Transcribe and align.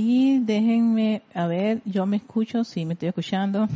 Y 0.00 0.38
déjenme, 0.38 1.22
a 1.34 1.48
ver, 1.48 1.82
yo 1.84 2.06
me 2.06 2.18
escucho, 2.18 2.62
sí, 2.62 2.84
me 2.84 2.92
estoy 2.92 3.08
escuchando. 3.08 3.66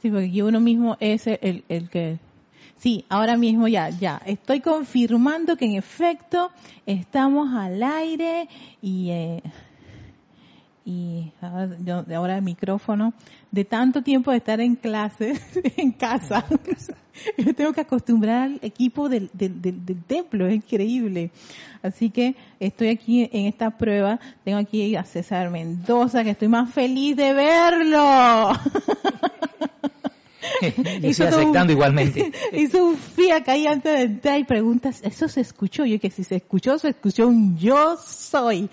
sí, 0.00 0.10
porque 0.10 0.42
uno 0.42 0.58
mismo 0.58 0.96
es 1.00 1.26
el, 1.26 1.64
el 1.68 1.90
que 1.90 2.18
Sí, 2.78 3.04
ahora 3.10 3.36
mismo 3.36 3.68
ya, 3.68 3.90
ya. 3.90 4.22
Estoy 4.24 4.62
confirmando 4.62 5.58
que 5.58 5.66
en 5.66 5.74
efecto 5.74 6.50
estamos 6.86 7.54
al 7.54 7.82
aire 7.82 8.48
y, 8.80 9.10
eh, 9.10 9.42
y 10.86 11.32
ahora, 11.40 12.36
el 12.36 12.42
micrófono, 12.42 13.14
de 13.50 13.64
tanto 13.64 14.02
tiempo 14.02 14.30
de 14.30 14.36
estar 14.36 14.60
en 14.60 14.76
clase, 14.76 15.40
en 15.76 15.92
casa, 15.92 16.44
yo 17.38 17.54
tengo 17.54 17.72
que 17.72 17.80
acostumbrar 17.80 18.42
al 18.42 18.58
equipo 18.60 19.08
del, 19.08 19.30
del, 19.32 19.62
del, 19.62 20.02
templo, 20.06 20.46
es 20.46 20.56
increíble. 20.56 21.30
Así 21.82 22.10
que 22.10 22.36
estoy 22.60 22.88
aquí 22.88 23.28
en 23.32 23.46
esta 23.46 23.70
prueba, 23.70 24.20
tengo 24.44 24.58
aquí 24.58 24.94
a 24.96 25.04
César 25.04 25.50
Mendoza, 25.50 26.22
que 26.22 26.30
estoy 26.30 26.48
más 26.48 26.70
feliz 26.72 27.16
de 27.16 27.32
verlo. 27.32 28.50
y 31.02 31.08
estoy 31.08 31.26
aceptando 31.26 31.72
igualmente. 31.72 32.30
Hizo 32.52 32.84
un 32.84 32.96
fiac 32.96 33.48
ahí 33.48 33.66
antes 33.66 33.92
de 33.92 34.02
entrar 34.02 34.38
y 34.38 34.44
preguntas, 34.44 35.00
¿eso 35.02 35.28
se 35.28 35.40
escuchó? 35.40 35.86
Yo 35.86 35.98
que 35.98 36.10
si 36.10 36.24
se 36.24 36.36
escuchó, 36.36 36.78
se 36.78 36.90
escuchó 36.90 37.26
un 37.26 37.56
yo 37.56 37.96
soy. 37.96 38.68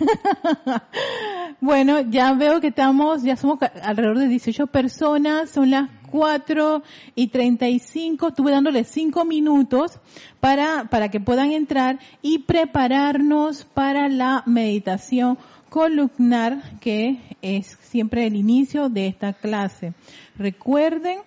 bueno, 1.60 2.00
ya 2.00 2.32
veo 2.34 2.60
que 2.60 2.68
estamos, 2.68 3.22
ya 3.22 3.36
somos 3.36 3.58
alrededor 3.82 4.18
de 4.18 4.28
18 4.28 4.66
personas, 4.68 5.50
son 5.50 5.70
las 5.70 5.90
4 6.10 6.82
y 7.14 7.28
35, 7.28 8.28
estuve 8.28 8.50
dándoles 8.50 8.88
5 8.88 9.24
minutos 9.24 9.98
para, 10.40 10.84
para 10.90 11.08
que 11.08 11.20
puedan 11.20 11.52
entrar 11.52 11.98
y 12.22 12.40
prepararnos 12.40 13.64
para 13.64 14.08
la 14.08 14.42
meditación 14.46 15.38
columnar, 15.68 16.78
que 16.80 17.20
es 17.42 17.78
siempre 17.80 18.26
el 18.26 18.36
inicio 18.36 18.88
de 18.88 19.06
esta 19.06 19.32
clase. 19.32 19.94
Recuerden 20.36 21.20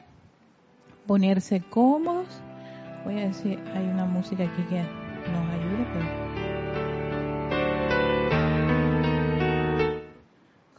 ponerse 1.08 1.62
cómodos. 1.62 2.28
Voy 3.06 3.20
a 3.20 3.28
decir, 3.28 3.60
hay 3.74 3.86
una 3.86 4.06
música 4.06 4.44
aquí 4.44 4.64
que 4.70 4.80
nos 5.32 5.50
ayude. 5.50 6.23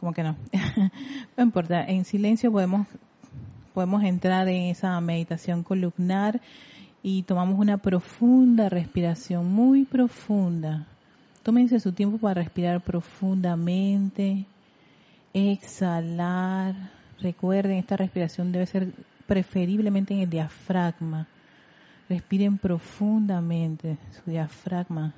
Como 0.05 0.13
que 0.13 0.21
no. 0.21 0.35
no 1.35 1.43
importa, 1.43 1.83
en 1.83 2.05
silencio 2.05 2.51
podemos, 2.51 2.85
podemos 3.73 4.03
entrar 4.03 4.47
en 4.47 4.65
esa 4.65 5.01
meditación 5.01 5.63
columnar 5.63 6.39
y 7.01 7.23
tomamos 7.23 7.57
una 7.57 7.79
profunda 7.79 8.69
respiración, 8.69 9.51
muy 9.51 9.83
profunda 9.83 10.85
Tómense 11.41 11.79
su 11.79 11.91
tiempo 11.91 12.19
para 12.19 12.35
respirar 12.43 12.81
profundamente, 12.81 14.45
exhalar. 15.33 16.75
Recuerden, 17.19 17.77
esta 17.77 17.97
respiración 17.97 18.51
debe 18.51 18.67
ser 18.67 18.93
preferiblemente 19.25 20.13
en 20.13 20.19
el 20.19 20.29
diafragma. 20.29 21.25
Respiren 22.07 22.59
profundamente 22.59 23.97
su 24.11 24.29
diafragma. 24.29 25.15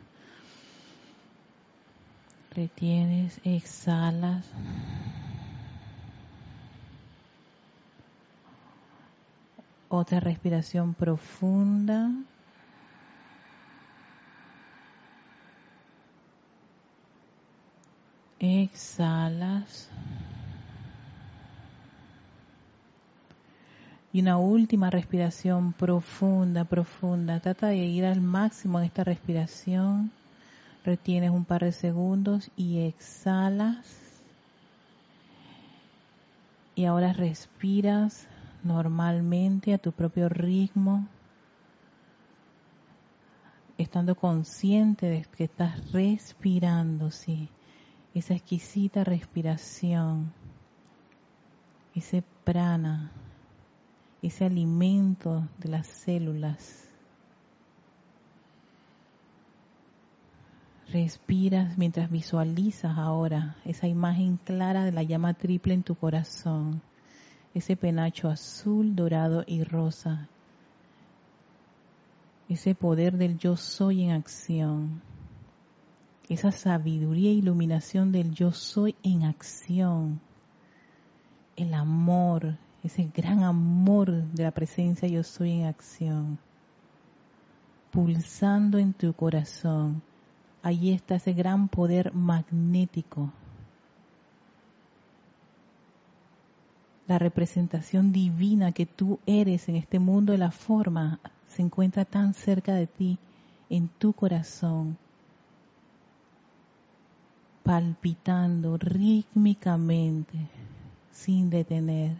Retienes, 2.57 3.39
exhalas. 3.43 4.43
Otra 9.89 10.19
respiración 10.19 10.95
profunda. 10.95 12.09
Exhalas. 18.39 19.91
Y 24.11 24.21
una 24.21 24.39
última 24.39 24.89
respiración 24.89 25.73
profunda, 25.73 26.65
profunda. 26.65 27.39
Trata 27.39 27.67
de 27.67 27.75
ir 27.75 28.03
al 28.03 28.19
máximo 28.19 28.79
en 28.79 28.85
esta 28.85 29.03
respiración. 29.03 30.11
Retienes 30.87 31.31
un 31.31 31.43
par 31.43 31.65
de 31.65 31.73
segundos 31.73 32.49
y 32.55 32.79
exhalas. 32.79 34.23
Y 36.75 36.85
ahora 36.85 37.11
respiras 37.11 38.25
normalmente 38.63 39.73
a 39.73 39.79
tu 39.79 39.91
propio 39.91 40.29
ritmo, 40.29 41.05
estando 43.77 44.15
consciente 44.15 45.07
de 45.07 45.25
que 45.35 45.43
estás 45.43 45.91
respirando, 45.91 47.11
sí 47.11 47.49
esa 48.13 48.33
exquisita 48.33 49.03
respiración, 49.03 50.31
ese 51.93 52.23
prana, 52.45 53.11
ese 54.21 54.45
alimento 54.45 55.47
de 55.59 55.69
las 55.69 55.85
células. 55.85 56.86
Respiras 60.99 61.77
mientras 61.77 62.09
visualizas 62.09 62.97
ahora 62.97 63.55
esa 63.65 63.87
imagen 63.87 64.37
clara 64.43 64.83
de 64.83 64.91
la 64.91 65.03
llama 65.03 65.35
triple 65.35 65.75
en 65.75 65.83
tu 65.83 65.93
corazón, 65.93 66.81
ese 67.53 67.75
penacho 67.75 68.29
azul, 68.29 68.95
dorado 68.95 69.43
y 69.45 69.63
rosa, 69.63 70.27
ese 72.49 72.73
poder 72.73 73.15
del 73.15 73.37
yo 73.37 73.55
soy 73.57 74.05
en 74.05 74.09
acción. 74.09 75.03
Esa 76.29 76.51
sabiduría 76.51 77.29
e 77.29 77.33
iluminación 77.33 78.11
del 78.11 78.31
yo 78.31 78.51
soy 78.51 78.95
en 79.03 79.21
acción, 79.21 80.19
el 81.57 81.75
amor, 81.75 82.57
ese 82.83 83.07
gran 83.13 83.43
amor 83.43 84.23
de 84.33 84.41
la 84.41 84.51
presencia 84.51 85.07
yo 85.07 85.23
soy 85.23 85.59
en 85.59 85.65
acción, 85.67 86.39
pulsando 87.91 88.79
en 88.79 88.93
tu 88.93 89.13
corazón. 89.13 90.01
Allí 90.67 90.91
está 90.91 91.15
ese 91.15 91.31
gran 91.31 91.69
poder 91.69 92.13
magnético. 92.13 93.31
La 97.07 97.17
representación 97.17 98.11
divina 98.11 98.73
que 98.73 98.85
tú 98.85 99.17
eres 99.25 99.69
en 99.69 99.77
este 99.77 99.97
mundo 99.97 100.33
de 100.33 100.39
la 100.39 100.51
forma 100.51 101.21
se 101.47 101.61
encuentra 101.61 102.03
tan 102.03 102.33
cerca 102.33 102.73
de 102.73 102.85
ti, 102.85 103.17
en 103.69 103.87
tu 103.87 104.11
corazón 104.11 104.97
palpitando 107.63 108.75
rítmicamente 108.77 110.37
sin 111.13 111.49
detener, 111.49 112.17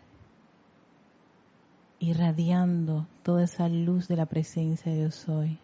irradiando 1.99 3.07
toda 3.23 3.43
esa 3.43 3.67
luz 3.67 4.07
de 4.07 4.15
la 4.15 4.25
presencia 4.25 4.89
de 4.89 4.99
Dios 4.99 5.27
hoy, 5.27 5.59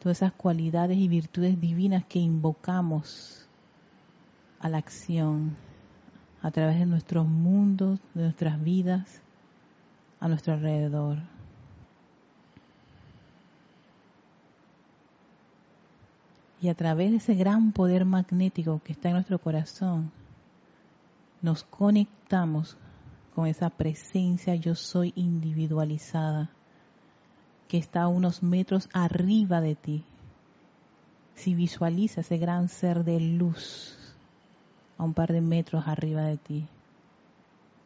todas 0.00 0.18
esas 0.18 0.32
cualidades 0.32 0.96
y 0.96 1.08
virtudes 1.08 1.60
divinas 1.60 2.04
que 2.06 2.18
invocamos 2.18 3.46
a 4.58 4.68
la 4.68 4.78
acción 4.78 5.56
a 6.42 6.50
través 6.50 6.78
de 6.78 6.86
nuestros 6.86 7.26
mundos, 7.28 8.00
de 8.14 8.22
nuestras 8.22 8.62
vidas, 8.62 9.20
a 10.18 10.28
nuestro 10.28 10.54
alrededor. 10.54 11.18
Y 16.62 16.68
a 16.68 16.74
través 16.74 17.10
de 17.10 17.18
ese 17.18 17.34
gran 17.34 17.72
poder 17.72 18.06
magnético 18.06 18.80
que 18.82 18.92
está 18.92 19.08
en 19.08 19.14
nuestro 19.14 19.38
corazón, 19.38 20.10
nos 21.42 21.62
conectamos 21.64 22.76
con 23.34 23.46
esa 23.46 23.68
presencia 23.68 24.54
yo 24.54 24.74
soy 24.74 25.12
individualizada 25.14 26.50
que 27.70 27.78
está 27.78 28.02
a 28.02 28.08
unos 28.08 28.42
metros 28.42 28.88
arriba 28.92 29.60
de 29.60 29.76
ti. 29.76 30.04
Si 31.36 31.54
visualiza 31.54 32.22
ese 32.22 32.36
gran 32.36 32.68
ser 32.68 33.04
de 33.04 33.20
luz 33.20 33.96
a 34.98 35.04
un 35.04 35.14
par 35.14 35.32
de 35.32 35.40
metros 35.40 35.86
arriba 35.86 36.22
de 36.22 36.36
ti, 36.36 36.66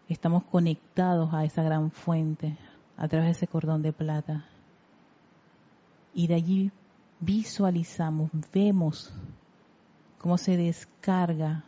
estamos 0.09 0.43
conectados 0.45 1.35
a 1.35 1.45
esa 1.45 1.63
gran 1.63 1.91
fuente 1.91 2.57
a 2.97 3.09
través 3.09 3.27
de 3.27 3.33
ese 3.33 3.47
cordón 3.47 3.83
de 3.83 3.93
plata. 3.93 4.47
Y 6.15 6.29
de 6.29 6.35
allí 6.35 6.73
visualizamos, 7.21 8.31
vemos 8.55 9.13
cómo 10.19 10.39
se 10.39 10.57
descarga 10.57 11.63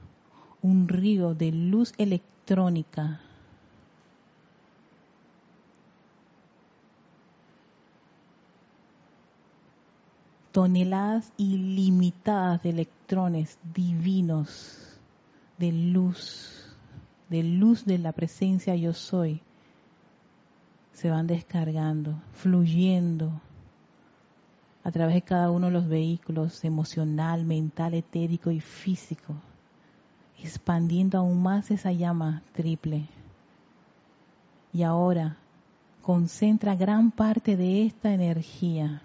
un 0.62 0.88
río 0.88 1.35
de 1.35 1.52
luz 1.52 1.93
electrónica 1.99 3.20
toneladas 10.56 11.35
ilimitadas 11.37 12.62
de 12.62 12.70
electrones 12.70 13.58
divinos 13.75 14.99
de 15.58 15.70
luz, 15.70 16.75
de 17.29 17.43
luz 17.43 17.85
de 17.85 17.99
la 17.99 18.12
presencia 18.12 18.75
yo 18.75 18.94
soy, 18.94 19.43
se 20.94 21.11
van 21.11 21.26
descargando, 21.26 22.23
fluyendo 22.32 23.38
a 24.82 24.91
través 24.91 25.17
de 25.17 25.20
cada 25.20 25.50
uno 25.50 25.67
de 25.67 25.73
los 25.75 25.88
vehículos 25.88 26.64
emocional, 26.64 27.44
mental, 27.44 27.93
etérico 27.93 28.50
y 28.50 28.61
físico, 28.61 29.35
expandiendo 30.43 31.19
aún 31.19 31.43
más 31.43 31.70
esa 31.70 31.93
llama 31.93 32.43
triple. 32.55 33.05
Y 34.73 34.85
ahora 34.85 35.37
concentra 36.00 36.75
gran 36.76 37.11
parte 37.11 37.58
de 37.58 37.85
esta 37.85 38.14
energía 38.14 39.03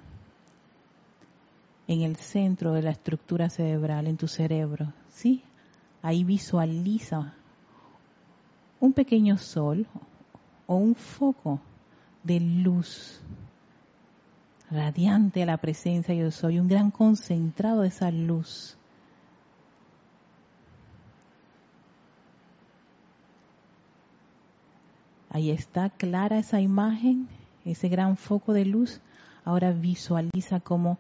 en 1.94 2.04
el 2.04 2.16
centro 2.16 2.72
de 2.72 2.82
la 2.82 2.92
estructura 2.92 3.50
cerebral, 3.50 4.08
en 4.08 4.16
tu 4.16 4.30
cerebro, 4.30 4.94
¿sí? 5.10 5.44
Ahí 6.02 6.24
visualiza 6.24 7.34
un 8.80 8.94
pequeño 8.94 9.38
sol 9.38 9.86
o 10.68 10.76
un 10.76 10.96
foco 10.96 11.60
de 12.24 12.40
luz 12.40 13.20
radiante 14.70 15.44
a 15.44 15.46
la 15.46 15.58
presencia 15.58 16.16
yo 16.16 16.32
soy, 16.32 16.60
un 16.60 16.70
gran 16.70 16.92
concentrado 16.92 17.82
de 17.82 17.90
esa 17.90 18.10
luz. 18.10 18.78
Ahí 25.30 25.52
está 25.52 25.90
clara 25.90 26.40
esa 26.40 26.62
imagen, 26.62 27.28
ese 27.66 27.90
gran 27.90 28.16
foco 28.16 28.54
de 28.54 28.64
luz. 28.64 29.02
Ahora 29.44 29.72
visualiza 29.72 30.62
cómo 30.62 30.98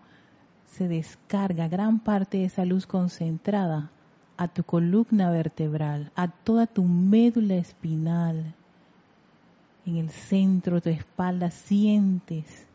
se 0.72 0.88
descarga 0.88 1.68
gran 1.68 2.00
parte 2.00 2.38
de 2.38 2.46
esa 2.46 2.66
luz 2.66 2.88
concentrada 2.88 3.92
a 4.38 4.48
tu 4.48 4.64
columna 4.64 5.30
vertebral, 5.30 6.12
a 6.16 6.28
toda 6.30 6.66
tu 6.66 6.84
médula 6.84 7.56
espinal. 7.56 8.56
En 9.86 9.98
el 9.98 10.10
centro 10.10 10.76
de 10.76 10.82
tu 10.82 10.90
espalda 10.90 11.52
sientes 11.52 12.68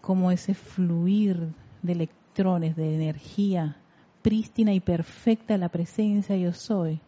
como 0.00 0.30
ese 0.30 0.54
fluir 0.54 1.52
de 1.82 1.92
electrones, 1.92 2.76
de 2.76 2.94
energía 2.94 3.76
prístina 4.22 4.72
y 4.72 4.80
perfecta 4.80 5.58
la 5.58 5.68
presencia 5.68 6.36
yo 6.36 6.52
soy, 6.52 7.00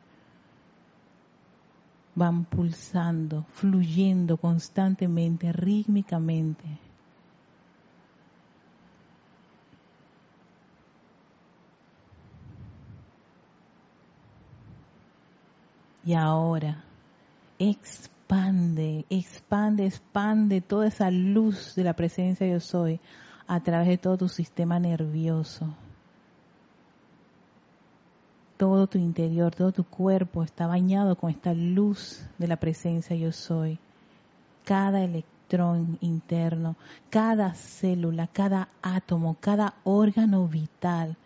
van 2.14 2.44
pulsando, 2.44 3.46
fluyendo 3.52 4.36
constantemente, 4.36 5.52
rítmicamente. 5.52 6.89
Y 16.04 16.14
ahora, 16.14 16.82
expande, 17.58 19.04
expande, 19.10 19.86
expande 19.86 20.60
toda 20.60 20.88
esa 20.88 21.10
luz 21.10 21.74
de 21.74 21.84
la 21.84 21.92
presencia 21.94 22.46
yo 22.46 22.60
soy 22.60 23.00
a 23.46 23.60
través 23.60 23.88
de 23.88 23.98
todo 23.98 24.16
tu 24.16 24.28
sistema 24.28 24.78
nervioso. 24.78 25.74
Todo 28.56 28.86
tu 28.86 28.98
interior, 28.98 29.54
todo 29.54 29.72
tu 29.72 29.84
cuerpo 29.84 30.42
está 30.42 30.66
bañado 30.66 31.16
con 31.16 31.30
esta 31.30 31.52
luz 31.54 32.26
de 32.38 32.48
la 32.48 32.56
presencia 32.56 33.16
yo 33.16 33.32
soy. 33.32 33.78
Cada 34.64 35.02
electrón 35.02 35.98
interno, 36.00 36.76
cada 37.10 37.54
célula, 37.54 38.26
cada 38.26 38.68
átomo, 38.82 39.36
cada 39.40 39.74
órgano 39.84 40.46
vital 40.46 41.16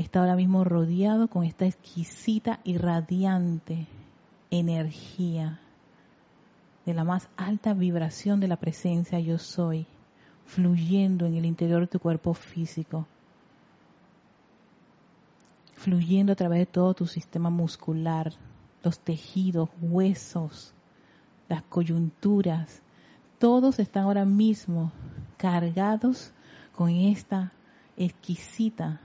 está 0.00 0.20
ahora 0.20 0.36
mismo 0.36 0.64
rodeado 0.64 1.28
con 1.28 1.44
esta 1.44 1.66
exquisita 1.66 2.60
y 2.64 2.78
radiante 2.78 3.86
energía 4.50 5.60
de 6.86 6.94
la 6.94 7.04
más 7.04 7.28
alta 7.36 7.74
vibración 7.74 8.40
de 8.40 8.48
la 8.48 8.56
presencia 8.56 9.20
yo 9.20 9.38
soy, 9.38 9.86
fluyendo 10.46 11.26
en 11.26 11.34
el 11.34 11.44
interior 11.44 11.82
de 11.82 11.86
tu 11.86 11.98
cuerpo 11.98 12.32
físico, 12.32 13.06
fluyendo 15.74 16.32
a 16.32 16.36
través 16.36 16.60
de 16.60 16.66
todo 16.66 16.94
tu 16.94 17.06
sistema 17.06 17.50
muscular, 17.50 18.32
los 18.82 18.98
tejidos, 18.98 19.68
huesos, 19.82 20.72
las 21.48 21.62
coyunturas, 21.64 22.80
todos 23.38 23.78
están 23.78 24.04
ahora 24.04 24.24
mismo 24.24 24.92
cargados 25.36 26.32
con 26.74 26.88
esta 26.88 27.52
exquisita 27.98 29.00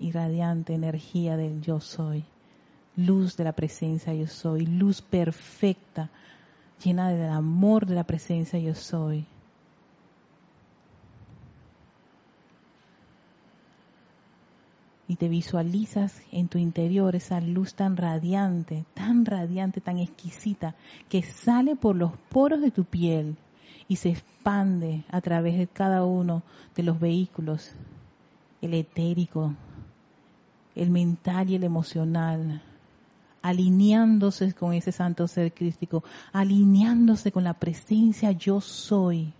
y 0.00 0.12
radiante 0.12 0.74
energía 0.74 1.36
del 1.36 1.60
yo 1.60 1.80
soy, 1.80 2.24
luz 2.96 3.36
de 3.36 3.44
la 3.44 3.52
presencia 3.52 4.14
yo 4.14 4.26
soy, 4.26 4.66
luz 4.66 5.02
perfecta, 5.02 6.10
llena 6.82 7.10
del 7.10 7.30
amor 7.30 7.86
de 7.86 7.94
la 7.94 8.04
presencia 8.04 8.58
yo 8.58 8.74
soy. 8.74 9.26
Y 15.06 15.16
te 15.16 15.28
visualizas 15.28 16.20
en 16.32 16.48
tu 16.48 16.58
interior 16.58 17.16
esa 17.16 17.40
luz 17.40 17.74
tan 17.74 17.96
radiante, 17.96 18.84
tan 18.92 19.24
radiante, 19.24 19.80
tan 19.80 19.98
exquisita, 19.98 20.74
que 21.08 21.22
sale 21.22 21.76
por 21.76 21.96
los 21.96 22.12
poros 22.28 22.60
de 22.60 22.70
tu 22.70 22.84
piel 22.84 23.36
y 23.88 23.96
se 23.96 24.10
expande 24.10 25.04
a 25.08 25.22
través 25.22 25.56
de 25.56 25.66
cada 25.66 26.04
uno 26.04 26.42
de 26.76 26.82
los 26.82 27.00
vehículos, 27.00 27.72
el 28.60 28.74
etérico, 28.74 29.54
el 30.78 30.90
mental 30.90 31.50
y 31.50 31.56
el 31.56 31.64
emocional, 31.64 32.62
alineándose 33.42 34.52
con 34.52 34.72
ese 34.72 34.92
santo 34.92 35.26
ser 35.26 35.52
crístico, 35.52 36.04
alineándose 36.32 37.32
con 37.32 37.44
la 37.44 37.54
presencia 37.54 38.32
yo 38.32 38.60
soy, 38.60 39.32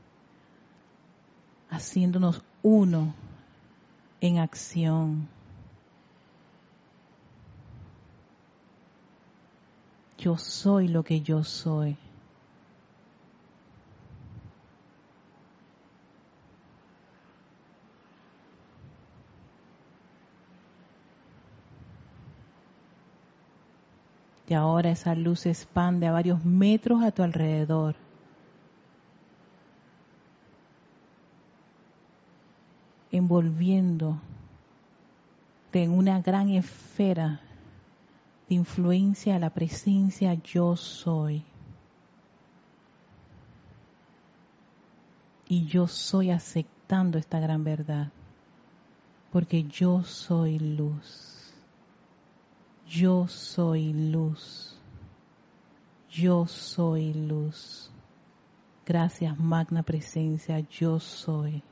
haciéndonos 1.71 2.43
uno 2.63 3.15
en 4.21 4.39
acción. 4.39 5.29
Yo 10.19 10.37
soy 10.37 10.89
lo 10.89 11.05
que 11.05 11.21
yo 11.21 11.45
soy. 11.45 11.97
Y 24.49 24.55
ahora 24.55 24.91
esa 24.91 25.15
luz 25.15 25.41
se 25.41 25.51
expande 25.51 26.07
a 26.07 26.13
varios 26.13 26.45
metros 26.45 27.03
a 27.03 27.11
tu 27.11 27.23
alrededor. 27.23 27.95
envolviendo 33.11 34.21
en 35.73 35.93
una 35.93 36.21
gran 36.21 36.51
esfera 36.51 37.41
de 38.49 38.55
influencia 38.55 39.37
a 39.37 39.39
la 39.39 39.51
presencia 39.51 40.35
yo 40.35 40.77
soy. 40.77 41.45
Y 45.47 45.67
yo 45.67 45.87
soy 45.87 46.31
aceptando 46.31 47.19
esta 47.19 47.41
gran 47.41 47.65
verdad, 47.65 48.11
porque 49.33 49.65
yo 49.65 50.03
soy 50.05 50.59
luz. 50.59 51.38
Yo 52.89 53.29
soy 53.29 53.93
luz. 53.93 54.75
Yo 56.11 56.47
soy 56.47 57.13
luz. 57.13 57.91
Gracias, 58.87 59.39
magna 59.39 59.83
presencia, 59.83 60.61
yo 60.61 60.99
soy, 60.99 61.63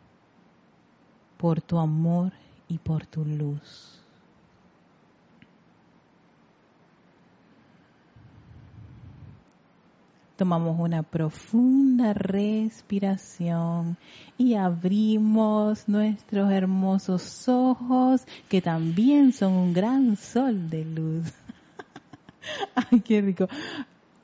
por 1.38 1.62
tu 1.62 1.78
amor 1.78 2.34
y 2.68 2.76
por 2.76 3.06
tu 3.06 3.24
luz. 3.24 3.95
Tomamos 10.36 10.78
una 10.78 11.02
profunda 11.02 12.12
respiración 12.12 13.96
y 14.36 14.54
abrimos 14.54 15.88
nuestros 15.88 16.52
hermosos 16.52 17.48
ojos 17.48 18.26
que 18.48 18.60
también 18.60 19.32
son 19.32 19.54
un 19.54 19.72
gran 19.72 20.16
sol 20.16 20.68
de 20.68 20.84
luz. 20.84 21.32
Ay, 22.90 23.00
qué 23.00 23.22
rico. 23.22 23.48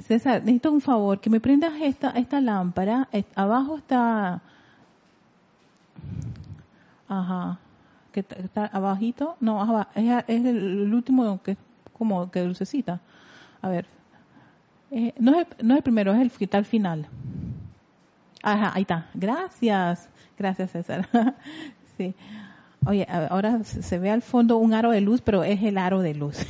César, 0.01 0.41
necesito 0.41 0.71
un 0.71 0.83
favor, 0.83 1.19
que 1.19 1.31
me 1.31 1.41
prendas 1.41 1.73
esta, 1.81 2.11
esta 2.11 2.41
lámpara. 2.41 3.09
Abajo 3.35 3.79
está... 3.79 4.43
Ajá. 7.09 7.59
Que 8.13 8.21
está 8.21 8.67
abajito. 8.67 9.37
No, 9.41 9.87
es, 9.95 10.25
es 10.29 10.45
el, 10.45 10.93
último 10.93 11.43
que 11.43 11.53
es 11.53 11.59
como 11.93 12.31
que 12.31 12.43
dulcecita. 12.43 13.01
A 13.63 13.69
ver, 13.69 13.87
eh, 14.93 15.15
no, 15.19 15.41
es, 15.41 15.47
no 15.63 15.75
es 15.75 15.79
el 15.79 15.83
primero, 15.83 16.13
es 16.13 16.21
el 16.41 16.65
final. 16.65 17.09
Ajá, 18.43 18.73
ahí 18.75 18.83
está. 18.83 19.09
Gracias. 19.15 20.11
Gracias, 20.39 20.71
César. 20.73 21.09
sí. 21.97 22.15
Oye, 22.85 23.07
ahora 23.09 23.65
se 23.65 23.99
ve 23.99 24.11
al 24.11 24.23
fondo 24.23 24.59
un 24.59 24.75
aro 24.75 24.91
de 24.91 25.01
luz, 25.01 25.23
pero 25.23 25.45
es 25.45 25.63
el 25.63 25.79
aro 25.79 26.01
de 26.01 26.15
luz. 26.15 26.37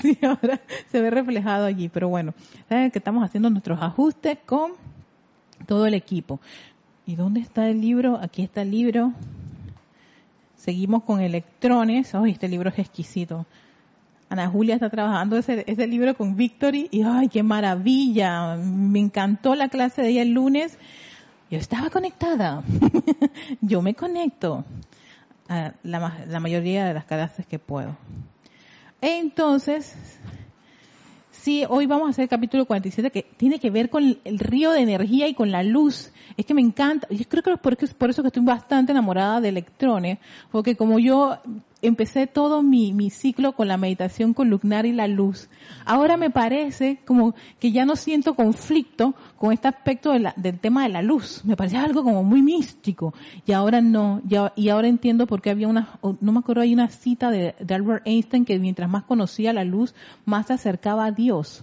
sí, 0.00 0.18
ahora 0.22 0.60
se 0.90 1.00
ve 1.00 1.10
reflejado 1.10 1.66
allí, 1.66 1.88
pero 1.88 2.08
bueno, 2.08 2.32
que 2.68 2.92
estamos 2.94 3.24
haciendo 3.24 3.50
nuestros 3.50 3.82
ajustes 3.82 4.38
con 4.46 4.72
todo 5.66 5.86
el 5.86 5.94
equipo. 5.94 6.40
¿Y 7.06 7.16
dónde 7.16 7.40
está 7.40 7.68
el 7.68 7.80
libro? 7.80 8.18
Aquí 8.22 8.42
está 8.42 8.62
el 8.62 8.70
libro. 8.70 9.12
Seguimos 10.54 11.02
con 11.02 11.20
electrones. 11.20 12.14
¡Ay, 12.14 12.30
este 12.32 12.48
libro 12.48 12.70
es 12.70 12.78
exquisito! 12.78 13.46
Ana 14.28 14.48
Julia 14.48 14.74
está 14.74 14.90
trabajando 14.90 15.36
ese, 15.36 15.64
ese 15.66 15.86
libro 15.86 16.16
con 16.16 16.36
Victory 16.36 16.88
y 16.90 17.02
¡ay, 17.02 17.28
qué 17.28 17.42
maravilla! 17.42 18.56
Me 18.56 18.98
encantó 18.98 19.54
la 19.54 19.68
clase 19.68 20.02
de 20.02 20.08
ella 20.08 20.22
el 20.22 20.30
lunes. 20.30 20.78
Yo 21.50 21.58
estaba 21.58 21.90
conectada. 21.90 22.62
Yo 23.60 23.82
me 23.82 23.94
conecto 23.94 24.64
a 25.48 25.74
la, 25.84 26.24
la 26.26 26.40
mayoría 26.40 26.84
de 26.86 26.94
las 26.94 27.04
clases 27.04 27.46
que 27.46 27.60
puedo. 27.60 27.96
Entonces, 29.00 29.94
sí, 31.30 31.64
hoy 31.68 31.86
vamos 31.86 32.08
a 32.08 32.10
hacer 32.10 32.24
el 32.24 32.28
capítulo 32.28 32.64
47 32.64 33.12
que 33.12 33.22
tiene 33.22 33.60
que 33.60 33.70
ver 33.70 33.88
con 33.88 34.18
el 34.24 34.38
río 34.40 34.72
de 34.72 34.80
energía 34.80 35.28
y 35.28 35.34
con 35.34 35.52
la 35.52 35.62
luz. 35.62 36.10
Es 36.36 36.44
que 36.44 36.54
me 36.54 36.60
encanta, 36.60 37.06
yo 37.08 37.24
creo 37.28 37.42
que 37.44 37.52
es 37.84 37.94
por, 37.94 38.10
eso 38.10 38.22
que 38.22 38.28
estoy 38.28 38.42
bastante 38.42 38.90
enamorada 38.90 39.40
de 39.40 39.50
electrones, 39.50 40.18
porque 40.50 40.74
como 40.74 40.98
yo 40.98 41.38
empecé 41.82 42.26
todo 42.26 42.62
mi, 42.62 42.92
mi 42.92 43.10
ciclo 43.10 43.52
con 43.52 43.68
la 43.68 43.76
meditación 43.76 44.34
con 44.34 44.50
Lunar 44.50 44.86
y 44.86 44.92
la 44.92 45.06
luz. 45.06 45.48
Ahora 45.84 46.16
me 46.16 46.30
parece 46.30 46.98
como 47.04 47.34
que 47.60 47.72
ya 47.72 47.84
no 47.84 47.96
siento 47.96 48.34
conflicto 48.34 49.14
con 49.36 49.52
este 49.52 49.68
aspecto 49.68 50.12
del 50.12 50.58
tema 50.58 50.84
de 50.84 50.88
la 50.88 51.02
luz. 51.02 51.44
Me 51.44 51.56
parece 51.56 51.76
algo 51.76 52.02
como 52.02 52.22
muy 52.22 52.42
místico. 52.42 53.14
Y 53.46 53.52
ahora 53.52 53.80
no. 53.80 54.20
Ya, 54.24 54.52
y 54.56 54.68
ahora 54.68 54.88
entiendo 54.88 55.26
por 55.26 55.42
qué 55.42 55.50
había 55.50 55.68
una, 55.68 55.98
no 56.20 56.32
me 56.32 56.38
acuerdo, 56.38 56.62
hay 56.62 56.72
una 56.72 56.88
cita 56.88 57.30
de, 57.30 57.54
Albert 57.68 58.06
Einstein 58.06 58.44
que 58.44 58.58
mientras 58.58 58.88
más 58.88 59.04
conocía 59.04 59.52
la 59.52 59.64
luz, 59.64 59.94
más 60.24 60.46
se 60.46 60.54
acercaba 60.54 61.04
a 61.06 61.12
Dios. 61.12 61.62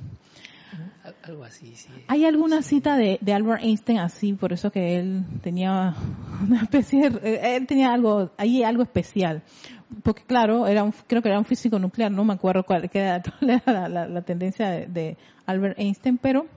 Algo 1.24 1.44
así, 1.44 1.76
sí. 1.76 1.90
Hay 2.08 2.26
alguna 2.26 2.62
cita 2.62 2.96
de, 2.96 3.18
de, 3.22 3.34
Albert 3.34 3.64
Einstein 3.64 4.00
así, 4.00 4.34
por 4.34 4.54
eso 4.54 4.72
que 4.72 5.00
él 5.00 5.26
tenía 5.42 5.96
una 6.48 6.62
especie 6.62 7.10
de, 7.10 7.58
él 7.58 7.68
tenía 7.68 7.94
algo, 7.94 8.32
ahí 8.38 8.64
algo 8.64 8.84
especial 8.84 9.42
porque 10.02 10.24
claro, 10.24 10.68
era 10.68 10.84
un, 10.84 10.94
creo 11.08 11.22
que 11.22 11.30
era 11.30 11.40
un 11.40 11.46
físico 11.46 11.80
nuclear, 11.80 12.12
no 12.12 12.24
me 12.24 12.34
acuerdo 12.34 12.64
cuál, 12.64 12.90
era, 12.94 13.22
la, 13.90 14.22
tendencia 14.22 14.70
de, 14.70 15.18
Albert 15.46 15.80
Einstein, 15.80 16.18
pero 16.18 16.48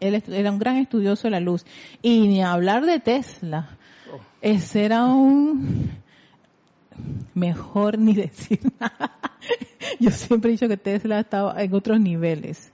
él 0.00 0.22
era 0.28 0.50
un 0.50 0.58
gran 0.58 0.76
estudioso 0.76 1.24
de 1.24 1.32
la 1.32 1.40
luz. 1.40 1.64
Y 2.02 2.28
ni 2.28 2.42
hablar 2.42 2.84
de 2.84 3.00
Tesla. 3.00 3.70
Oh. 4.12 4.20
Ese 4.42 4.84
era 4.84 5.06
un... 5.06 5.90
Mejor 7.34 7.98
ni 7.98 8.14
decir 8.14 8.60
nada. 8.78 9.12
Yo 10.00 10.10
siempre 10.10 10.50
he 10.50 10.52
dicho 10.52 10.68
que 10.68 10.76
Tesla 10.76 11.20
estaba 11.20 11.62
en 11.62 11.74
otros 11.74 12.00
niveles. 12.00 12.72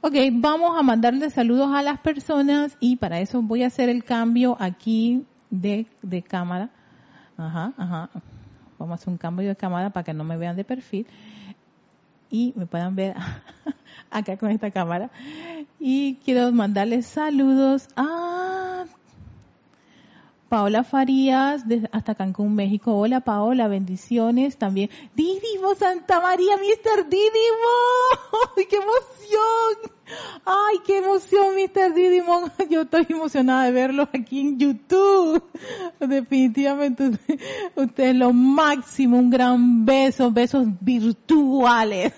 Ok, 0.00 0.14
vamos 0.32 0.78
a 0.78 0.82
mandarle 0.82 1.28
saludos 1.28 1.74
a 1.74 1.82
las 1.82 1.98
personas 1.98 2.76
y 2.78 2.96
para 2.96 3.20
eso 3.20 3.42
voy 3.42 3.64
a 3.64 3.66
hacer 3.66 3.88
el 3.88 4.04
cambio 4.04 4.56
aquí 4.60 5.24
de, 5.50 5.86
de 6.02 6.22
cámara. 6.22 6.70
Ajá, 7.36 7.72
ajá. 7.76 8.10
Vamos 8.78 8.92
a 8.92 8.94
hacer 8.96 9.08
un 9.08 9.18
cambio 9.18 9.48
de 9.48 9.56
cámara 9.56 9.90
para 9.90 10.04
que 10.04 10.14
no 10.14 10.24
me 10.24 10.36
vean 10.36 10.56
de 10.56 10.64
perfil 10.64 11.06
y 12.30 12.52
me 12.56 12.66
puedan 12.66 12.94
ver 12.94 13.14
acá 14.10 14.36
con 14.36 14.50
esta 14.50 14.70
cámara. 14.70 15.10
Y 15.78 16.16
quiero 16.24 16.50
mandarles 16.52 17.06
saludos 17.06 17.88
a 17.96 18.84
Paola 20.48 20.82
Farías 20.82 21.64
hasta 21.92 22.14
Cancún, 22.14 22.54
México. 22.54 22.96
Hola 22.96 23.20
Paola, 23.20 23.68
bendiciones 23.68 24.56
también. 24.56 24.90
Didimo 25.14 25.74
Santa 25.74 26.20
María, 26.20 26.56
Mr. 26.56 27.08
Didimo. 27.08 27.74
¡Ay, 28.56 28.66
qué 28.66 28.76
emoción! 28.76 29.98
Ay, 30.44 30.78
qué 30.86 30.98
emoción, 30.98 31.54
Mr. 31.54 31.94
Didimon. 31.94 32.50
Yo 32.70 32.82
estoy 32.82 33.06
emocionada 33.10 33.64
de 33.64 33.72
verlo 33.72 34.08
aquí 34.12 34.40
en 34.40 34.58
YouTube. 34.58 35.42
Definitivamente 36.00 37.10
usted, 37.76 38.04
es 38.04 38.16
lo 38.16 38.32
máximo. 38.32 39.18
Un 39.18 39.30
gran 39.30 39.84
beso, 39.84 40.30
besos 40.30 40.66
virtuales. 40.80 42.14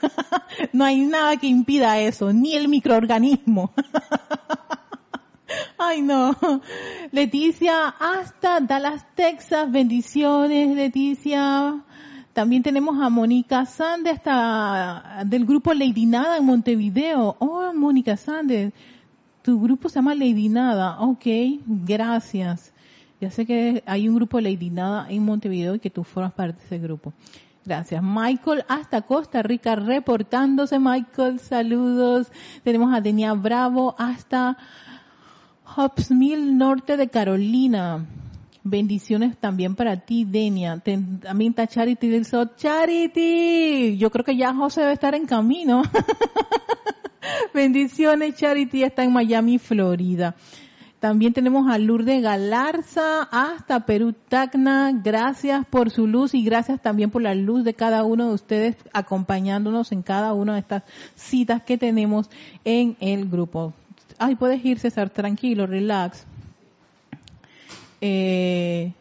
No 0.72 0.84
hay 0.84 1.00
nada 1.00 1.37
que 1.37 1.49
impida 1.49 1.99
eso, 1.99 2.32
ni 2.32 2.54
el 2.54 2.68
microorganismo. 2.68 3.72
Ay, 5.78 6.02
no. 6.02 6.37
Leticia, 7.12 7.88
hasta 7.88 8.61
Dallas, 8.61 9.07
Texas. 9.14 9.71
Bendiciones, 9.71 10.75
Leticia. 10.75 11.85
También 12.33 12.62
tenemos 12.62 13.00
a 13.00 13.11
Mónica 13.11 13.66
Sande 13.66 14.11
hasta 14.11 15.25
del 15.26 15.45
grupo 15.45 15.75
Lady 15.75 16.07
Nada 16.07 16.37
en 16.37 16.45
Montevideo. 16.45 17.37
Oh, 17.40 17.73
Mónica 17.75 18.16
Sande, 18.16 18.73
tu 19.42 19.61
grupo 19.61 19.88
se 19.88 19.97
llama 19.97 20.14
Lady 20.14 20.49
Nada. 20.49 21.00
Ok, 21.00 21.26
gracias. 21.66 22.73
Ya 23.21 23.30
sé 23.30 23.45
que 23.45 23.83
hay 23.85 24.09
un 24.09 24.14
grupo 24.14 24.40
Lady 24.40 24.71
Nada 24.71 25.07
en 25.11 25.25
Montevideo 25.25 25.75
y 25.75 25.80
que 25.80 25.90
tú 25.90 26.04
formas 26.04 26.33
parte 26.33 26.61
de 26.61 26.66
ese 26.66 26.78
grupo. 26.78 27.12
Gracias. 27.64 28.02
Michael 28.02 28.64
hasta 28.69 29.02
Costa 29.02 29.42
Rica 29.42 29.75
reportándose. 29.75 30.78
Michael, 30.78 31.40
saludos. 31.40 32.33
Tenemos 32.64 32.95
a 32.95 33.00
Denia 33.00 33.35
Bravo 33.35 33.95
hasta 33.99 34.57
Mill, 36.10 36.58
norte 36.58 36.96
de 36.96 37.08
Carolina. 37.08 38.06
Bendiciones 38.62 39.38
también 39.38 39.74
para 39.74 39.96
ti, 39.96 40.24
Denia. 40.24 40.78
también 40.78 41.52
está 41.52 41.66
Charity 41.66 42.08
del 42.08 42.26
Sol. 42.26 42.52
Charity, 42.56 43.96
yo 43.96 44.10
creo 44.10 44.24
que 44.24 44.36
ya 44.36 44.54
José 44.54 44.82
debe 44.82 44.92
estar 44.92 45.14
en 45.14 45.26
camino. 45.26 45.82
Bendiciones, 47.54 48.36
Charity 48.36 48.82
está 48.82 49.04
en 49.04 49.12
Miami, 49.12 49.58
Florida. 49.58 50.34
También 50.98 51.32
tenemos 51.32 51.72
a 51.72 51.78
Lourdes 51.78 52.20
Galarza 52.20 53.22
hasta 53.22 53.86
Perú, 53.86 54.12
Tacna. 54.12 54.92
Gracias 54.92 55.64
por 55.64 55.90
su 55.90 56.06
luz 56.06 56.34
y 56.34 56.44
gracias 56.44 56.82
también 56.82 57.10
por 57.10 57.22
la 57.22 57.34
luz 57.34 57.64
de 57.64 57.72
cada 57.72 58.04
uno 58.04 58.28
de 58.28 58.34
ustedes 58.34 58.76
acompañándonos 58.92 59.92
en 59.92 60.02
cada 60.02 60.34
una 60.34 60.54
de 60.54 60.60
estas 60.60 60.82
citas 61.14 61.62
que 61.62 61.78
tenemos 61.78 62.28
en 62.64 62.98
el 63.00 63.30
grupo. 63.30 63.72
Ay, 64.22 64.34
puedes 64.34 64.62
ir, 64.62 64.78
César, 64.78 65.08
tranquilo, 65.08 65.66
relax. 65.66 66.26
Eh, 68.02 68.92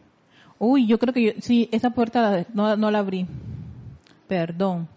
uy, 0.57 0.88
yo 0.88 0.97
creo 0.97 1.13
que 1.13 1.21
yo, 1.21 1.31
sí, 1.41 1.67
esa 1.73 1.89
puerta 1.89 2.45
no, 2.53 2.89
la 2.89 2.99
abrí. 2.99 3.27
Perdón. 4.29 4.88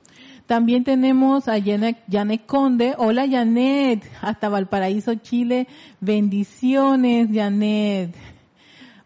También 0.46 0.84
tenemos 0.84 1.48
a 1.48 1.60
Janet, 1.60 1.98
Janet, 2.08 2.46
Conde. 2.46 2.94
Hola 2.98 3.26
Janet, 3.28 4.04
hasta 4.20 4.48
Valparaíso, 4.48 5.12
Chile. 5.16 5.66
Bendiciones, 5.98 7.28
Janet. 7.32 8.14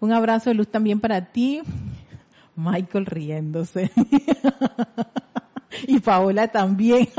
Un 0.01 0.13
abrazo 0.13 0.51
de 0.51 0.55
luz 0.55 0.69
también 0.69 1.01
para 1.01 1.33
ti. 1.33 1.63
Michael 2.57 3.07
riéndose. 3.07 3.91
y 5.87 5.99
Paola 5.99 6.49
también. 6.49 7.09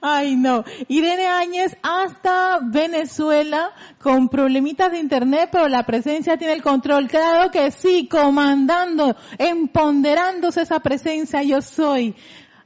Ay, 0.00 0.36
no. 0.36 0.64
Irene 0.88 1.26
Áñez 1.26 1.76
hasta 1.82 2.58
Venezuela 2.62 3.70
con 4.02 4.28
problemitas 4.28 4.90
de 4.92 4.98
internet, 4.98 5.50
pero 5.52 5.68
la 5.68 5.84
presencia 5.84 6.36
tiene 6.36 6.54
el 6.54 6.62
control. 6.62 7.08
Claro 7.08 7.50
que 7.50 7.70
sí, 7.70 8.08
comandando, 8.08 9.16
empoderándose 9.38 10.62
esa 10.62 10.80
presencia 10.80 11.42
yo 11.42 11.62
soy 11.62 12.14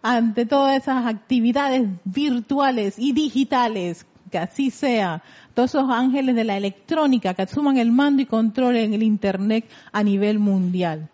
ante 0.03 0.45
todas 0.47 0.83
esas 0.83 1.07
actividades 1.07 1.89
virtuales 2.05 2.99
y 2.99 3.13
digitales. 3.13 4.07
Que 4.31 4.39
así 4.39 4.71
sea. 4.71 5.23
Todos 5.55 5.71
esos 5.71 5.89
ángeles 5.89 6.35
de 6.35 6.45
la 6.45 6.57
electrónica 6.57 7.35
que 7.35 7.43
asuman 7.43 7.77
el 7.79 7.93
mando 7.93 8.23
y 8.23 8.27
control 8.27 8.77
en 8.77 8.93
el 8.93 9.03
internet 9.05 9.69
a 9.93 10.03
nivel 10.03 10.41
mundial. 10.41 11.09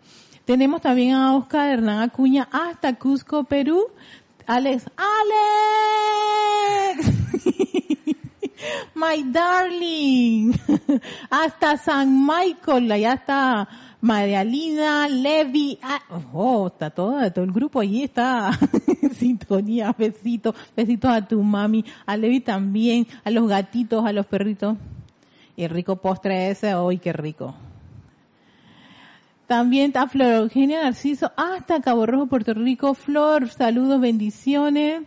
Tenemos 0.45 0.81
también 0.81 1.13
a 1.13 1.35
Oscar 1.35 1.69
Hernán 1.69 2.01
Acuña 2.01 2.49
hasta 2.51 2.95
Cusco, 2.95 3.43
Perú, 3.43 3.85
Alex, 4.47 4.85
Alex, 4.97 7.05
my 8.95 9.21
darling, 9.31 10.53
hasta 11.29 11.77
San 11.77 12.25
Michael, 12.25 12.91
allá 12.91 13.13
está 13.13 13.67
María 14.01 14.43
Lina, 14.43 15.07
Levi, 15.07 15.77
ah, 15.83 16.01
oh, 16.33 16.67
está 16.67 16.89
todo, 16.89 17.31
todo 17.31 17.45
el 17.45 17.51
grupo 17.51 17.79
allí 17.79 18.03
está 18.03 18.57
sintonía, 19.15 19.95
besitos, 19.97 20.55
besitos 20.75 21.11
a 21.11 21.27
tu 21.27 21.41
mami, 21.43 21.85
a 22.05 22.17
Levi 22.17 22.39
también, 22.39 23.07
a 23.23 23.29
los 23.29 23.47
gatitos, 23.47 24.03
a 24.05 24.11
los 24.11 24.25
perritos. 24.25 24.77
Y 25.55 25.63
el 25.63 25.69
rico 25.69 25.97
postre 25.97 26.49
ese, 26.49 26.73
hoy 26.73 26.97
qué 26.97 27.13
rico. 27.13 27.53
También 29.51 29.87
está 29.87 30.07
Flor 30.07 30.31
Eugenia 30.31 30.81
Narciso 30.81 31.33
hasta 31.35 31.81
Cabo 31.81 32.05
Rojo, 32.05 32.27
Puerto 32.27 32.53
Rico. 32.53 32.93
Flor, 32.93 33.49
saludos, 33.49 33.99
bendiciones. 33.99 35.03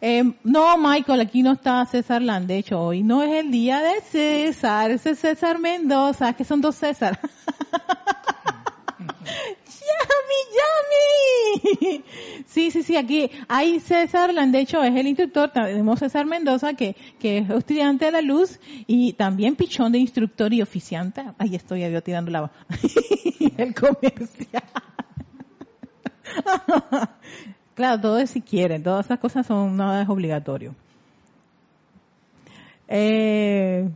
Eh, 0.00 0.34
no, 0.42 0.76
Michael, 0.76 1.20
aquí 1.20 1.44
no 1.44 1.52
está 1.52 1.86
César 1.86 2.20
Land. 2.20 2.48
De 2.48 2.58
hecho, 2.58 2.80
hoy 2.80 3.04
no 3.04 3.22
es 3.22 3.44
el 3.44 3.52
día 3.52 3.80
de 3.80 4.00
César, 4.00 4.90
ese 4.90 5.10
es 5.10 5.20
César 5.20 5.60
Mendoza, 5.60 6.32
que 6.32 6.42
son 6.42 6.60
dos 6.60 6.74
César. 6.74 7.20
¡Yami, 9.90 11.88
Yami! 11.90 12.04
Sí, 12.46 12.70
sí, 12.70 12.82
sí, 12.82 12.96
aquí 12.96 13.30
hay 13.48 13.80
César, 13.80 14.34
de 14.34 14.60
hecho 14.60 14.82
es 14.82 14.94
el 14.96 15.06
instructor, 15.06 15.50
tenemos 15.50 16.00
César 16.00 16.26
Mendoza, 16.26 16.74
que, 16.74 16.96
que 17.18 17.38
es 17.38 17.50
estudiante 17.50 18.06
de 18.06 18.12
la 18.12 18.22
luz 18.22 18.58
y 18.86 19.12
también 19.12 19.54
pichón 19.54 19.92
de 19.92 19.98
instructor 19.98 20.52
y 20.52 20.60
oficiante. 20.60 21.24
Ahí 21.38 21.54
estoy 21.54 21.88
yo 21.90 22.02
tirando 22.02 22.30
la... 22.30 22.50
el 23.56 23.74
comercial. 23.74 24.64
claro, 27.74 28.00
todo 28.00 28.18
es 28.18 28.30
si 28.30 28.40
quieren, 28.40 28.82
todas 28.82 29.06
esas 29.06 29.18
cosas 29.18 29.46
son, 29.46 29.76
no 29.76 30.00
es 30.00 30.08
obligatorio. 30.08 30.74
Eh, 32.88 33.88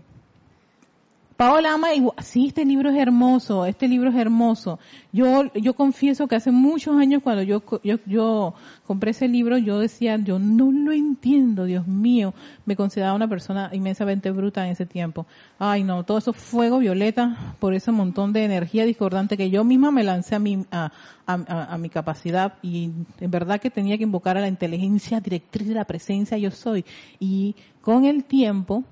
Paola 1.37 1.75
ama 1.75 1.93
igual, 1.95 2.15
sí, 2.23 2.47
este 2.47 2.65
libro 2.65 2.91
es 2.91 2.97
hermoso, 2.97 3.67
este 3.67 3.89
libro 3.89 4.11
es 4.11 4.15
hermoso. 4.15 4.79
Yo, 5.13 5.53
yo 5.55 5.75
confieso 5.75 6.29
que 6.29 6.37
hace 6.37 6.53
muchos 6.53 6.97
años 6.97 7.23
cuando 7.25 7.43
yo, 7.43 7.61
yo, 7.83 7.97
yo 8.07 8.55
compré 8.87 9.11
ese 9.11 9.27
libro, 9.27 9.59
yo 9.59 9.81
decía, 9.81 10.17
yo 10.17 10.39
no 10.39 10.71
lo 10.71 10.93
entiendo, 10.93 11.65
Dios 11.65 11.89
mío. 11.89 12.35
Me 12.67 12.77
consideraba 12.77 13.17
una 13.17 13.27
persona 13.27 13.69
inmensamente 13.73 14.31
bruta 14.31 14.65
en 14.65 14.73
ese 14.73 14.87
tiempo. 14.87 15.27
Ay 15.59 15.83
no, 15.83 16.05
todo 16.05 16.19
eso 16.19 16.33
fuego 16.33 16.79
violeta 16.79 17.57
por 17.59 17.75
ese 17.75 17.91
montón 17.91 18.33
de 18.33 18.45
energía 18.45 18.85
discordante 18.85 19.37
que 19.37 19.51
yo 19.51 19.65
misma 19.65 19.91
me 19.91 20.05
lancé 20.05 20.37
a 20.37 20.39
mi, 20.39 20.65
a, 20.71 20.93
a, 21.27 21.75
a 21.75 21.79
mi 21.79 21.89
capacidad 21.89 22.55
y 22.63 22.93
en 23.19 23.31
verdad 23.31 23.61
que 23.61 23.71
tenía 23.71 23.99
que 23.99 24.05
invocar 24.05 24.37
a 24.37 24.41
la 24.41 24.49
inteligencia 24.49 25.19
directriz 25.21 25.67
de 25.67 25.75
la 25.75 25.85
presencia 25.85 26.39
yo 26.39 26.53
soy. 26.53 26.85
Y 27.19 27.57
con 27.81 28.05
el 28.05 28.23
tiempo, 28.23 28.85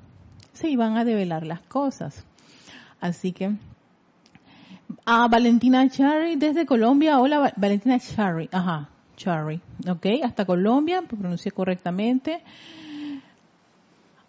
se 0.53 0.69
iban 0.69 0.97
a 0.97 1.05
develar 1.05 1.47
las 1.47 1.61
cosas. 1.61 2.27
Así 3.02 3.32
que, 3.32 3.50
a 5.04 5.26
Valentina 5.26 5.88
Cherry 5.88 6.37
desde 6.37 6.64
Colombia. 6.64 7.18
Hola, 7.18 7.52
Valentina 7.56 7.99
Cherry. 7.99 8.49
Ajá, 8.52 8.88
Cherry. 9.16 9.61
Ok, 9.90 10.06
hasta 10.23 10.44
Colombia, 10.44 11.02
pronuncié 11.02 11.50
correctamente. 11.50 12.40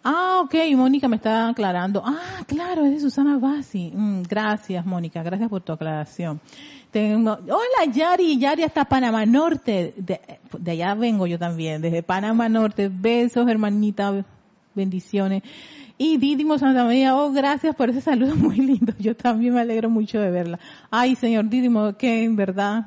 Ah, 0.02 0.40
ok, 0.42 0.54
Mónica 0.76 1.06
me 1.06 1.16
está 1.16 1.48
aclarando. 1.48 2.02
Ah, 2.04 2.42
claro, 2.48 2.84
es 2.84 2.94
de 2.94 3.00
Susana 3.00 3.38
Bassi. 3.38 3.92
Mm, 3.94 4.22
gracias, 4.22 4.84
Mónica, 4.84 5.22
gracias 5.22 5.48
por 5.48 5.62
tu 5.62 5.72
aclaración. 5.72 6.40
Tengo, 6.90 7.30
hola, 7.30 7.92
Yari, 7.92 8.38
Yari 8.38 8.64
hasta 8.64 8.84
Panamá 8.86 9.24
Norte. 9.24 9.94
De 9.96 10.70
allá 10.72 10.94
vengo 10.94 11.28
yo 11.28 11.38
también, 11.38 11.80
desde 11.80 12.02
Panamá 12.02 12.48
Norte. 12.48 12.90
Besos, 12.92 13.48
hermanita, 13.48 14.24
bendiciones. 14.74 15.44
Y 15.96 16.16
Didimo 16.16 16.58
Santa 16.58 16.84
María, 16.84 17.14
oh, 17.16 17.30
gracias 17.30 17.76
por 17.76 17.90
ese 17.90 18.00
saludo 18.00 18.34
muy 18.36 18.56
lindo. 18.56 18.92
Yo 18.98 19.16
también 19.16 19.54
me 19.54 19.60
alegro 19.60 19.90
mucho 19.90 20.20
de 20.20 20.30
verla. 20.30 20.58
Ay, 20.90 21.14
señor 21.14 21.48
Didimo, 21.48 21.96
que 21.96 22.24
en 22.24 22.34
verdad, 22.34 22.86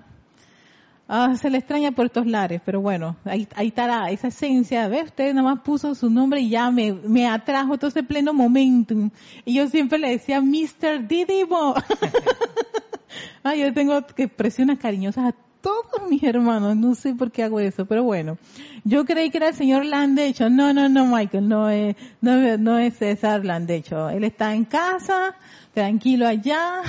ah, 1.07 1.35
se 1.35 1.49
le 1.49 1.59
extraña 1.59 1.93
por 1.93 2.07
estos 2.07 2.27
lares, 2.27 2.61
pero 2.65 2.81
bueno, 2.81 3.15
ahí, 3.23 3.47
ahí 3.55 3.67
estará 3.67 4.11
esa 4.11 4.27
esencia. 4.27 4.89
¿Ves? 4.89 5.05
Usted 5.05 5.33
nada 5.33 5.53
más 5.53 5.61
puso 5.61 5.95
su 5.95 6.09
nombre 6.09 6.41
y 6.41 6.49
ya 6.49 6.69
me, 6.69 6.91
me 6.93 7.27
atrajo 7.27 7.77
todo 7.77 7.87
ese 7.87 8.03
pleno 8.03 8.33
momentum. 8.33 9.09
Y 9.45 9.53
yo 9.53 9.67
siempre 9.67 9.99
le 9.99 10.09
decía, 10.09 10.41
Mr. 10.41 11.07
Didimo. 11.07 11.75
Ay, 13.43 13.61
yo 13.61 13.73
tengo 13.73 13.97
expresiones 14.17 14.79
cariñosas 14.79 15.33
a 15.33 15.46
todos 15.67 16.07
mis 16.09 16.23
hermanos, 16.23 16.77
no 16.77 16.95
sé 16.95 17.13
por 17.13 17.29
qué 17.29 17.43
hago 17.43 17.59
eso, 17.59 17.85
pero 17.85 18.03
bueno. 18.03 18.37
Yo 18.85 19.03
creí 19.03 19.29
que 19.29 19.37
era 19.37 19.49
el 19.49 19.53
señor 19.53 19.83
Landecho. 19.83 20.49
No, 20.49 20.71
no, 20.71 20.87
no, 20.87 21.05
Michael, 21.05 21.49
no 21.49 21.69
es, 21.69 21.95
no, 22.21 22.57
no 22.57 22.77
es 22.77 22.95
César 22.95 23.43
Landecho. 23.43 24.09
Él 24.09 24.23
está 24.23 24.53
en 24.53 24.63
casa, 24.63 25.35
tranquilo 25.73 26.25
allá. 26.25 26.81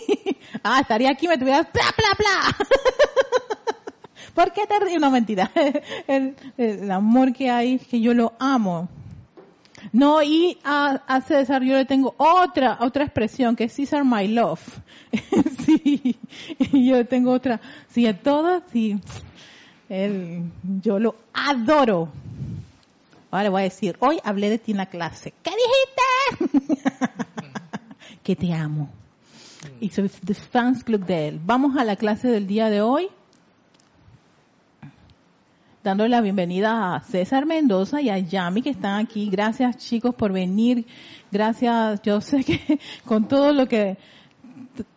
ah, 0.62 0.80
estaría 0.80 1.10
aquí, 1.10 1.28
me 1.28 1.36
tuviera 1.36 1.68
bla, 1.70 1.94
bla, 1.96 2.16
bla. 2.18 2.66
¿Por 4.34 4.52
qué 4.52 4.66
te 4.66 4.80
ríes? 4.80 5.00
No, 5.00 5.10
mentira. 5.10 5.50
El, 6.06 6.34
el, 6.56 6.90
amor 6.90 7.34
que 7.34 7.50
hay, 7.50 7.78
que 7.78 8.00
yo 8.00 8.14
lo 8.14 8.32
amo. 8.38 8.88
No, 9.92 10.22
y 10.22 10.58
a, 10.64 11.02
a, 11.06 11.20
César 11.20 11.62
yo 11.62 11.76
le 11.76 11.84
tengo 11.84 12.14
otra, 12.16 12.78
otra 12.80 13.04
expresión 13.04 13.56
que 13.56 13.64
es 13.64 13.72
César 13.72 14.04
my 14.04 14.28
love. 14.28 14.60
sí, 15.66 16.16
y 16.58 16.86
yo 16.86 17.06
tengo 17.06 17.32
otra. 17.32 17.60
Sí, 17.88 18.06
a 18.06 18.18
todos, 18.18 18.62
sí. 18.72 18.98
Él, 19.88 20.42
yo 20.82 20.98
lo 20.98 21.16
adoro. 21.32 22.08
Ahora 23.30 23.44
le 23.44 23.48
voy 23.48 23.60
a 23.62 23.64
decir, 23.64 23.96
hoy 24.00 24.18
hablé 24.24 24.48
de 24.50 24.58
ti 24.58 24.70
en 24.70 24.78
la 24.78 24.86
clase. 24.86 25.32
¿Qué 25.42 25.50
dijiste? 26.40 26.68
que 28.22 28.36
te 28.36 28.52
amo. 28.52 28.88
Y 29.80 29.90
soy 29.90 30.08
the 30.08 30.34
fans 30.34 30.84
club 30.84 31.04
de 31.04 31.28
él. 31.28 31.40
Vamos 31.44 31.76
a 31.76 31.84
la 31.84 31.96
clase 31.96 32.28
del 32.28 32.46
día 32.46 32.70
de 32.70 32.80
hoy 32.80 33.08
dándole 35.84 36.08
la 36.08 36.22
bienvenida 36.22 36.94
a 36.94 37.00
César 37.00 37.44
Mendoza 37.44 38.00
y 38.00 38.08
a 38.08 38.16
Yami 38.16 38.62
que 38.62 38.70
están 38.70 39.04
aquí. 39.04 39.28
Gracias 39.30 39.76
chicos 39.76 40.14
por 40.14 40.32
venir. 40.32 40.86
Gracias, 41.30 42.00
yo 42.00 42.22
sé 42.22 42.42
que 42.42 42.80
con 43.04 43.28
todo 43.28 43.52
lo 43.52 43.68
que 43.68 43.98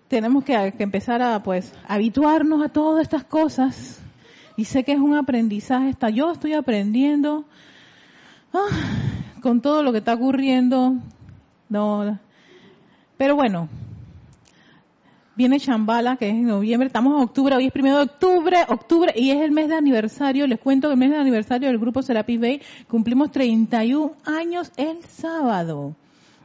tenemos 0.07 0.45
que, 0.45 0.73
empezar 0.79 1.21
a 1.21 1.43
pues 1.43 1.73
habituarnos 1.89 2.65
a 2.65 2.69
todas 2.69 3.03
estas 3.03 3.25
cosas 3.25 4.01
y 4.55 4.63
sé 4.63 4.85
que 4.85 4.93
es 4.93 4.99
un 4.99 5.15
aprendizaje, 5.15 5.89
está 5.89 6.09
yo 6.09 6.31
estoy 6.31 6.53
aprendiendo 6.53 7.43
ah, 8.53 8.69
con 9.41 9.59
todo 9.59 9.83
lo 9.83 9.91
que 9.91 9.97
está 9.97 10.13
ocurriendo. 10.13 10.95
No, 11.67 12.17
pero 13.17 13.35
bueno, 13.35 13.67
viene 15.37 15.59
Chambala, 15.59 16.17
que 16.17 16.27
es 16.27 16.33
en 16.33 16.47
noviembre, 16.47 16.87
estamos 16.87 17.15
en 17.15 17.23
octubre, 17.23 17.55
hoy 17.55 17.67
es 17.67 17.71
primero 17.71 17.97
de 17.97 18.03
octubre, 18.03 18.57
octubre, 18.67 19.13
y 19.15 19.29
es 19.29 19.41
el 19.41 19.51
mes 19.51 19.69
de 19.69 19.75
aniversario, 19.75 20.47
les 20.47 20.59
cuento 20.59 20.87
que 20.87 20.93
el 20.93 20.99
mes 20.99 21.11
de 21.11 21.17
aniversario 21.17 21.67
del 21.67 21.77
grupo 21.77 22.01
Serapis 22.01 22.39
Bay, 22.39 22.61
cumplimos 22.87 23.31
31 23.31 24.13
años 24.25 24.71
el 24.77 25.03
sábado. 25.03 25.95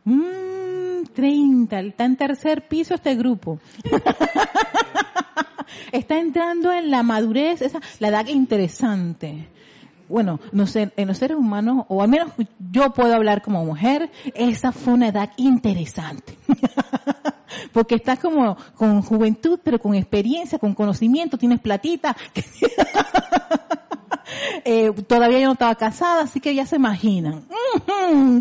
Mmm, 0.04 1.04
30, 1.14 1.80
está 1.80 2.04
en 2.04 2.16
tercer 2.16 2.68
piso 2.68 2.94
este 2.94 3.14
grupo. 3.14 3.58
está 5.92 6.18
entrando 6.18 6.70
en 6.70 6.90
la 6.90 7.02
madurez, 7.02 7.62
esa, 7.62 7.80
la 7.98 8.08
edad 8.08 8.26
interesante 8.26 9.48
bueno, 10.08 10.40
no 10.52 10.66
sé, 10.66 10.92
en 10.96 11.08
los 11.08 11.16
seres 11.16 11.38
humanos, 11.38 11.86
o 11.88 12.02
al 12.02 12.08
menos 12.10 12.32
yo 12.70 12.92
puedo 12.92 13.14
hablar 13.14 13.40
como 13.40 13.64
mujer, 13.64 14.10
esa 14.34 14.70
fue 14.70 14.92
una 14.92 15.08
edad 15.08 15.30
interesante. 15.38 16.36
Porque 17.72 17.96
estás 17.96 18.18
como 18.18 18.56
con 18.76 19.02
juventud, 19.02 19.60
pero 19.62 19.78
con 19.78 19.94
experiencia, 19.94 20.58
con 20.58 20.74
conocimiento, 20.74 21.38
tienes 21.38 21.60
platita. 21.60 22.16
eh, 24.64 24.92
todavía 25.06 25.40
yo 25.40 25.46
no 25.46 25.52
estaba 25.52 25.74
casada, 25.74 26.22
así 26.22 26.40
que 26.40 26.54
ya 26.54 26.66
se 26.66 26.76
imaginan. 26.76 27.44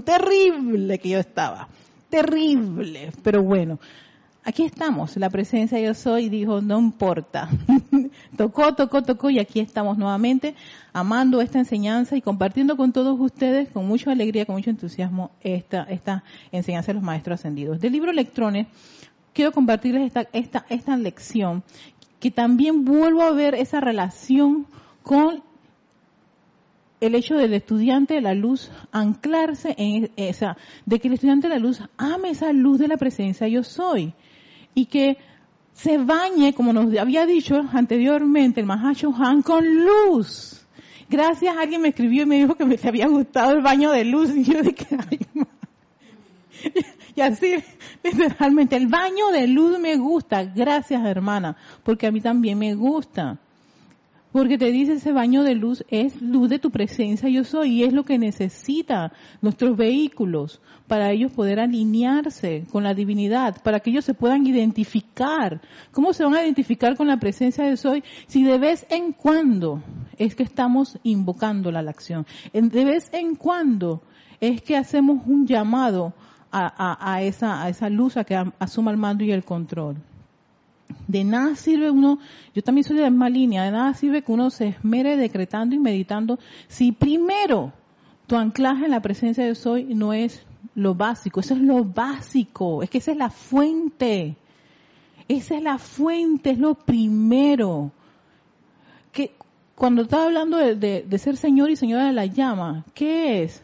terrible 0.05 0.99
que 0.99 1.09
yo 1.09 1.19
estaba. 1.19 1.67
Terrible. 2.09 3.11
Pero 3.23 3.41
bueno, 3.41 3.79
aquí 4.43 4.63
estamos, 4.63 5.15
la 5.17 5.29
presencia 5.29 5.79
yo 5.79 5.93
soy 5.93 6.29
dijo, 6.29 6.61
no 6.61 6.79
importa. 6.79 7.49
tocó, 8.37 8.73
tocó, 8.73 9.03
tocó 9.03 9.29
y 9.29 9.39
aquí 9.39 9.59
estamos 9.59 9.97
nuevamente 9.97 10.55
amando 10.93 11.41
esta 11.41 11.59
enseñanza 11.59 12.15
y 12.15 12.21
compartiendo 12.21 12.77
con 12.77 12.91
todos 12.91 13.19
ustedes 13.19 13.69
con 13.69 13.87
mucha 13.87 14.11
alegría, 14.11 14.45
con 14.45 14.55
mucho 14.55 14.69
entusiasmo 14.69 15.31
esta, 15.41 15.83
esta 15.83 16.23
enseñanza 16.51 16.87
de 16.87 16.95
los 16.95 17.03
maestros 17.03 17.39
ascendidos. 17.39 17.79
Del 17.79 17.93
libro 17.93 18.11
Electrones, 18.11 18.67
quiero 19.33 19.51
compartirles 19.51 20.07
esta, 20.07 20.27
esta, 20.33 20.65
esta 20.69 20.97
lección 20.97 21.63
que 22.19 22.31
también 22.31 22.85
vuelvo 22.85 23.23
a 23.23 23.31
ver 23.31 23.55
esa 23.55 23.79
relación 23.79 24.67
con 25.03 25.43
el 26.99 27.15
hecho 27.15 27.35
del 27.35 27.53
estudiante 27.55 28.13
de 28.13 28.21
la 28.21 28.35
luz 28.35 28.71
anclarse 28.91 29.73
en 29.77 30.11
esa, 30.17 30.55
de 30.85 30.99
que 30.99 31.07
el 31.07 31.15
estudiante 31.15 31.47
de 31.47 31.55
la 31.55 31.59
luz 31.59 31.81
ame 31.97 32.29
esa 32.29 32.53
luz 32.53 32.77
de 32.77 32.87
la 32.87 32.97
presencia 32.97 33.47
yo 33.47 33.63
soy 33.63 34.13
y 34.73 34.85
que 34.85 35.17
se 35.73 35.97
bañe, 35.97 36.53
como 36.53 36.73
nos 36.73 36.95
había 36.97 37.25
dicho 37.25 37.63
anteriormente 37.73 38.59
el 38.59 38.65
Mahacho 38.65 39.13
Han, 39.17 39.41
con 39.41 39.65
luz. 39.85 40.65
Gracias, 41.09 41.55
alguien 41.57 41.81
me 41.81 41.89
escribió 41.89 42.23
y 42.23 42.25
me 42.25 42.35
dijo 42.37 42.55
que 42.55 42.65
me 42.65 42.79
había 42.83 43.07
gustado 43.07 43.51
el 43.51 43.61
baño 43.61 43.91
de 43.91 44.05
luz 44.05 44.29
y 44.35 44.43
yo 44.43 44.61
dije, 44.61 44.87
ay, 45.09 45.19
y 47.15 47.21
así, 47.21 47.55
literalmente, 48.03 48.75
el 48.75 48.87
baño 48.87 49.29
de 49.31 49.47
luz 49.47 49.79
me 49.79 49.97
gusta. 49.97 50.43
Gracias, 50.43 51.03
hermana, 51.05 51.57
porque 51.83 52.07
a 52.07 52.11
mí 52.11 52.21
también 52.21 52.57
me 52.57 52.73
gusta. 52.75 53.39
Porque 54.31 54.57
te 54.57 54.71
dice 54.71 54.93
ese 54.93 55.11
baño 55.11 55.43
de 55.43 55.55
luz 55.55 55.83
es 55.89 56.21
luz 56.21 56.49
de 56.49 56.59
tu 56.59 56.71
presencia 56.71 57.27
yo 57.27 57.43
soy 57.43 57.71
y 57.71 57.83
es 57.83 57.91
lo 57.91 58.03
que 58.03 58.17
necesitan 58.17 59.11
nuestros 59.41 59.75
vehículos 59.75 60.61
para 60.87 61.11
ellos 61.11 61.33
poder 61.33 61.59
alinearse 61.59 62.65
con 62.71 62.83
la 62.83 62.93
divinidad, 62.93 63.61
para 63.61 63.81
que 63.81 63.89
ellos 63.89 64.05
se 64.05 64.13
puedan 64.13 64.45
identificar. 64.47 65.61
¿Cómo 65.91 66.13
se 66.13 66.23
van 66.23 66.35
a 66.35 66.43
identificar 66.43 66.95
con 66.95 67.07
la 67.07 67.17
presencia 67.17 67.65
de 67.65 67.75
soy 67.75 68.03
si 68.27 68.43
de 68.43 68.57
vez 68.57 68.85
en 68.89 69.11
cuando 69.11 69.83
es 70.17 70.35
que 70.35 70.43
estamos 70.43 70.97
invocándola 71.03 71.79
a 71.79 71.83
la 71.83 71.91
acción? 71.91 72.25
De 72.53 72.85
vez 72.85 73.09
en 73.13 73.35
cuando 73.35 74.01
es 74.39 74.61
que 74.61 74.77
hacemos 74.77 75.25
un 75.27 75.45
llamado 75.45 76.13
a, 76.51 77.21
esa, 77.21 77.63
a 77.63 77.69
esa 77.69 77.89
luz 77.89 78.17
a 78.17 78.23
que 78.23 78.35
asuma 78.59 78.91
el 78.91 78.97
mando 78.97 79.23
y 79.23 79.31
el 79.31 79.43
control. 79.43 79.97
De 81.07 81.23
nada 81.23 81.55
sirve 81.55 81.91
uno, 81.91 82.19
yo 82.53 82.61
también 82.61 82.83
soy 82.83 82.97
de 82.97 83.03
la 83.03 83.09
misma 83.09 83.29
línea, 83.29 83.63
de 83.63 83.71
nada 83.71 83.93
sirve 83.93 84.21
que 84.21 84.31
uno 84.31 84.49
se 84.49 84.67
esmere 84.69 85.17
decretando 85.17 85.75
y 85.75 85.79
meditando 85.79 86.39
si 86.67 86.91
primero 86.91 87.73
tu 88.27 88.35
anclaje 88.35 88.85
en 88.85 88.91
la 88.91 89.01
presencia 89.01 89.45
de 89.45 89.55
soy 89.55 89.93
no 89.93 90.13
es 90.13 90.45
lo 90.75 90.95
básico, 90.95 91.39
eso 91.39 91.53
es 91.53 91.61
lo 91.61 91.83
básico, 91.83 92.81
es 92.83 92.89
que 92.89 92.99
esa 92.99 93.11
es 93.11 93.17
la 93.17 93.29
fuente, 93.29 94.37
esa 95.27 95.57
es 95.57 95.63
la 95.63 95.77
fuente, 95.77 96.51
es 96.51 96.59
lo 96.59 96.75
primero. 96.75 97.91
Que 99.11 99.33
cuando 99.75 100.03
estaba 100.03 100.25
hablando 100.25 100.57
de, 100.57 100.75
de 100.75 101.17
ser 101.17 101.37
Señor 101.37 101.69
y 101.71 101.75
Señora 101.75 102.05
de 102.05 102.13
la 102.13 102.25
llama, 102.25 102.85
¿qué 102.93 103.43
es? 103.43 103.63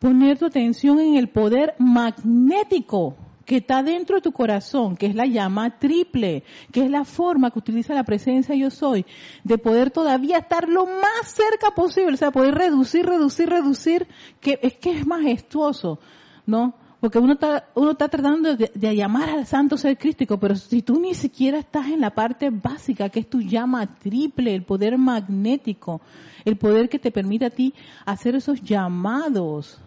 Poner 0.00 0.38
tu 0.38 0.46
atención 0.46 0.98
en 0.98 1.16
el 1.16 1.28
poder 1.28 1.74
magnético 1.78 3.16
que 3.50 3.56
está 3.56 3.82
dentro 3.82 4.14
de 4.14 4.22
tu 4.22 4.30
corazón, 4.30 4.96
que 4.96 5.06
es 5.06 5.16
la 5.16 5.26
llama 5.26 5.76
triple, 5.80 6.44
que 6.70 6.84
es 6.84 6.88
la 6.88 7.04
forma 7.04 7.50
que 7.50 7.58
utiliza 7.58 7.94
la 7.94 8.04
presencia 8.04 8.54
yo 8.54 8.70
soy, 8.70 9.04
de 9.42 9.58
poder 9.58 9.90
todavía 9.90 10.38
estar 10.38 10.68
lo 10.68 10.86
más 10.86 11.24
cerca 11.24 11.72
posible, 11.74 12.14
o 12.14 12.16
sea, 12.16 12.30
poder 12.30 12.54
reducir, 12.54 13.04
reducir, 13.04 13.48
reducir, 13.48 14.06
que 14.40 14.60
es 14.62 14.74
que 14.74 14.92
es 14.92 15.04
majestuoso, 15.04 15.98
¿no? 16.46 16.74
Porque 17.00 17.18
uno 17.18 17.32
está, 17.32 17.66
uno 17.74 17.90
está 17.90 18.06
tratando 18.08 18.54
de, 18.54 18.70
de, 18.72 18.94
llamar 18.94 19.28
al 19.30 19.44
santo 19.46 19.76
ser 19.76 19.98
crístico, 19.98 20.38
pero 20.38 20.54
si 20.54 20.82
tú 20.82 21.00
ni 21.00 21.14
siquiera 21.14 21.58
estás 21.58 21.88
en 21.88 22.02
la 22.02 22.10
parte 22.10 22.50
básica, 22.50 23.08
que 23.08 23.18
es 23.18 23.28
tu 23.28 23.40
llama 23.40 23.96
triple, 23.96 24.54
el 24.54 24.62
poder 24.62 24.96
magnético, 24.96 26.00
el 26.44 26.56
poder 26.56 26.88
que 26.88 27.00
te 27.00 27.10
permite 27.10 27.46
a 27.46 27.50
ti 27.50 27.74
hacer 28.06 28.36
esos 28.36 28.62
llamados, 28.62 29.82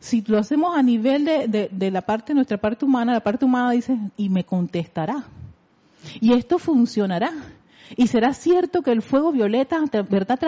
si 0.00 0.22
lo 0.22 0.38
hacemos 0.38 0.76
a 0.76 0.82
nivel 0.82 1.26
de, 1.26 1.68
de, 1.70 1.90
la 1.90 2.00
parte, 2.00 2.32
nuestra 2.32 2.56
parte 2.56 2.86
humana, 2.86 3.12
la 3.12 3.20
parte 3.20 3.44
humana 3.44 3.70
dice, 3.70 3.96
y 4.16 4.30
me 4.30 4.44
contestará. 4.44 5.24
Y 6.20 6.32
esto 6.32 6.58
funcionará. 6.58 7.30
Y 7.96 8.06
será 8.06 8.32
cierto 8.32 8.82
que 8.82 8.92
el 8.92 9.02
fuego 9.02 9.30
violeta, 9.30 9.78
¿verdad? 10.08 10.38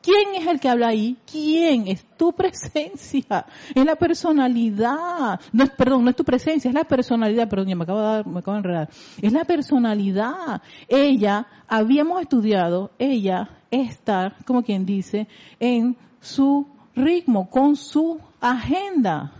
¿Quién 0.00 0.34
es 0.36 0.46
el 0.46 0.60
que 0.60 0.68
habla 0.68 0.88
ahí? 0.88 1.18
¿Quién? 1.30 1.88
Es 1.88 2.04
tu 2.16 2.32
presencia. 2.36 3.44
Es 3.74 3.84
la 3.84 3.96
personalidad. 3.96 5.40
No 5.52 5.64
es, 5.64 5.70
perdón, 5.70 6.04
no 6.04 6.10
es 6.10 6.16
tu 6.16 6.24
presencia, 6.24 6.68
es 6.68 6.74
la 6.74 6.84
personalidad. 6.84 7.48
Perdón, 7.48 7.68
ya 7.68 7.76
me 7.76 7.84
acabo 7.84 8.00
de, 8.00 8.06
dar, 8.06 8.26
me 8.26 8.38
acabo 8.38 8.54
de 8.54 8.58
enredar. 8.60 8.90
Es 9.20 9.32
la 9.32 9.44
personalidad. 9.44 10.62
Ella, 10.88 11.46
habíamos 11.68 12.22
estudiado, 12.22 12.92
ella 12.98 13.50
está, 13.70 14.36
como 14.46 14.62
quien 14.62 14.86
dice, 14.86 15.26
en 15.58 15.96
su 16.20 16.66
ritmo, 16.94 17.50
con 17.50 17.76
su 17.76 18.20
agenda. 18.42 19.32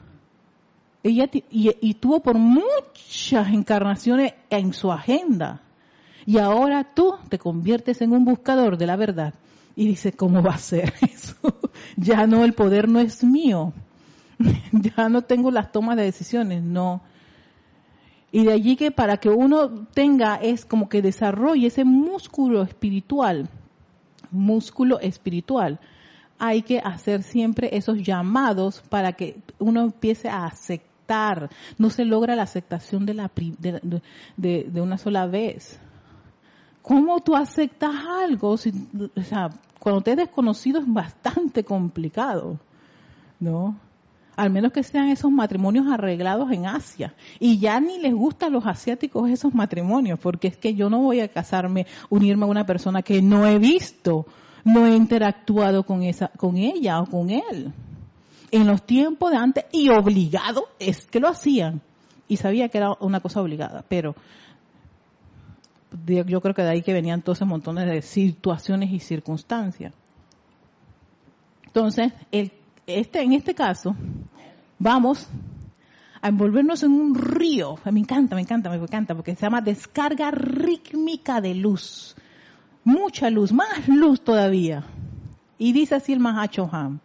Ella 1.03 1.29
y, 1.33 1.95
tuvo 1.95 2.21
por 2.21 2.39
muchas 2.39 3.49
encarnaciones 3.53 4.35
en 4.51 4.73
su 4.73 4.93
agenda. 4.93 5.61
Y 6.25 6.39
ahora 6.39 6.85
tú 6.95 7.17
te 7.29 7.39
conviertes 7.39 8.01
en 8.01 8.13
un 8.13 8.25
buscador 8.25 8.79
de 8.79 8.87
la 8.87 8.97
verdad. 8.97 9.35
Y 9.75 9.89
dice, 9.89 10.13
¿cómo 10.13 10.43
va 10.43 10.55
a 10.55 10.59
ser 10.59 10.95
eso? 11.01 11.37
ya 11.97 12.27
no, 12.27 12.45
el 12.45 12.53
poder 12.53 12.89
no 12.89 13.01
es 13.01 13.25
mío. 13.25 13.73
ya 14.73 15.09
no 15.09 15.23
tengo 15.23 15.51
las 15.51 15.73
tomas 15.73 15.97
de 15.97 16.05
decisiones, 16.05 16.63
no. 16.63 17.03
Y 18.31 18.45
de 18.45 18.53
allí 18.53 18.77
que 18.77 18.91
para 18.91 19.19
que 19.19 19.29
uno 19.29 19.87
tenga 19.93 20.37
es 20.37 20.65
como 20.65 20.89
que 20.89 21.03
desarrolle 21.03 21.67
ese 21.67 21.85
músculo 21.85 22.63
espiritual, 22.63 23.49
músculo 24.31 25.01
espiritual, 25.01 25.81
hay 26.45 26.63
que 26.63 26.81
hacer 26.81 27.23
siempre 27.23 27.69
esos 27.77 28.03
llamados 28.03 28.83
para 28.89 29.13
que 29.13 29.37
uno 29.61 29.83
empiece 29.83 30.29
a 30.29 30.47
aceptar. 30.47 31.51
No 31.79 31.89
se 31.89 32.05
logra 32.05 32.35
la 32.35 32.43
aceptación 32.43 33.07
de, 33.07 33.15
la, 33.15 33.31
de, 33.37 34.67
de, 34.69 34.81
una 34.81 34.99
sola 34.99 35.29
vez. 35.29 35.79
¿Cómo 36.83 37.21
tú 37.21 37.37
aceptas 37.37 37.95
algo? 38.25 38.51
o 38.51 38.57
sea, 39.23 39.51
cuando 39.79 40.01
te 40.01 40.11
es 40.11 40.17
desconocido 40.17 40.81
es 40.81 40.93
bastante 40.93 41.63
complicado, 41.63 42.59
¿no? 43.39 43.77
Al 44.35 44.51
menos 44.51 44.73
que 44.73 44.83
sean 44.83 45.11
esos 45.11 45.31
matrimonios 45.31 45.87
arreglados 45.87 46.51
en 46.51 46.67
Asia. 46.67 47.15
Y 47.39 47.61
ya 47.61 47.79
ni 47.79 48.01
les 48.01 48.15
gustan 48.15 48.53
los 48.53 48.67
asiáticos 48.67 49.31
esos 49.31 49.55
matrimonios, 49.55 50.19
porque 50.19 50.49
es 50.49 50.57
que 50.57 50.75
yo 50.75 50.91
no 50.91 51.03
voy 51.03 51.21
a 51.21 51.29
casarme, 51.29 51.87
unirme 52.11 52.47
a 52.47 52.49
una 52.49 52.67
persona 52.67 53.03
que 53.03 53.23
no 53.23 53.47
he 53.47 53.61
visto 53.61 54.27
no 54.65 54.87
he 54.87 54.95
interactuado 54.95 55.85
con 55.85 56.03
esa, 56.03 56.29
con 56.29 56.57
ella 56.57 57.01
o 57.01 57.07
con 57.07 57.31
él. 57.31 57.73
En 58.51 58.67
los 58.67 58.85
tiempos 58.85 59.31
de 59.31 59.37
antes, 59.37 59.65
y 59.73 59.89
obligado, 59.89 60.69
es 60.79 61.07
que 61.07 61.21
lo 61.21 61.29
hacían. 61.29 61.81
Y 62.29 62.37
sabía 62.37 62.69
que 62.69 62.79
era 62.79 62.93
una 63.01 63.21
cosa 63.21 63.41
obligada, 63.41 63.85
pero 63.89 64.15
yo 66.07 66.41
creo 66.41 66.55
que 66.55 66.63
de 66.63 66.71
ahí 66.71 66.83
que 66.83 66.93
venían 66.93 67.23
todos 67.23 67.39
esos 67.39 67.49
montones 67.49 67.87
de 67.87 68.03
situaciones 68.03 68.91
y 68.93 69.01
circunstancias. 69.01 69.93
Entonces, 71.67 72.13
este, 72.87 73.23
en 73.23 73.33
este 73.33 73.55
caso, 73.55 73.97
vamos 74.79 75.29
a 76.21 76.29
envolvernos 76.29 76.83
en 76.83 76.93
un 76.93 77.15
río. 77.15 77.77
Me 77.91 78.01
encanta, 78.01 78.35
me 78.37 78.43
encanta, 78.43 78.71
me 78.71 78.77
encanta, 78.77 79.15
porque 79.15 79.35
se 79.35 79.43
llama 79.43 79.61
descarga 79.61 80.31
rítmica 80.31 81.41
de 81.41 81.55
luz 81.55 82.15
mucha 82.85 83.31
luz, 83.31 83.53
más 83.53 83.89
luz 83.89 84.23
todavía. 84.23 84.85
Y 85.59 85.73
dice 85.73 85.97
así 85.97 86.13
el 86.13 86.21
Mahachohan, 86.21 87.01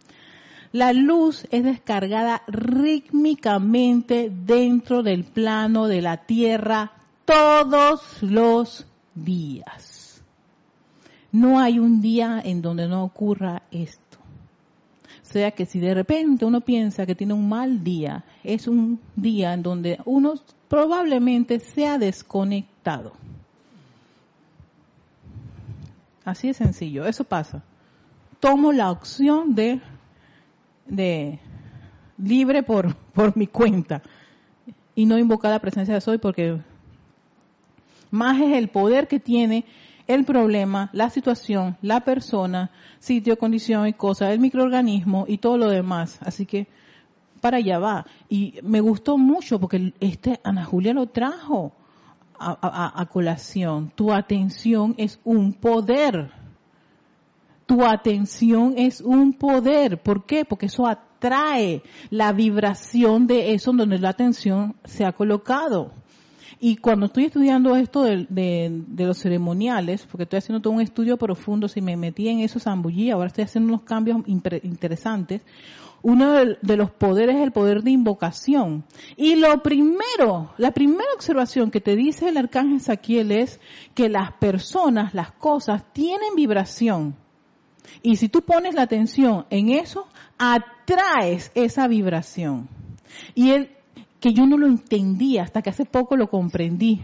la 0.72 0.92
luz 0.92 1.46
es 1.50 1.64
descargada 1.64 2.42
rítmicamente 2.46 4.30
dentro 4.30 5.02
del 5.02 5.24
plano 5.24 5.86
de 5.86 6.02
la 6.02 6.18
tierra 6.18 6.92
todos 7.24 8.22
los 8.22 8.86
días. 9.14 10.22
No 11.32 11.60
hay 11.60 11.78
un 11.78 12.00
día 12.00 12.40
en 12.44 12.62
donde 12.62 12.88
no 12.88 13.04
ocurra 13.04 13.62
esto. 13.70 14.18
O 15.22 15.30
sea 15.30 15.50
que 15.50 15.66
si 15.66 15.78
de 15.78 15.92
repente 15.94 16.44
uno 16.44 16.62
piensa 16.62 17.04
que 17.04 17.14
tiene 17.14 17.34
un 17.34 17.48
mal 17.48 17.84
día, 17.84 18.24
es 18.42 18.66
un 18.66 18.98
día 19.14 19.52
en 19.52 19.62
donde 19.62 19.98
uno 20.06 20.34
probablemente 20.68 21.60
se 21.60 21.86
ha 21.86 21.98
desconectado. 21.98 23.12
Así 26.28 26.48
de 26.48 26.52
sencillo, 26.52 27.06
eso 27.06 27.24
pasa. 27.24 27.62
Tomo 28.38 28.70
la 28.70 28.90
opción 28.90 29.54
de, 29.54 29.80
de 30.86 31.38
libre 32.18 32.62
por, 32.62 32.94
por 33.14 33.34
mi 33.34 33.46
cuenta 33.46 34.02
y 34.94 35.06
no 35.06 35.16
invocar 35.16 35.52
la 35.52 35.58
presencia 35.58 35.94
de 35.94 36.02
Soy 36.02 36.18
porque 36.18 36.60
más 38.10 38.38
es 38.42 38.52
el 38.58 38.68
poder 38.68 39.08
que 39.08 39.18
tiene 39.18 39.64
el 40.06 40.26
problema, 40.26 40.90
la 40.92 41.08
situación, 41.08 41.78
la 41.80 42.00
persona, 42.00 42.72
sitio, 42.98 43.38
condición 43.38 43.86
y 43.86 43.94
cosa, 43.94 44.30
el 44.30 44.38
microorganismo 44.38 45.24
y 45.26 45.38
todo 45.38 45.56
lo 45.56 45.70
demás. 45.70 46.18
Así 46.20 46.44
que 46.44 46.66
para 47.40 47.56
allá 47.56 47.78
va. 47.78 48.04
Y 48.28 48.58
me 48.62 48.82
gustó 48.82 49.16
mucho 49.16 49.58
porque 49.58 49.94
este 50.00 50.40
Ana 50.44 50.66
Julia 50.66 50.92
lo 50.92 51.06
trajo 51.06 51.72
a, 52.38 53.06
colación. 53.12 53.92
Tu 53.94 54.12
atención 54.12 54.94
es 54.96 55.20
un 55.24 55.52
poder. 55.52 56.30
Tu 57.66 57.84
atención 57.84 58.74
es 58.76 59.00
un 59.00 59.32
poder. 59.32 60.02
¿Por 60.02 60.24
qué? 60.24 60.44
Porque 60.44 60.66
eso 60.66 60.86
atrae 60.86 61.82
la 62.10 62.32
vibración 62.32 63.26
de 63.26 63.52
eso 63.54 63.72
donde 63.72 63.98
la 63.98 64.10
atención 64.10 64.76
se 64.84 65.04
ha 65.04 65.12
colocado. 65.12 65.92
Y 66.60 66.76
cuando 66.76 67.06
estoy 67.06 67.26
estudiando 67.26 67.76
esto 67.76 68.02
de, 68.02 68.26
de, 68.28 69.04
los 69.04 69.18
ceremoniales, 69.18 70.04
porque 70.06 70.24
estoy 70.24 70.38
haciendo 70.38 70.60
todo 70.60 70.72
un 70.72 70.80
estudio 70.80 71.16
profundo, 71.16 71.68
si 71.68 71.80
me 71.80 71.96
metí 71.96 72.28
en 72.28 72.40
eso 72.40 72.58
zambullí, 72.58 73.10
ahora 73.10 73.28
estoy 73.28 73.44
haciendo 73.44 73.68
unos 73.68 73.82
cambios 73.82 74.22
interesantes, 74.26 75.42
uno 76.02 76.32
de 76.32 76.76
los 76.76 76.90
poderes 76.90 77.36
es 77.36 77.42
el 77.42 77.52
poder 77.52 77.82
de 77.82 77.90
invocación. 77.90 78.84
Y 79.16 79.36
lo 79.36 79.62
primero, 79.62 80.52
la 80.56 80.70
primera 80.70 81.08
observación 81.14 81.70
que 81.70 81.80
te 81.80 81.96
dice 81.96 82.28
el 82.28 82.36
arcángel 82.36 82.80
Saquiel 82.80 83.32
es 83.32 83.60
que 83.94 84.08
las 84.08 84.32
personas, 84.32 85.14
las 85.14 85.32
cosas, 85.32 85.84
tienen 85.92 86.34
vibración. 86.36 87.16
Y 88.02 88.16
si 88.16 88.28
tú 88.28 88.42
pones 88.42 88.74
la 88.74 88.82
atención 88.82 89.46
en 89.50 89.70
eso, 89.70 90.06
atraes 90.38 91.50
esa 91.54 91.88
vibración. 91.88 92.68
Y 93.34 93.50
él, 93.50 93.70
que 94.20 94.32
yo 94.32 94.46
no 94.46 94.56
lo 94.56 94.66
entendía 94.66 95.42
hasta 95.42 95.62
que 95.62 95.70
hace 95.70 95.84
poco 95.84 96.16
lo 96.16 96.28
comprendí 96.28 97.02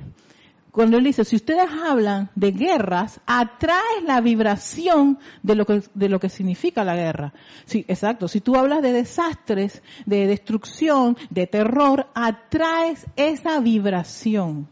cuando 0.74 0.98
él 0.98 1.04
dice, 1.04 1.24
si 1.24 1.36
ustedes 1.36 1.68
hablan 1.70 2.30
de 2.34 2.50
guerras, 2.50 3.20
atraes 3.26 4.02
la 4.04 4.20
vibración 4.20 5.20
de 5.40 5.54
lo 5.54 5.66
que, 5.66 5.84
de 5.94 6.08
lo 6.08 6.18
que 6.18 6.28
significa 6.28 6.82
la 6.82 6.96
guerra. 6.96 7.32
Sí, 7.64 7.84
exacto. 7.86 8.26
Si 8.26 8.40
tú 8.40 8.56
hablas 8.56 8.82
de 8.82 8.92
desastres, 8.92 9.84
de 10.04 10.26
destrucción, 10.26 11.16
de 11.30 11.46
terror, 11.46 12.08
atraes 12.12 13.06
esa 13.14 13.60
vibración. 13.60 14.66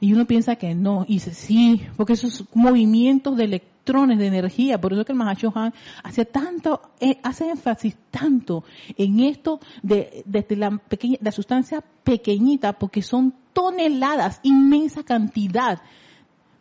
Y 0.00 0.14
uno 0.14 0.26
piensa 0.26 0.56
que 0.56 0.74
no, 0.74 1.04
y 1.06 1.14
dice 1.14 1.32
sí, 1.32 1.82
porque 1.96 2.14
esos 2.14 2.44
movimientos 2.52 3.36
de 3.36 3.44
electrones, 3.44 4.18
de 4.18 4.26
energía, 4.26 4.80
por 4.80 4.92
eso 4.92 5.04
que 5.04 5.12
el 5.12 5.18
Mahashohan 5.18 5.72
hace 6.02 6.24
tanto, 6.24 6.90
eh, 6.98 7.18
hace 7.22 7.50
énfasis 7.50 7.96
tanto 8.10 8.64
en 8.96 9.20
esto 9.20 9.60
de, 9.84 10.24
desde 10.26 10.56
la 10.56 10.76
pequeña, 10.76 11.18
la 11.20 11.30
sustancia 11.30 11.84
pequeñita, 12.02 12.72
porque 12.72 13.00
son 13.00 13.32
toneladas, 13.52 14.40
inmensa 14.42 15.02
cantidad, 15.02 15.80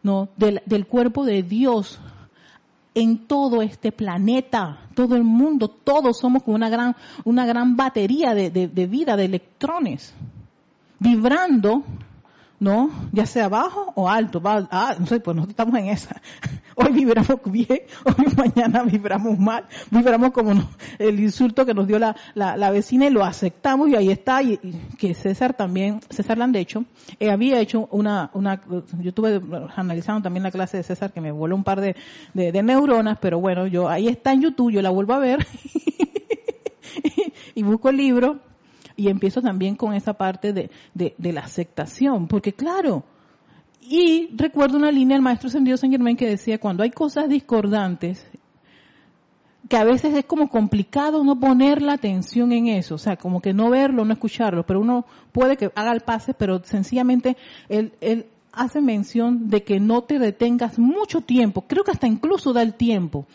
¿no? 0.03 0.29
Del, 0.37 0.61
del 0.65 0.87
cuerpo 0.87 1.25
de 1.25 1.43
Dios 1.43 1.99
en 2.95 3.27
todo 3.27 3.61
este 3.61 3.91
planeta, 3.91 4.79
todo 4.95 5.15
el 5.15 5.23
mundo, 5.23 5.69
todos 5.69 6.19
somos 6.19 6.43
como 6.43 6.55
una 6.55 6.69
gran, 6.69 6.95
una 7.23 7.45
gran 7.45 7.75
batería 7.75 8.33
de, 8.33 8.49
de 8.49 8.87
vida, 8.87 9.15
de 9.15 9.25
electrones, 9.25 10.13
vibrando 10.99 11.83
¿no? 12.59 12.89
Ya 13.11 13.25
sea 13.25 13.47
bajo 13.47 13.93
o 13.95 14.09
alto. 14.09 14.41
ah, 14.45 14.95
no 14.99 15.05
sé, 15.05 15.19
pues 15.19 15.35
nosotros 15.35 15.53
estamos 15.53 15.79
en 15.79 15.87
esa. 15.87 16.21
Hoy 16.75 16.93
vibramos 16.93 17.39
bien, 17.43 17.81
hoy 18.05 18.25
mañana 18.37 18.83
vibramos 18.83 19.37
mal, 19.37 19.65
vibramos 19.91 20.31
como 20.31 20.53
el 20.97 21.19
insulto 21.19 21.65
que 21.65 21.73
nos 21.73 21.85
dio 21.85 21.99
la, 21.99 22.15
la, 22.35 22.71
vecina 22.71 23.05
y 23.05 23.09
lo 23.09 23.25
aceptamos 23.25 23.89
y 23.89 23.97
ahí 23.97 24.09
está. 24.09 24.41
Y, 24.41 24.57
que 24.97 25.13
César 25.13 25.53
también, 25.53 25.99
César 26.09 26.37
Landecho, 26.37 26.85
eh, 27.19 27.31
había 27.31 27.59
hecho 27.59 27.89
una, 27.91 28.31
una, 28.33 28.61
yo 29.01 29.09
estuve 29.09 29.41
analizando 29.75 30.21
también 30.21 30.43
la 30.43 30.51
clase 30.51 30.77
de 30.77 30.83
César 30.83 31.11
que 31.11 31.19
me 31.19 31.33
voló 31.33 31.57
un 31.57 31.65
par 31.65 31.81
de, 31.81 31.97
de, 32.33 32.63
neuronas, 32.63 33.17
pero 33.19 33.41
bueno, 33.41 33.67
yo 33.67 33.89
ahí 33.89 34.07
está 34.07 34.31
en 34.31 34.43
YouTube, 34.43 34.71
yo 34.71 34.81
la 34.81 34.89
vuelvo 34.89 35.15
a 35.15 35.19
ver 35.19 35.45
y 37.55 37.63
busco 37.63 37.89
el 37.89 37.97
libro 37.97 38.39
y 38.99 39.07
empiezo 39.07 39.41
también 39.41 39.75
con 39.75 39.93
esa 39.93 40.13
parte 40.13 40.51
de, 40.51 40.69
de, 40.93 41.33
la 41.33 41.39
aceptación, 41.39 42.27
porque 42.27 42.51
claro, 42.51 43.05
y 43.79 44.29
recuerdo 44.35 44.77
una 44.77 44.91
línea 44.91 45.15
del 45.15 45.23
maestro 45.23 45.49
Sendido 45.49 45.77
San 45.77 45.89
Germán 45.89 46.17
que 46.17 46.27
decía, 46.27 46.59
cuando 46.59 46.83
hay 46.83 46.91
cosas 46.91 47.29
discordantes, 47.29 48.27
que 49.69 49.77
a 49.77 49.85
veces 49.85 50.13
es 50.15 50.25
como 50.25 50.49
complicado 50.49 51.23
no 51.23 51.39
poner 51.39 51.81
la 51.81 51.93
atención 51.93 52.51
en 52.51 52.67
eso, 52.67 52.95
o 52.95 52.97
sea, 52.97 53.15
como 53.15 53.41
que 53.41 53.53
no 53.53 53.69
verlo, 53.69 54.03
no 54.03 54.11
escucharlo, 54.11 54.65
pero 54.65 54.81
uno 54.81 55.05
puede 55.31 55.55
que 55.55 55.71
haga 55.75 55.93
el 55.93 56.01
pase, 56.01 56.33
pero 56.33 56.61
sencillamente 56.65 57.37
él, 57.69 57.93
él 58.01 58.25
hace 58.51 58.81
mención 58.81 59.49
de 59.49 59.63
que 59.63 59.79
no 59.79 60.01
te 60.01 60.19
detengas 60.19 60.77
mucho 60.77 61.21
tiempo, 61.21 61.61
creo 61.61 61.85
que 61.85 61.91
hasta 61.91 62.07
incluso 62.07 62.51
da 62.51 62.63
el 62.63 62.73
tiempo 62.73 63.27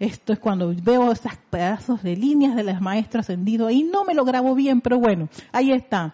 esto 0.00 0.32
es 0.32 0.38
cuando 0.38 0.74
veo 0.82 1.10
esos 1.12 1.32
pedazos 1.50 2.02
de 2.02 2.16
líneas 2.16 2.54
de 2.54 2.62
las 2.62 2.80
maestras 2.80 3.26
ascendido 3.26 3.70
y 3.70 3.82
no 3.82 4.04
me 4.04 4.14
lo 4.14 4.24
grabo 4.24 4.54
bien, 4.54 4.80
pero 4.80 4.98
bueno, 4.98 5.28
ahí 5.52 5.72
está. 5.72 6.12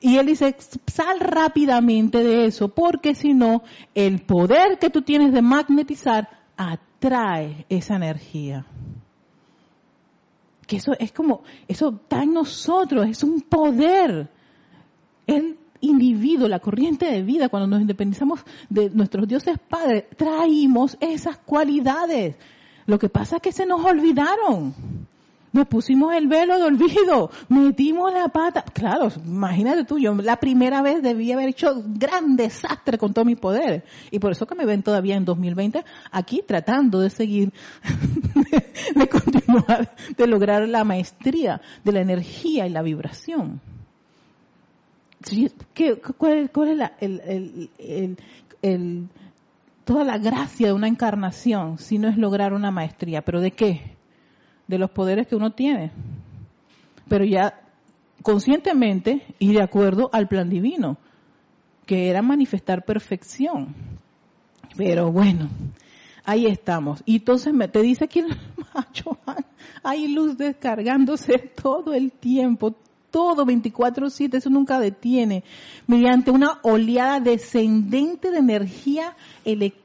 Y 0.00 0.18
él 0.18 0.26
dice, 0.26 0.56
sal 0.86 1.20
rápidamente 1.20 2.24
de 2.24 2.46
eso, 2.46 2.68
porque 2.68 3.14
si 3.14 3.34
no, 3.34 3.62
el 3.94 4.20
poder 4.22 4.78
que 4.80 4.90
tú 4.90 5.02
tienes 5.02 5.32
de 5.32 5.42
magnetizar 5.42 6.28
atrae 6.56 7.66
esa 7.68 7.94
energía. 7.94 8.66
Que 10.66 10.76
eso 10.76 10.92
es 10.98 11.12
como, 11.12 11.44
eso 11.68 12.00
está 12.02 12.24
en 12.24 12.34
nosotros, 12.34 13.06
es 13.06 13.22
un 13.22 13.42
poder. 13.42 14.28
El 15.28 15.56
individuo, 15.82 16.48
la 16.48 16.60
corriente 16.60 17.06
de 17.06 17.22
vida, 17.22 17.50
cuando 17.50 17.66
nos 17.68 17.80
independizamos 17.82 18.40
de 18.70 18.88
nuestros 18.90 19.28
dioses 19.28 19.58
padres, 19.58 20.04
traímos 20.16 20.96
esas 21.00 21.36
cualidades. 21.38 22.36
Lo 22.86 22.98
que 22.98 23.08
pasa 23.08 23.36
es 23.36 23.42
que 23.42 23.52
se 23.52 23.66
nos 23.66 23.84
olvidaron. 23.84 24.74
Nos 25.52 25.66
pusimos 25.66 26.14
el 26.14 26.28
velo 26.28 26.56
de 26.56 26.62
olvido, 26.62 27.30
metimos 27.50 28.10
la 28.12 28.28
pata. 28.28 28.64
Claro, 28.72 29.08
imagínate 29.22 29.84
tú, 29.84 29.98
yo 29.98 30.14
la 30.14 30.36
primera 30.36 30.80
vez 30.80 31.02
debí 31.02 31.30
haber 31.30 31.50
hecho 31.50 31.82
gran 31.84 32.36
desastre 32.36 32.96
con 32.96 33.12
todo 33.12 33.26
mi 33.26 33.36
poder. 33.36 33.84
Y 34.10 34.18
por 34.18 34.32
eso 34.32 34.46
que 34.46 34.54
me 34.54 34.64
ven 34.64 34.82
todavía 34.82 35.14
en 35.14 35.26
2020 35.26 35.84
aquí 36.10 36.42
tratando 36.46 37.00
de 37.00 37.10
seguir, 37.10 37.52
de 38.94 39.08
continuar, 39.08 39.94
de 40.16 40.26
lograr 40.26 40.66
la 40.66 40.84
maestría 40.84 41.60
de 41.84 41.92
la 41.92 42.00
energía 42.00 42.66
y 42.66 42.70
la 42.70 42.80
vibración. 42.80 43.60
¿Qué, 45.74 46.00
cuál, 46.18 46.50
cuál, 46.50 46.68
es 46.68 46.76
la, 46.76 46.92
el, 47.00 48.18
toda 49.84 50.04
la 50.04 50.18
gracia 50.18 50.68
de 50.68 50.72
una 50.72 50.88
encarnación 50.88 51.78
si 51.78 51.98
no 51.98 52.08
es 52.08 52.16
lograr 52.16 52.52
una 52.52 52.70
maestría? 52.70 53.22
¿Pero 53.22 53.40
de 53.40 53.52
qué? 53.52 53.96
De 54.66 54.78
los 54.78 54.90
poderes 54.90 55.26
que 55.26 55.36
uno 55.36 55.52
tiene. 55.52 55.92
Pero 57.08 57.24
ya 57.24 57.60
conscientemente 58.22 59.22
y 59.38 59.52
de 59.52 59.62
acuerdo 59.62 60.08
al 60.12 60.28
plan 60.28 60.48
divino, 60.48 60.96
que 61.86 62.08
era 62.08 62.22
manifestar 62.22 62.84
perfección. 62.84 63.74
Pero 64.76 65.12
bueno, 65.12 65.48
ahí 66.24 66.46
estamos. 66.46 67.02
Y 67.04 67.16
entonces 67.16 67.52
me, 67.52 67.68
te 67.68 67.82
dice 67.82 68.04
aquí 68.04 68.20
el 68.20 68.28
macho, 68.74 69.18
hay 69.82 70.08
luz 70.08 70.36
descargándose 70.36 71.38
todo 71.38 71.92
el 71.92 72.12
tiempo, 72.12 72.74
todo 73.12 73.46
24/7, 73.46 74.38
eso 74.38 74.50
nunca 74.50 74.80
detiene, 74.80 75.44
mediante 75.86 76.32
una 76.32 76.58
oleada 76.62 77.20
descendente 77.20 78.32
de 78.32 78.38
energía 78.38 79.14
electrónica 79.44 79.82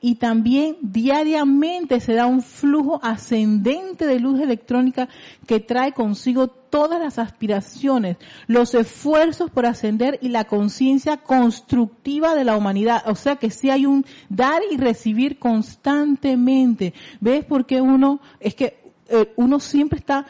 y 0.00 0.14
también 0.14 0.76
diariamente 0.80 2.00
se 2.00 2.14
da 2.14 2.26
un 2.26 2.40
flujo 2.40 3.00
ascendente 3.02 4.06
de 4.06 4.18
luz 4.18 4.40
electrónica 4.40 5.08
que 5.46 5.60
trae 5.60 5.92
consigo 5.92 6.48
todas 6.48 6.98
las 6.98 7.18
aspiraciones, 7.18 8.16
los 8.46 8.74
esfuerzos 8.74 9.50
por 9.50 9.66
ascender 9.66 10.18
y 10.22 10.28
la 10.28 10.44
conciencia 10.44 11.18
constructiva 11.18 12.34
de 12.34 12.44
la 12.44 12.56
humanidad. 12.56 13.02
O 13.06 13.14
sea 13.14 13.36
que 13.36 13.50
si 13.50 13.68
hay 13.68 13.84
un 13.84 14.06
dar 14.30 14.62
y 14.70 14.78
recibir 14.78 15.38
constantemente. 15.38 16.94
¿Ves 17.20 17.44
por 17.44 17.66
qué 17.66 17.82
uno, 17.82 18.20
es 18.40 18.54
que 18.54 18.78
eh, 19.10 19.32
uno 19.36 19.58
siempre 19.58 19.98
está 19.98 20.26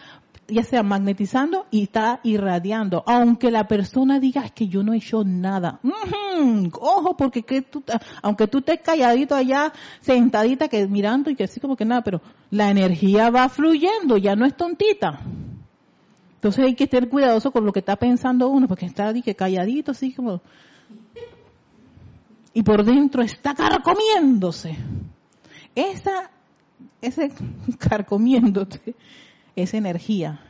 ya 0.48 0.62
sea 0.62 0.82
magnetizando 0.82 1.66
y 1.70 1.84
está 1.84 2.20
irradiando, 2.22 3.04
aunque 3.06 3.50
la 3.50 3.68
persona 3.68 4.18
diga 4.18 4.48
que 4.48 4.66
yo 4.66 4.82
no 4.82 4.94
he 4.94 4.96
hecho 4.96 5.22
nada. 5.22 5.78
Ojo, 6.80 7.16
porque 7.16 7.42
que 7.42 7.62
tú, 7.62 7.84
aunque 8.22 8.46
tú 8.46 8.58
estés 8.58 8.80
calladito 8.80 9.34
allá, 9.34 9.72
sentadita, 10.00 10.68
que 10.68 10.88
mirando 10.88 11.28
y 11.28 11.36
que 11.36 11.44
así 11.44 11.60
como 11.60 11.76
que 11.76 11.84
nada, 11.84 12.02
pero 12.02 12.22
la 12.50 12.70
energía 12.70 13.28
va 13.30 13.48
fluyendo, 13.50 14.16
ya 14.16 14.34
no 14.36 14.46
es 14.46 14.56
tontita. 14.56 15.20
Entonces 16.36 16.64
hay 16.64 16.74
que 16.74 16.84
estar 16.84 17.08
cuidadoso 17.08 17.50
con 17.50 17.66
lo 17.66 17.72
que 17.72 17.80
está 17.80 17.96
pensando 17.96 18.48
uno, 18.48 18.66
porque 18.68 18.86
está 18.86 19.12
que 19.12 19.34
calladito, 19.34 19.90
así 19.90 20.14
como... 20.14 20.40
Y 22.54 22.62
por 22.62 22.84
dentro 22.84 23.22
está 23.22 23.54
carcomiéndose. 23.54 24.76
Esa, 25.74 26.30
ese 27.02 27.30
carcomiéndote 27.78 28.96
esa 29.62 29.76
energía 29.76 30.40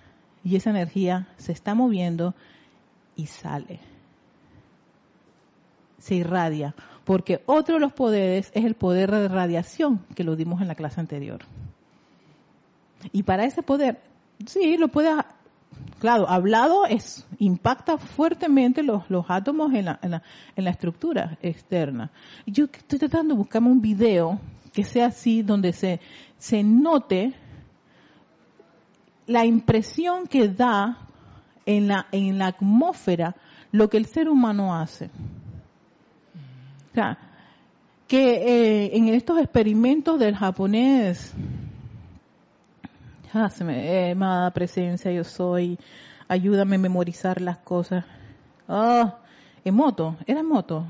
y 0.44 0.56
esa 0.56 0.70
energía 0.70 1.28
se 1.36 1.52
está 1.52 1.74
moviendo 1.74 2.34
y 3.16 3.26
sale. 3.26 3.80
Se 5.98 6.14
irradia, 6.14 6.74
porque 7.04 7.42
otro 7.46 7.74
de 7.74 7.80
los 7.80 7.92
poderes 7.92 8.50
es 8.54 8.64
el 8.64 8.74
poder 8.74 9.10
de 9.10 9.28
radiación 9.28 10.04
que 10.14 10.24
lo 10.24 10.36
dimos 10.36 10.60
en 10.60 10.68
la 10.68 10.74
clase 10.74 11.00
anterior. 11.00 11.40
Y 13.12 13.22
para 13.24 13.44
ese 13.44 13.62
poder, 13.62 14.00
sí, 14.46 14.76
lo 14.76 14.88
puede, 14.88 15.10
claro, 15.98 16.28
hablado 16.28 16.86
es, 16.86 17.26
impacta 17.38 17.98
fuertemente 17.98 18.82
los, 18.82 19.08
los 19.10 19.26
átomos 19.28 19.72
en 19.74 19.86
la, 19.86 19.98
en, 20.02 20.12
la, 20.12 20.22
en 20.56 20.64
la 20.64 20.70
estructura 20.70 21.38
externa. 21.42 22.10
Yo 22.46 22.64
estoy 22.64 22.98
tratando 22.98 23.34
de 23.34 23.38
buscarme 23.38 23.68
un 23.68 23.80
video 23.80 24.40
que 24.72 24.84
sea 24.84 25.06
así, 25.06 25.42
donde 25.42 25.72
se, 25.72 26.00
se 26.38 26.62
note 26.62 27.34
la 29.28 29.44
impresión 29.44 30.26
que 30.26 30.48
da 30.48 30.98
en 31.66 31.86
la, 31.86 32.06
en 32.10 32.38
la 32.38 32.46
atmósfera 32.48 33.36
lo 33.70 33.88
que 33.88 33.98
el 33.98 34.06
ser 34.06 34.28
humano 34.28 34.74
hace. 34.74 35.10
Que 38.08 38.86
eh, 38.86 38.96
en 38.96 39.08
estos 39.08 39.38
experimentos 39.38 40.18
del 40.18 40.34
japonés, 40.34 41.32
ah, 43.32 43.50
se 43.50 43.62
me, 43.62 44.10
eh, 44.10 44.16
presencia, 44.52 45.12
yo 45.12 45.22
soy, 45.22 45.78
ayúdame 46.26 46.76
a 46.76 46.80
memorizar 46.80 47.40
las 47.42 47.58
cosas. 47.58 48.04
Ah, 48.66 49.18
en 49.62 49.74
moto, 49.74 50.16
era 50.26 50.42
moto. 50.42 50.86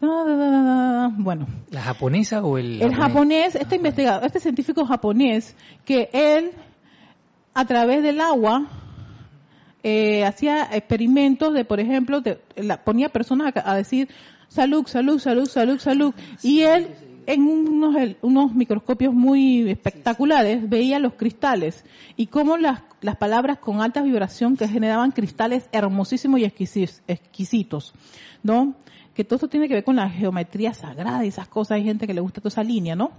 Bueno. 0.00 1.46
¿La 1.70 1.82
japonesa 1.82 2.42
o 2.42 2.58
el.? 2.58 2.80
El 2.80 2.94
japonés, 2.94 3.54
este 3.54 3.76
investigador, 3.76 4.24
este 4.24 4.40
científico 4.40 4.86
japonés, 4.86 5.56
que 5.84 6.08
él, 6.12 6.52
a 7.54 7.64
través 7.66 8.02
del 8.02 8.20
agua, 8.20 8.66
eh, 9.82 10.24
hacía 10.24 10.68
experimentos 10.72 11.54
de, 11.54 11.64
por 11.64 11.80
ejemplo, 11.80 12.22
ponía 12.84 13.08
personas 13.08 13.52
a, 13.56 13.74
decir 13.74 14.08
salud, 14.48 14.86
salud, 14.86 15.18
salud, 15.18 15.46
salud, 15.46 15.78
salud. 15.78 16.14
Y 16.42 16.60
él, 16.62 16.88
en 17.26 17.42
unos, 17.42 17.94
unos 18.22 18.54
microscopios 18.54 19.12
muy 19.14 19.70
espectaculares, 19.70 20.68
veía 20.68 20.98
los 20.98 21.14
cristales 21.14 21.84
y 22.16 22.26
cómo 22.26 22.56
las, 22.56 22.82
las 23.00 23.16
palabras 23.16 23.58
con 23.58 23.80
alta 23.80 24.02
vibración 24.02 24.56
que 24.56 24.68
generaban 24.68 25.12
cristales 25.12 25.68
hermosísimos 25.72 26.40
y 26.40 26.44
exquisitos, 26.44 27.94
¿no? 28.42 28.74
Que 29.14 29.24
todo 29.24 29.36
esto 29.36 29.48
tiene 29.48 29.68
que 29.68 29.74
ver 29.74 29.84
con 29.84 29.96
la 29.96 30.08
geometría 30.08 30.74
sagrada 30.74 31.24
y 31.24 31.28
esas 31.28 31.48
cosas. 31.48 31.76
Hay 31.76 31.84
gente 31.84 32.06
que 32.06 32.14
le 32.14 32.20
gusta 32.20 32.40
toda 32.40 32.48
esa 32.48 32.62
línea, 32.62 32.96
¿no? 32.96 33.12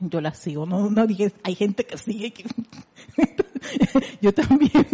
Yo 0.00 0.20
la 0.20 0.34
sigo, 0.34 0.66
no, 0.66 0.90
no 0.90 1.06
dije, 1.06 1.32
hay 1.42 1.54
gente 1.54 1.84
que 1.84 1.96
sigue. 1.96 2.44
Yo 4.20 4.34
también 4.34 4.70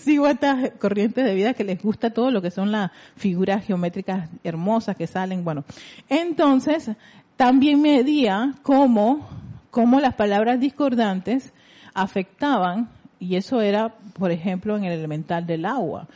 sigo 0.00 0.26
estas 0.26 0.72
corrientes 0.72 1.24
de 1.24 1.34
vida 1.34 1.54
que 1.54 1.64
les 1.64 1.80
gusta 1.80 2.10
todo 2.10 2.30
lo 2.30 2.42
que 2.42 2.50
son 2.50 2.72
las 2.72 2.90
figuras 3.16 3.64
geométricas 3.64 4.28
hermosas 4.42 4.96
que 4.96 5.06
salen. 5.06 5.44
Bueno, 5.44 5.64
entonces 6.08 6.90
también 7.36 7.80
medía 7.80 8.54
cómo, 8.62 9.28
cómo 9.70 10.00
las 10.00 10.14
palabras 10.14 10.58
discordantes 10.58 11.52
afectaban, 11.94 12.88
y 13.18 13.36
eso 13.36 13.60
era, 13.60 13.94
por 14.14 14.32
ejemplo, 14.32 14.76
en 14.76 14.84
el 14.84 14.92
elemental 14.92 15.46
del 15.46 15.64
agua. 15.64 16.08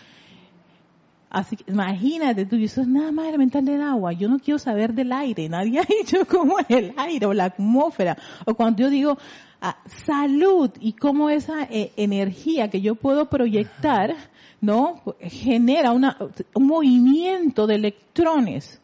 Así 1.37 1.55
que 1.55 1.70
imagínate 1.70 2.46
tú, 2.46 2.57
eso 2.57 2.81
es 2.81 2.88
nada 2.88 3.12
más 3.12 3.29
elemental 3.29 3.62
del 3.62 3.83
agua. 3.83 4.14
Yo 4.14 4.27
no 4.27 4.38
quiero 4.38 4.59
saber 4.59 4.94
del 4.94 5.12
aire. 5.12 5.51
Nadie 5.51 5.81
ha 5.81 5.85
dicho 5.85 6.27
cómo 6.27 6.59
es 6.61 6.64
el 6.70 6.94
aire 6.96 7.27
o 7.27 7.35
la 7.35 7.44
atmósfera. 7.44 8.16
O 8.46 8.55
cuando 8.55 8.81
yo 8.81 8.88
digo 8.88 9.18
ah, 9.61 9.77
salud 10.07 10.70
y 10.81 10.94
cómo 10.94 11.29
esa 11.29 11.64
eh, 11.64 11.92
energía 11.99 12.70
que 12.70 12.81
yo 12.81 12.94
puedo 12.94 13.29
proyectar, 13.29 14.16
¿no? 14.62 15.03
Genera 15.20 15.92
una, 15.92 16.16
un 16.55 16.66
movimiento 16.66 17.66
de 17.66 17.75
electrones. 17.75 18.81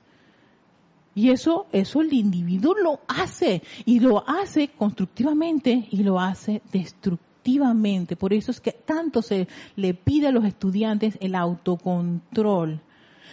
Y 1.14 1.30
eso, 1.30 1.68
eso 1.72 2.02
el 2.02 2.12
individuo 2.12 2.74
lo 2.74 3.00
hace. 3.08 3.62
Y 3.86 4.00
lo 4.00 4.28
hace 4.28 4.68
constructivamente 4.68 5.88
y 5.90 6.02
lo 6.02 6.20
hace 6.20 6.60
destructivamente 6.70 7.31
por 8.18 8.32
eso 8.32 8.50
es 8.50 8.60
que 8.60 8.72
tanto 8.72 9.22
se 9.22 9.48
le 9.76 9.94
pide 9.94 10.28
a 10.28 10.32
los 10.32 10.44
estudiantes 10.44 11.18
el 11.20 11.34
autocontrol 11.34 12.80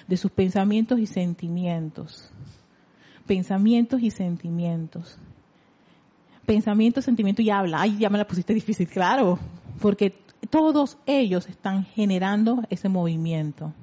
de 0.07 0.17
sus 0.17 0.31
pensamientos 0.31 0.99
y 0.99 1.05
sentimientos. 1.05 2.31
Pensamientos 3.27 4.01
y 4.01 4.09
sentimientos. 4.09 5.17
Pensamientos, 6.45 7.05
sentimientos 7.05 7.45
y 7.45 7.51
habla. 7.51 7.81
Ay, 7.81 7.97
ya 7.99 8.09
me 8.09 8.17
la 8.17 8.25
pusiste 8.25 8.53
difícil, 8.53 8.87
claro. 8.87 9.37
Porque 9.79 10.15
todos 10.49 10.97
ellos 11.05 11.47
están 11.47 11.85
generando 11.85 12.63
ese 12.71 12.89
movimiento. 12.89 13.73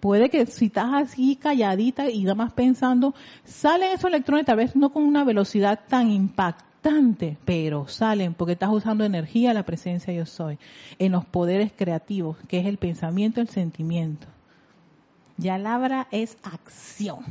Puede 0.00 0.30
que 0.30 0.46
si 0.46 0.66
estás 0.66 0.94
así 0.94 1.36
calladita 1.36 2.08
y 2.08 2.22
nada 2.22 2.34
más 2.34 2.52
pensando, 2.54 3.14
salen 3.44 3.90
esos 3.90 4.10
electrones 4.10 4.46
tal 4.46 4.56
vez 4.56 4.74
no 4.74 4.90
con 4.90 5.02
una 5.02 5.24
velocidad 5.24 5.80
tan 5.88 6.10
impactante 6.10 6.69
pero 7.44 7.86
salen 7.88 8.34
porque 8.34 8.52
estás 8.54 8.70
usando 8.70 9.04
energía, 9.04 9.52
la 9.52 9.64
presencia 9.64 10.12
yo 10.12 10.24
soy, 10.26 10.58
en 10.98 11.12
los 11.12 11.24
poderes 11.24 11.72
creativos, 11.76 12.36
que 12.48 12.58
es 12.58 12.66
el 12.66 12.78
pensamiento, 12.78 13.40
el 13.40 13.48
sentimiento. 13.48 14.26
Ya 15.36 15.58
labra 15.58 16.08
es 16.10 16.36
acción. 16.42 17.24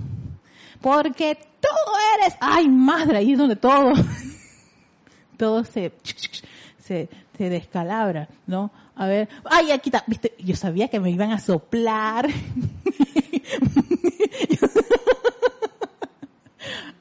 Porque 0.81 1.35
todo 1.35 1.95
eres, 2.17 2.35
ay 2.39 2.69
madre, 2.69 3.17
ahí 3.17 3.33
es 3.33 3.37
donde 3.37 3.55
todo, 3.55 3.93
todo 5.37 5.63
se, 5.63 5.93
se, 6.77 7.09
se 7.37 7.49
descalabra, 7.49 8.29
¿no? 8.47 8.71
A 8.95 9.07
ver, 9.07 9.29
ay, 9.45 9.71
aquí 9.71 9.89
está, 9.89 10.03
viste, 10.07 10.33
yo 10.39 10.55
sabía 10.55 10.89
que 10.89 10.99
me 10.99 11.09
iban 11.11 11.31
a 11.31 11.39
soplar. 11.39 12.27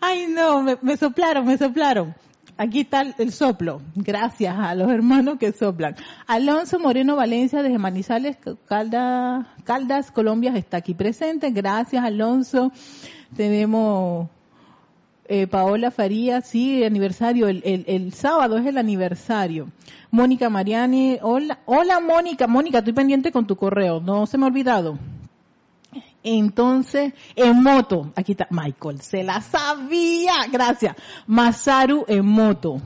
ay 0.00 0.28
no, 0.28 0.62
me 0.62 0.96
soplaron, 0.96 1.44
me 1.46 1.58
soplaron 1.58 2.14
aquí 2.58 2.80
está 2.80 3.02
el 3.16 3.32
soplo. 3.32 3.80
Gracias 3.94 4.54
a 4.58 4.74
los 4.74 4.90
hermanos 4.90 5.38
que 5.38 5.52
soplan. 5.52 5.96
Alonso 6.26 6.78
Moreno 6.78 7.16
Valencia 7.16 7.62
desde 7.62 7.78
Manizales, 7.78 8.36
Caldas, 8.66 9.46
Caldas, 9.64 10.10
Colombia 10.10 10.52
está 10.56 10.76
aquí 10.76 10.92
presente. 10.92 11.50
Gracias, 11.50 12.04
Alonso. 12.04 12.72
Tenemos 13.34 14.28
eh, 15.26 15.46
Paola 15.46 15.90
Faría, 15.90 16.40
sí, 16.40 16.82
aniversario, 16.84 17.48
el, 17.48 17.62
el, 17.64 17.84
el, 17.86 18.12
sábado 18.12 18.58
es 18.58 18.66
el 18.66 18.78
aniversario. 18.78 19.68
Mónica 20.10 20.48
Mariani, 20.48 21.18
hola, 21.20 21.58
hola 21.66 22.00
Mónica, 22.00 22.46
Mónica, 22.46 22.78
estoy 22.78 22.94
pendiente 22.94 23.30
con 23.30 23.46
tu 23.46 23.54
correo, 23.54 24.00
no 24.00 24.26
se 24.26 24.38
me 24.38 24.44
ha 24.44 24.48
olvidado. 24.48 24.98
Entonces, 26.22 27.14
en 27.36 27.62
moto, 27.62 28.12
aquí 28.16 28.32
está 28.32 28.48
Michael, 28.50 29.00
se 29.00 29.22
la 29.22 29.40
sabía, 29.40 30.34
gracias. 30.50 30.96
Masaru 31.26 32.04
en 32.08 32.26
moto, 32.26 32.82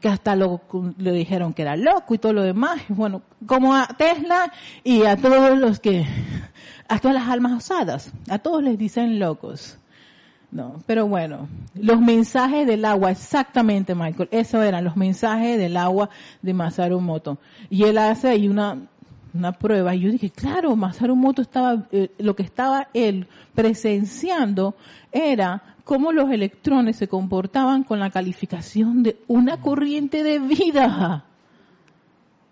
que 0.00 0.08
hasta 0.08 0.36
lo, 0.36 0.60
le 0.96 1.12
dijeron 1.12 1.52
que 1.52 1.62
era 1.62 1.76
loco 1.76 2.14
y 2.14 2.18
todo 2.18 2.32
lo 2.32 2.42
demás. 2.42 2.80
Bueno, 2.88 3.22
como 3.46 3.74
a 3.74 3.86
Tesla 3.88 4.52
y 4.84 5.02
a 5.04 5.16
todos 5.16 5.58
los 5.58 5.80
que, 5.80 6.06
a 6.88 6.98
todas 6.98 7.16
las 7.16 7.28
almas 7.28 7.52
osadas, 7.52 8.12
a 8.30 8.38
todos 8.38 8.62
les 8.62 8.78
dicen 8.78 9.18
locos. 9.18 9.78
No, 10.52 10.82
pero 10.86 11.08
bueno, 11.08 11.48
los 11.74 12.00
mensajes 12.00 12.66
del 12.66 12.84
agua, 12.84 13.10
exactamente 13.10 13.94
Michael, 13.96 14.28
eso 14.30 14.62
eran 14.62 14.84
los 14.84 14.96
mensajes 14.96 15.58
del 15.58 15.76
agua 15.76 16.08
de 16.40 16.54
Masaru 16.54 17.00
Moto. 17.00 17.38
Y 17.68 17.82
él 17.82 17.98
hace 17.98 18.28
ahí 18.28 18.48
una, 18.48 18.88
una 19.36 19.52
prueba 19.52 19.94
y 19.94 20.00
yo 20.00 20.10
dije, 20.10 20.30
claro, 20.30 20.74
Masaru 20.76 21.16
Moto 21.16 21.42
estaba, 21.42 21.86
eh, 21.92 22.10
lo 22.18 22.34
que 22.34 22.42
estaba 22.42 22.88
él 22.94 23.26
presenciando 23.54 24.74
era 25.12 25.76
cómo 25.84 26.12
los 26.12 26.30
electrones 26.30 26.96
se 26.96 27.08
comportaban 27.08 27.84
con 27.84 28.00
la 28.00 28.10
calificación 28.10 29.02
de 29.02 29.18
una 29.28 29.60
corriente 29.60 30.22
de 30.22 30.38
vida. 30.38 31.24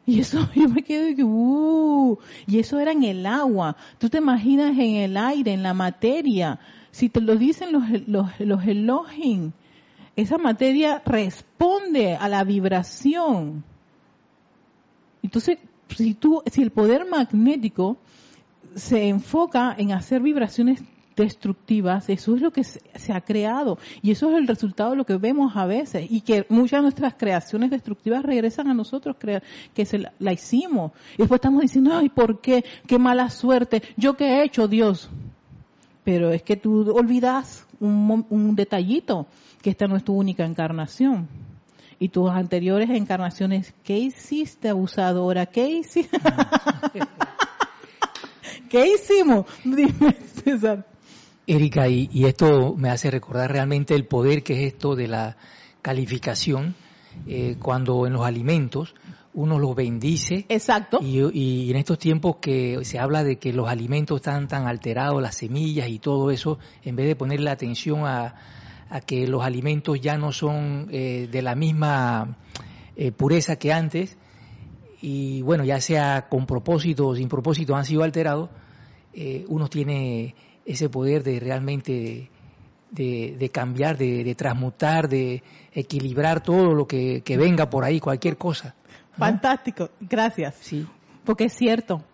Y 0.07 0.21
eso 0.21 0.49
yo 0.55 0.69
me 0.69 0.83
quedé 0.83 1.17
que, 1.17 1.25
uh, 1.25 2.19
y 2.47 2.59
eso 2.59 2.79
era 2.79 2.93
en 2.93 3.05
el 3.05 3.27
agua. 3.27 3.77
Tú 3.99 4.09
te 4.09 4.19
imaginas 4.19 4.79
en 4.79 4.97
el 4.97 5.17
aire, 5.17 5.53
en 5.53 5.63
la 5.63 5.75
materia. 5.75 6.59
Si 6.91 7.09
te 7.09 7.21
lo 7.21 7.37
dicen 7.37 7.73
los, 7.73 7.85
los, 8.07 8.29
los 8.39 8.65
esa 10.17 10.39
materia 10.39 11.03
responde 11.05 12.15
a 12.15 12.29
la 12.29 12.45
vibración. 12.45 13.65
Entonces, 15.23 15.59
si 15.89 16.15
tú, 16.15 16.43
si 16.51 16.63
el 16.63 16.71
poder 16.71 17.07
magnético 17.09 17.99
se 18.75 19.09
enfoca 19.09 19.75
en 19.77 19.93
hacer 19.93 20.21
vibraciones 20.23 20.83
destructivas, 21.17 22.09
eso 22.09 22.35
es 22.35 22.43
lo 22.43 22.51
que 22.53 22.65
se, 22.65 23.13
ha 23.13 23.21
creado. 23.21 23.79
Y 24.03 24.11
eso 24.11 24.31
es 24.31 24.37
el 24.37 24.49
resultado 24.49 24.91
de 24.91 24.97
lo 24.97 25.07
que 25.07 25.17
vemos 25.17 25.57
a 25.57 25.67
veces. 25.67 26.11
Y 26.11 26.23
que 26.23 26.47
muchas 26.49 26.79
de 26.79 26.83
nuestras 26.83 27.15
creaciones 27.15 27.71
destructivas 27.71 28.25
regresan 28.25 28.69
a 28.69 28.75
nosotros 28.75 29.17
que 29.17 29.87
se 29.87 29.99
la, 30.19 30.33
hicimos. 30.33 30.93
Y 31.15 31.19
después 31.19 31.39
estamos 31.39 31.63
diciendo, 31.63 31.93
ay, 31.95 32.09
¿por 32.09 32.41
qué? 32.41 32.65
Qué 32.87 32.99
mala 32.99 33.31
suerte, 33.31 33.83
yo 33.97 34.17
qué 34.17 34.25
he 34.25 34.45
hecho, 34.45 34.67
Dios. 34.67 35.09
Pero 36.03 36.33
es 36.33 36.43
que 36.43 36.57
tú 36.57 36.91
olvidas 36.93 37.67
un, 37.81 38.27
un 38.29 38.57
detallito, 38.57 39.27
que 39.63 39.71
esta 39.71 39.87
no 39.87 39.97
es 39.97 40.05
tu 40.05 40.15
única 40.15 40.45
encarnación 40.45 41.29
y 41.99 42.09
tus 42.09 42.31
anteriores 42.31 42.91
encarnaciones, 42.91 43.75
¿qué 43.85 43.99
hiciste 43.99 44.69
abusadora? 44.69 45.47
¿Qué 45.47 45.69
hiciste? 45.69 46.19
¿Qué 48.69 48.95
hicimos? 48.95 49.47
Dime, 49.65 50.17
César. 50.43 50.87
Erika, 51.47 51.89
y, 51.89 52.25
esto 52.25 52.75
me 52.77 52.91
hace 52.91 53.11
recordar 53.11 53.53
realmente 53.53 53.95
el 53.95 54.07
poder 54.07 54.43
que 54.43 54.55
es 54.55 54.73
esto 54.73 54.97
de 54.97 55.09
la 55.09 55.37
calificación, 55.83 56.75
eh, 57.27 57.57
cuando 57.61 58.07
en 58.07 58.15
los 58.15 58.25
alimentos 58.25 58.95
uno 59.35 59.59
los 59.59 59.75
bendice. 59.75 60.47
Exacto. 60.49 61.01
Y, 61.03 61.21
y, 61.39 61.71
en 61.71 61.77
estos 61.77 61.99
tiempos 61.99 62.37
que 62.41 62.79
se 62.85 62.99
habla 62.99 63.25
de 63.25 63.37
que 63.37 63.53
los 63.53 63.69
alimentos 63.69 64.17
están 64.17 64.49
tan 64.49 64.67
alterados, 64.67 65.21
las 65.21 65.37
semillas 65.37 65.89
y 65.89 65.99
todo 65.99 66.31
eso, 66.31 66.59
en 66.83 66.97
vez 66.97 67.07
de 67.07 67.17
ponerle 67.17 67.51
atención 67.51 68.07
a, 68.07 68.35
a 68.95 69.01
que 69.01 69.27
los 69.27 69.43
alimentos 69.43 70.01
ya 70.01 70.17
no 70.17 70.31
son 70.31 70.87
eh, 70.93 71.29
de 71.29 71.43
la 71.43 71.57
misma 71.57 72.37
eh, 72.95 73.11
pureza 73.11 73.57
que 73.57 73.73
antes 73.73 74.17
y 75.03 75.43
bueno, 75.43 75.65
ya 75.65 75.81
sea 75.81 76.29
con 76.29 76.47
propósito 76.47 77.09
o 77.09 77.17
sin 77.17 77.29
propósito 77.29 77.75
han 77.75 77.85
sido 77.85 78.05
alterados, 78.05 78.51
eh, 79.13 79.45
uno 79.49 79.67
tiene 79.67 80.37
ese 80.65 80.89
poder 80.89 81.25
de 81.25 81.41
realmente 81.41 82.31
de, 82.93 83.51
cambiar, 83.53 83.99
de, 83.99 84.33
transmutar, 84.37 85.09
de 85.09 85.43
equilibrar 85.73 86.41
todo 86.41 86.73
lo 86.73 86.87
que, 86.87 87.21
venga 87.37 87.69
por 87.69 87.83
ahí, 87.83 87.99
cualquier 87.99 88.37
cosa. 88.37 88.77
Fantástico, 89.19 89.91
gracias. 90.01 90.55
Sí. 90.61 90.87
Porque 91.25 91.47
es 91.47 91.53
cierto, 91.53 92.05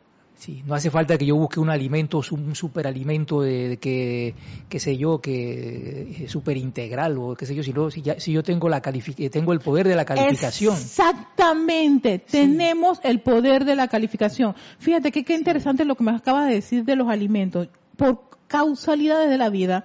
Sí, 0.41 0.63
no 0.67 0.75
hace 0.75 0.91
falta 0.91 1.19
que 1.19 1.27
yo 1.27 1.37
busque 1.37 1.61
un 1.61 1.69
alimento, 1.69 2.23
un 2.31 2.55
superalimento 2.55 3.43
de, 3.43 3.77
que, 3.79 4.35
qué 4.71 4.81
sé 4.81 4.97
yo, 4.97 5.21
que 5.21 6.25
es 6.25 6.33
súper 6.33 6.57
integral 6.57 7.19
o 7.19 7.35
qué 7.35 7.45
sé 7.45 7.55
yo, 7.55 7.63
si, 7.63 7.75
si, 7.91 8.03
si 8.17 8.33
yo 8.33 8.43
tengo, 8.43 8.71
la 8.71 8.81
tengo 8.81 9.53
el 9.53 9.61
poder 9.61 9.87
de 9.87 9.95
la 9.95 10.07
calificación. 10.07 10.75
Exactamente, 10.75 12.21
tenemos 12.21 13.01
el 13.03 13.21
poder 13.21 13.67
de 13.67 13.77
la 13.77 13.89
calificación. 13.89 14.55
Fíjate 14.79 15.13
que 15.13 15.25
qué 15.25 15.35
interesante 15.35 15.85
lo 15.85 15.95
que 15.95 16.05
me 16.05 16.13
acabas 16.13 16.49
de 16.49 16.55
decir 16.55 16.87
de 16.87 16.97
los 16.97 17.09
alimentos. 17.11 17.69
Por 17.99 18.23
causalidades 18.49 19.29
de 19.29 19.37
la 19.37 19.51
vida, 19.51 19.85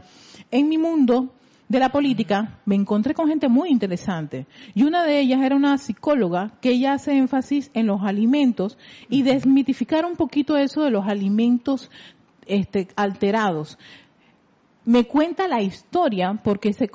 en 0.51 0.70
mi 0.70 0.78
mundo 0.78 1.34
de 1.68 1.80
la 1.80 1.89
política, 1.89 2.59
me 2.66 2.76
encontré 2.76 3.13
con 3.13 3.28
gente 3.28 3.47
muy 3.47 3.70
interesante. 3.70 4.45
Y 4.74 4.84
una 4.84 5.03
de 5.03 5.20
ellas 5.20 5.41
era 5.41 5.55
una 5.55 5.78
psicóloga 5.78 6.51
que 6.61 6.70
ella 6.70 6.93
hace 6.93 7.18
énfasis 7.18 7.72
en 7.74 7.88
los 7.88 8.01
alimentos 8.03 8.78
y 9.09 9.24
desmitificar 9.24 10.05
un 10.05 10.16
poquito 10.16 10.57
eso 10.57 10.84
de 10.84 10.91
los 10.91 11.07
alimentos 11.07 11.89
este, 12.45 12.88
alterados. 12.95 13.80
Me 14.86 15.05
cuenta 15.05 15.47
la 15.47 15.61
historia 15.61 16.39
porque 16.43 16.74
se, 16.74 16.91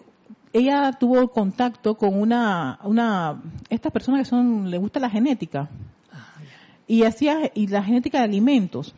ella 0.53 0.93
tuvo 0.93 1.29
contacto 1.29 1.97
con 1.97 2.21
una, 2.21 2.79
una, 2.85 3.43
estas 3.69 3.93
personas 3.93 4.21
que 4.21 4.31
son, 4.31 4.71
le 4.71 4.79
gusta 4.79 5.01
la 5.01 5.11
genética, 5.11 5.69
y 6.87 7.05
hacía, 7.05 7.53
y 7.55 7.69
la 7.69 7.85
genética 7.85 8.19
de 8.19 8.25
alimentos, 8.25 8.95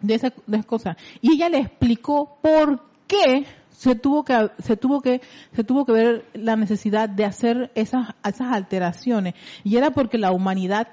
de 0.00 0.14
esas, 0.14 0.32
de 0.46 0.56
esas 0.56 0.66
cosas. 0.66 0.96
Y 1.20 1.34
ella 1.34 1.48
le 1.48 1.58
explicó 1.58 2.38
por 2.42 2.82
qué 3.06 3.46
se 3.76 3.94
tuvo 3.94 4.24
que 4.24 4.50
se 4.60 4.76
tuvo 4.76 5.02
que 5.02 5.20
se 5.52 5.64
tuvo 5.64 5.84
que 5.84 5.92
ver 5.92 6.24
la 6.32 6.56
necesidad 6.56 7.08
de 7.08 7.24
hacer 7.24 7.70
esas 7.74 8.14
esas 8.24 8.52
alteraciones 8.52 9.34
y 9.64 9.76
era 9.76 9.90
porque 9.90 10.16
la 10.18 10.32
humanidad 10.32 10.88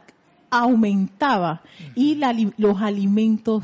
aumentaba 0.51 1.61
y 1.95 2.15
la, 2.15 2.35
los 2.57 2.81
alimentos 2.81 3.63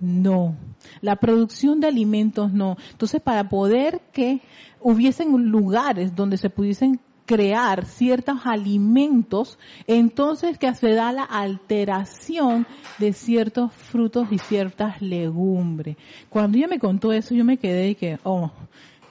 no. 0.00 0.56
La 1.00 1.16
producción 1.16 1.80
de 1.80 1.86
alimentos 1.86 2.52
no. 2.52 2.76
Entonces, 2.90 3.22
para 3.22 3.48
poder 3.48 4.02
que 4.12 4.42
hubiesen 4.80 5.50
lugares 5.50 6.14
donde 6.14 6.36
se 6.36 6.50
pudiesen 6.50 7.00
crear 7.26 7.86
ciertos 7.86 8.40
alimentos, 8.44 9.58
entonces 9.86 10.58
que 10.58 10.74
se 10.74 10.92
da 10.92 11.12
la 11.12 11.24
alteración 11.24 12.66
de 12.98 13.12
ciertos 13.12 13.72
frutos 13.72 14.28
y 14.30 14.38
ciertas 14.38 15.00
legumbres. 15.00 15.96
Cuando 16.28 16.58
ella 16.58 16.68
me 16.68 16.78
contó 16.78 17.12
eso, 17.12 17.34
yo 17.34 17.44
me 17.44 17.56
quedé 17.56 17.90
y 17.90 17.94
que, 17.94 18.18
oh, 18.24 18.50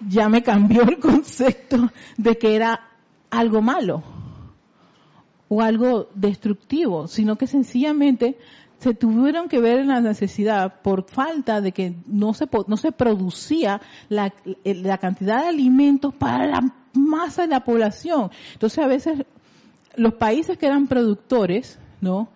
ya 0.07 0.29
me 0.29 0.43
cambió 0.43 0.83
el 0.83 0.99
concepto 0.99 1.91
de 2.17 2.37
que 2.37 2.55
era 2.55 2.81
algo 3.29 3.61
malo 3.61 4.03
o 5.47 5.61
algo 5.61 6.09
destructivo, 6.15 7.07
sino 7.07 7.35
que 7.35 7.47
sencillamente 7.47 8.37
se 8.83 8.93
tuvieron 8.93 9.47
que 9.47 9.59
ver 9.59 9.79
en 9.79 9.87
la 9.87 10.01
necesidad 10.01 10.81
por 10.81 11.09
falta 11.09 11.61
de 11.61 11.71
que 11.71 11.95
no 12.05 12.33
se, 12.33 12.47
no 12.67 12.77
se 12.77 12.91
producía 12.91 13.81
la, 14.09 14.33
la 14.63 14.97
cantidad 14.97 15.41
de 15.41 15.47
alimentos 15.47 16.13
para 16.13 16.45
la 16.45 16.73
masa 16.93 17.43
de 17.43 17.47
la 17.47 17.63
población. 17.63 18.29
Entonces 18.53 18.83
a 18.83 18.87
veces 18.87 19.25
los 19.95 20.15
países 20.15 20.57
que 20.57 20.65
eran 20.65 20.87
productores, 20.87 21.79
¿no? 22.01 22.29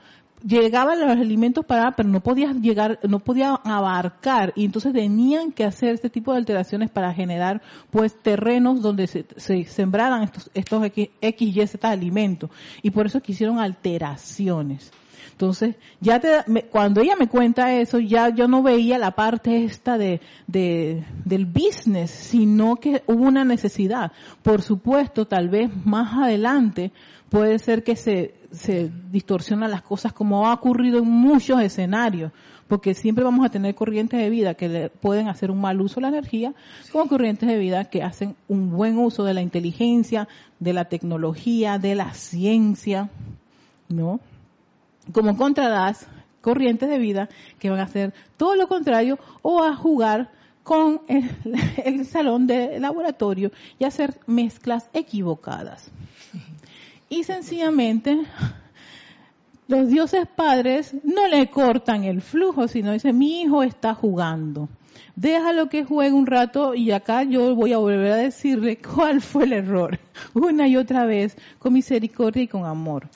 llegaban 0.46 1.00
los 1.00 1.10
alimentos 1.10 1.66
para, 1.66 1.92
pero 1.92 2.10
no 2.10 2.22
podía 2.22 2.54
llegar, 2.54 3.00
no 3.04 3.20
podía 3.20 3.56
abarcar, 3.56 4.54
y 4.56 4.66
entonces 4.66 4.94
tenían 4.94 5.52
que 5.52 5.64
hacer 5.64 5.96
este 5.96 6.10
tipo 6.10 6.32
de 6.32 6.38
alteraciones 6.38 6.92
para 6.92 7.14
generar, 7.14 7.62
pues, 7.90 8.16
terrenos 8.22 8.82
donde 8.82 9.08
se, 9.08 9.26
sembraran 9.66 10.24
estos, 10.24 10.52
estos 10.54 10.86
X, 10.86 11.10
Y, 11.22 11.68
Z 11.68 11.90
alimentos. 11.90 12.50
Y 12.82 12.92
por 12.92 13.08
eso 13.08 13.20
quisieron 13.22 13.60
alteraciones. 13.60 14.92
Entonces, 15.38 15.76
ya 16.02 16.20
te, 16.20 16.30
cuando 16.72 17.00
ella 17.00 17.16
me 17.16 17.28
cuenta 17.28 17.72
eso, 17.76 18.00
ya 18.00 18.30
yo 18.30 18.48
no 18.48 18.64
veía 18.64 18.98
la 18.98 19.12
parte 19.12 19.66
esta 19.66 19.96
de, 20.00 20.20
de, 20.48 21.04
del 21.26 21.46
business, 21.46 22.10
sino 22.10 22.78
que 22.78 23.04
hubo 23.06 23.22
una 23.26 23.46
necesidad. 23.46 24.12
Por 24.42 24.64
supuesto, 24.64 25.28
tal 25.28 25.50
vez 25.50 25.70
más 25.86 26.18
adelante 26.18 26.92
puede 27.30 27.60
ser 27.60 27.84
que 27.84 27.96
se, 27.96 28.34
se 28.52 28.90
distorsionan 29.12 29.70
las 29.70 29.84
cosas 29.84 30.12
como 30.12 30.48
ha 30.48 30.56
ocurrido 30.56 30.98
en 30.98 31.08
muchos 31.08 31.62
escenarios, 31.62 32.32
porque 32.68 32.96
siempre 32.96 33.24
vamos 33.24 33.46
a 33.46 33.50
tener 33.50 33.76
corrientes 33.76 34.20
de 34.20 34.32
vida 34.32 34.56
que 34.56 34.70
le 34.70 34.90
pueden 34.90 35.28
hacer 35.28 35.52
un 35.52 35.62
mal 35.62 35.80
uso 35.80 35.98
de 35.98 36.02
la 36.02 36.08
energía, 36.08 36.56
como 36.92 37.08
corrientes 37.08 37.48
de 37.48 37.60
vida 37.60 37.86
que 37.86 38.02
hacen 38.02 38.36
un 38.48 38.72
buen 38.72 38.98
uso 38.98 39.24
de 39.24 39.36
la 39.36 39.44
inteligencia, 39.44 40.28
de 40.60 40.74
la 40.74 40.86
tecnología, 40.86 41.78
de 41.78 41.94
la 41.94 42.16
ciencia, 42.16 43.12
¿no? 43.88 44.20
Como 45.12 45.38
contradas 45.38 46.08
corrientes 46.42 46.90
de 46.90 46.98
vida 46.98 47.30
que 47.60 47.70
van 47.70 47.80
a 47.80 47.84
hacer 47.84 48.14
todo 48.38 48.56
lo 48.56 48.68
contrario 48.68 49.20
o 49.42 49.64
a 49.64 49.76
jugar 49.76 50.32
con 50.64 51.02
el, 51.84 52.06
salón 52.06 52.46
de 52.46 52.80
laboratorio 52.80 53.52
y 53.80 53.86
hacer 53.86 54.20
mezclas 54.28 54.90
equivocadas. 54.94 55.92
Y 57.10 57.24
sencillamente 57.24 58.20
los 59.68 59.88
dioses 59.88 60.28
padres 60.28 60.94
no 61.04 61.28
le 61.28 61.50
cortan 61.50 62.04
el 62.04 62.22
flujo, 62.22 62.68
sino 62.68 62.92
dicen, 62.92 63.18
mi 63.18 63.42
hijo 63.42 63.64
está 63.64 63.94
jugando. 63.94 64.70
Déjalo 65.16 65.68
que 65.68 65.84
juegue 65.84 66.14
un 66.14 66.28
rato 66.28 66.76
y 66.76 66.92
acá 66.92 67.24
yo 67.24 67.56
voy 67.56 67.74
a 67.74 67.78
volver 67.78 68.12
a 68.12 68.18
decirle 68.18 68.78
cuál 68.78 69.22
fue 69.22 69.46
el 69.46 69.54
error, 69.54 70.00
una 70.34 70.68
y 70.68 70.78
otra 70.78 71.06
vez, 71.06 71.36
con 71.60 71.74
misericordia 71.74 72.44
y 72.44 72.48
con 72.48 72.66
amor. 72.66 73.10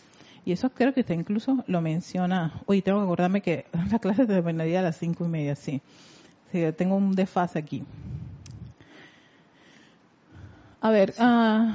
Y 0.46 0.52
eso 0.52 0.70
creo 0.72 0.94
que 0.94 1.02
está 1.02 1.14
incluso 1.14 1.64
lo 1.68 1.82
menciona. 1.82 2.62
Oye, 2.66 2.82
tengo 2.82 3.00
que 3.00 3.06
acordarme 3.06 3.42
que 3.42 3.66
la 3.92 4.00
clase 4.00 4.26
terminaría 4.26 4.80
a 4.80 4.84
las 4.84 4.98
cinco 4.98 5.26
y 5.26 5.28
media, 5.28 5.56
sí. 5.56 5.82
tengo 6.78 6.96
un 6.96 7.14
desfase 7.14 7.60
aquí. 7.60 7.84
A 10.82 10.90
ver, 10.90 11.14
uh, 11.20 11.72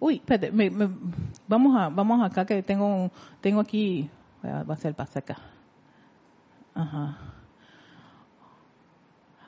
Uy, 0.00 0.16
espérate, 0.16 0.50
vamos 1.46 1.76
a, 1.80 1.88
vamos 1.88 2.22
acá 2.24 2.44
que 2.44 2.60
tengo, 2.62 3.10
tengo 3.40 3.60
aquí, 3.60 4.10
va 4.42 4.74
a 4.74 4.76
ser 4.76 4.94
pase 4.94 5.20
acá. 5.20 5.36
Ajá. 6.74 7.16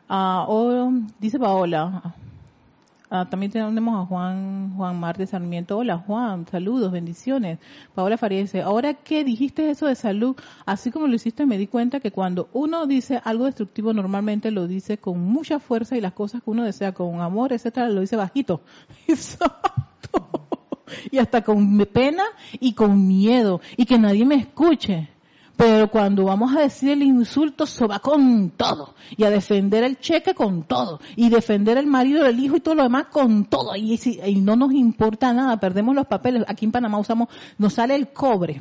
Ah, 0.08 0.44
oh, 0.48 0.92
dice 1.18 1.38
Paola, 1.38 2.14
Ah, 3.10 3.28
también 3.28 3.52
tenemos 3.52 4.02
a 4.02 4.06
Juan 4.06 4.74
Juan 4.76 4.98
Marte 4.98 5.26
Sarmiento. 5.26 5.76
Hola 5.76 5.98
Juan, 5.98 6.46
saludos, 6.50 6.90
bendiciones. 6.90 7.58
Paola 7.94 8.16
Faría 8.16 8.40
dice, 8.40 8.62
ahora 8.62 8.94
que 8.94 9.24
dijiste 9.24 9.70
eso 9.70 9.86
de 9.86 9.94
salud, 9.94 10.34
así 10.64 10.90
como 10.90 11.06
lo 11.06 11.14
hiciste 11.14 11.44
me 11.44 11.58
di 11.58 11.66
cuenta 11.66 12.00
que 12.00 12.10
cuando 12.10 12.48
uno 12.54 12.86
dice 12.86 13.20
algo 13.22 13.44
destructivo 13.44 13.92
normalmente 13.92 14.50
lo 14.50 14.66
dice 14.66 14.98
con 14.98 15.20
mucha 15.20 15.60
fuerza 15.60 15.96
y 15.96 16.00
las 16.00 16.14
cosas 16.14 16.42
que 16.42 16.50
uno 16.50 16.64
desea 16.64 16.92
con 16.92 17.20
amor, 17.20 17.52
etcétera, 17.52 17.88
lo 17.88 18.00
dice 18.00 18.16
bajito. 18.16 18.62
y 21.10 21.18
hasta 21.18 21.44
con 21.44 21.78
pena 21.92 22.24
y 22.58 22.72
con 22.72 23.06
miedo 23.06 23.60
y 23.76 23.84
que 23.84 23.98
nadie 23.98 24.24
me 24.24 24.36
escuche. 24.36 25.13
Pero 25.56 25.88
cuando 25.88 26.24
vamos 26.24 26.54
a 26.56 26.60
decir 26.60 26.90
el 26.90 27.02
insulto, 27.02 27.64
se 27.66 27.86
va 27.86 28.00
con 28.00 28.50
todo. 28.50 28.94
Y 29.16 29.24
a 29.24 29.30
defender 29.30 29.84
el 29.84 29.98
cheque 29.98 30.34
con 30.34 30.64
todo. 30.64 31.00
Y 31.14 31.28
defender 31.28 31.78
el 31.78 31.86
marido, 31.86 32.26
el 32.26 32.40
hijo 32.40 32.56
y 32.56 32.60
todo 32.60 32.74
lo 32.74 32.82
demás 32.82 33.06
con 33.06 33.44
todo. 33.44 33.76
Y, 33.76 33.96
no 34.42 34.56
nos 34.56 34.72
importa 34.72 35.32
nada, 35.32 35.58
perdemos 35.58 35.94
los 35.94 36.06
papeles. 36.06 36.44
Aquí 36.48 36.64
en 36.64 36.72
Panamá 36.72 36.98
usamos, 36.98 37.28
nos 37.56 37.74
sale 37.74 37.94
el 37.94 38.08
cobre. 38.08 38.60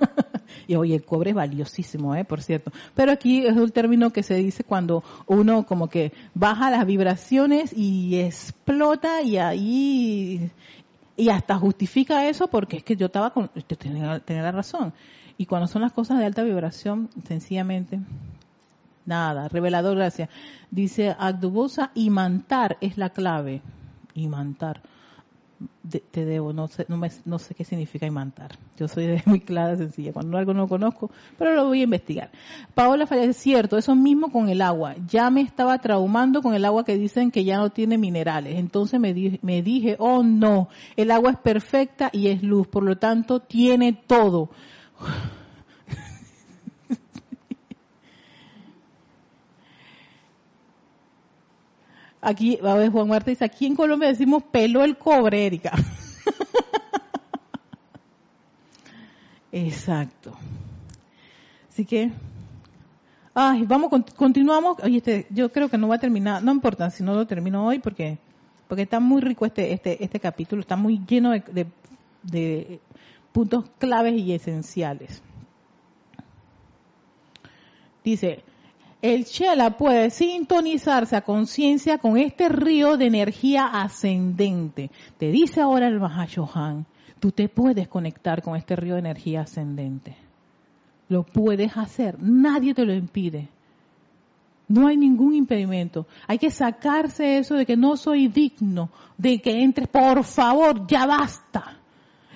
y 0.68 0.76
oye, 0.76 0.94
el 0.94 1.04
cobre 1.04 1.30
es 1.30 1.36
valiosísimo, 1.36 2.14
¿eh? 2.14 2.24
por 2.24 2.42
cierto. 2.42 2.70
Pero 2.94 3.10
aquí 3.10 3.44
es 3.44 3.56
un 3.56 3.70
término 3.70 4.10
que 4.10 4.22
se 4.22 4.36
dice 4.36 4.62
cuando 4.62 5.02
uno 5.26 5.66
como 5.66 5.88
que 5.88 6.12
baja 6.34 6.70
las 6.70 6.86
vibraciones 6.86 7.72
y 7.76 8.20
explota 8.20 9.22
y 9.22 9.36
ahí, 9.38 10.50
y 11.16 11.28
hasta 11.28 11.58
justifica 11.58 12.28
eso 12.28 12.46
porque 12.46 12.76
es 12.76 12.84
que 12.84 12.94
yo 12.94 13.06
estaba 13.06 13.30
con, 13.30 13.50
tenía, 13.78 14.20
tenía 14.20 14.42
la 14.42 14.52
razón. 14.52 14.92
Y 15.36 15.46
cuando 15.46 15.66
son 15.66 15.82
las 15.82 15.92
cosas 15.92 16.18
de 16.18 16.26
alta 16.26 16.42
vibración, 16.42 17.10
sencillamente, 17.26 18.00
nada, 19.04 19.48
revelador, 19.48 19.96
gracias. 19.96 20.28
Dice 20.70 21.14
Agdubosa, 21.18 21.90
imantar 21.94 22.78
es 22.80 22.96
la 22.98 23.10
clave. 23.10 23.62
Imantar. 24.14 24.80
te 25.88 26.24
debo, 26.24 26.52
no 26.52 26.68
sé, 26.68 26.86
no, 26.88 26.96
me, 26.96 27.10
no 27.24 27.40
sé 27.40 27.54
qué 27.56 27.64
significa 27.64 28.06
imantar. 28.06 28.52
Yo 28.76 28.86
soy 28.86 29.06
de 29.06 29.22
muy 29.26 29.40
clara, 29.40 29.76
sencilla. 29.76 30.12
Cuando 30.12 30.38
algo 30.38 30.54
no 30.54 30.68
conozco, 30.68 31.10
pero 31.36 31.52
lo 31.54 31.66
voy 31.66 31.80
a 31.80 31.84
investigar. 31.84 32.30
Paola 32.74 33.06
Falla, 33.08 33.24
es 33.24 33.36
cierto, 33.36 33.76
eso 33.76 33.96
mismo 33.96 34.30
con 34.30 34.48
el 34.48 34.62
agua. 34.62 34.94
Ya 35.08 35.30
me 35.30 35.40
estaba 35.40 35.78
traumando 35.78 36.42
con 36.42 36.54
el 36.54 36.64
agua 36.64 36.84
que 36.84 36.96
dicen 36.96 37.32
que 37.32 37.42
ya 37.42 37.56
no 37.58 37.70
tiene 37.70 37.98
minerales. 37.98 38.56
Entonces 38.56 39.00
me, 39.00 39.40
me 39.42 39.62
dije, 39.62 39.96
oh 39.98 40.22
no, 40.22 40.68
el 40.96 41.10
agua 41.10 41.32
es 41.32 41.38
perfecta 41.38 42.08
y 42.12 42.28
es 42.28 42.44
luz, 42.44 42.68
por 42.68 42.84
lo 42.84 42.98
tanto 42.98 43.40
tiene 43.40 43.92
todo. 43.94 44.50
Aquí, 52.20 52.58
a 52.62 52.74
ver, 52.74 52.90
Juan 52.90 53.08
Marta 53.08 53.30
dice, 53.30 53.44
aquí 53.44 53.66
en 53.66 53.76
Colombia 53.76 54.08
decimos 54.08 54.42
pelo 54.44 54.82
el 54.82 54.96
cobre, 54.96 55.44
Erika. 55.46 55.72
Exacto. 59.52 60.32
Así 61.68 61.84
que, 61.84 62.10
ay, 63.34 63.64
vamos, 63.66 63.90
continuamos. 64.16 64.78
Oye, 64.82 64.96
este, 64.96 65.26
yo 65.28 65.52
creo 65.52 65.68
que 65.68 65.76
no 65.76 65.86
va 65.88 65.96
a 65.96 66.00
terminar, 66.00 66.42
no 66.42 66.50
importa 66.50 66.88
si 66.88 67.02
no 67.02 67.14
lo 67.14 67.26
termino 67.26 67.66
hoy 67.66 67.78
porque, 67.78 68.16
porque 68.68 68.82
está 68.84 69.00
muy 69.00 69.20
rico 69.20 69.44
este, 69.44 69.72
este, 69.72 70.02
este 70.02 70.18
capítulo, 70.18 70.62
está 70.62 70.76
muy 70.76 71.02
lleno 71.06 71.32
de, 71.32 71.66
de 72.22 72.80
puntos 73.34 73.64
claves 73.80 74.14
y 74.14 74.32
esenciales. 74.32 75.20
Dice, 78.04 78.44
el 79.02 79.24
Chela 79.24 79.76
puede 79.76 80.10
sintonizarse 80.10 81.16
a 81.16 81.22
conciencia 81.22 81.98
con 81.98 82.16
este 82.16 82.48
río 82.48 82.96
de 82.96 83.06
energía 83.06 83.66
ascendente. 83.66 84.92
Te 85.18 85.32
dice 85.32 85.60
ahora 85.60 85.88
el 85.88 85.98
Mahashohan, 85.98 86.86
tú 87.18 87.32
te 87.32 87.48
puedes 87.48 87.88
conectar 87.88 88.40
con 88.40 88.54
este 88.54 88.76
río 88.76 88.94
de 88.94 89.00
energía 89.00 89.40
ascendente. 89.40 90.16
Lo 91.08 91.24
puedes 91.24 91.76
hacer, 91.76 92.16
nadie 92.20 92.72
te 92.72 92.84
lo 92.84 92.94
impide. 92.94 93.48
No 94.68 94.86
hay 94.86 94.96
ningún 94.96 95.34
impedimento. 95.34 96.06
Hay 96.28 96.38
que 96.38 96.52
sacarse 96.52 97.38
eso 97.38 97.56
de 97.56 97.66
que 97.66 97.76
no 97.76 97.96
soy 97.96 98.28
digno, 98.28 98.90
de 99.18 99.40
que 99.42 99.60
entres, 99.60 99.88
por 99.88 100.22
favor, 100.22 100.86
ya 100.86 101.04
basta. 101.04 101.80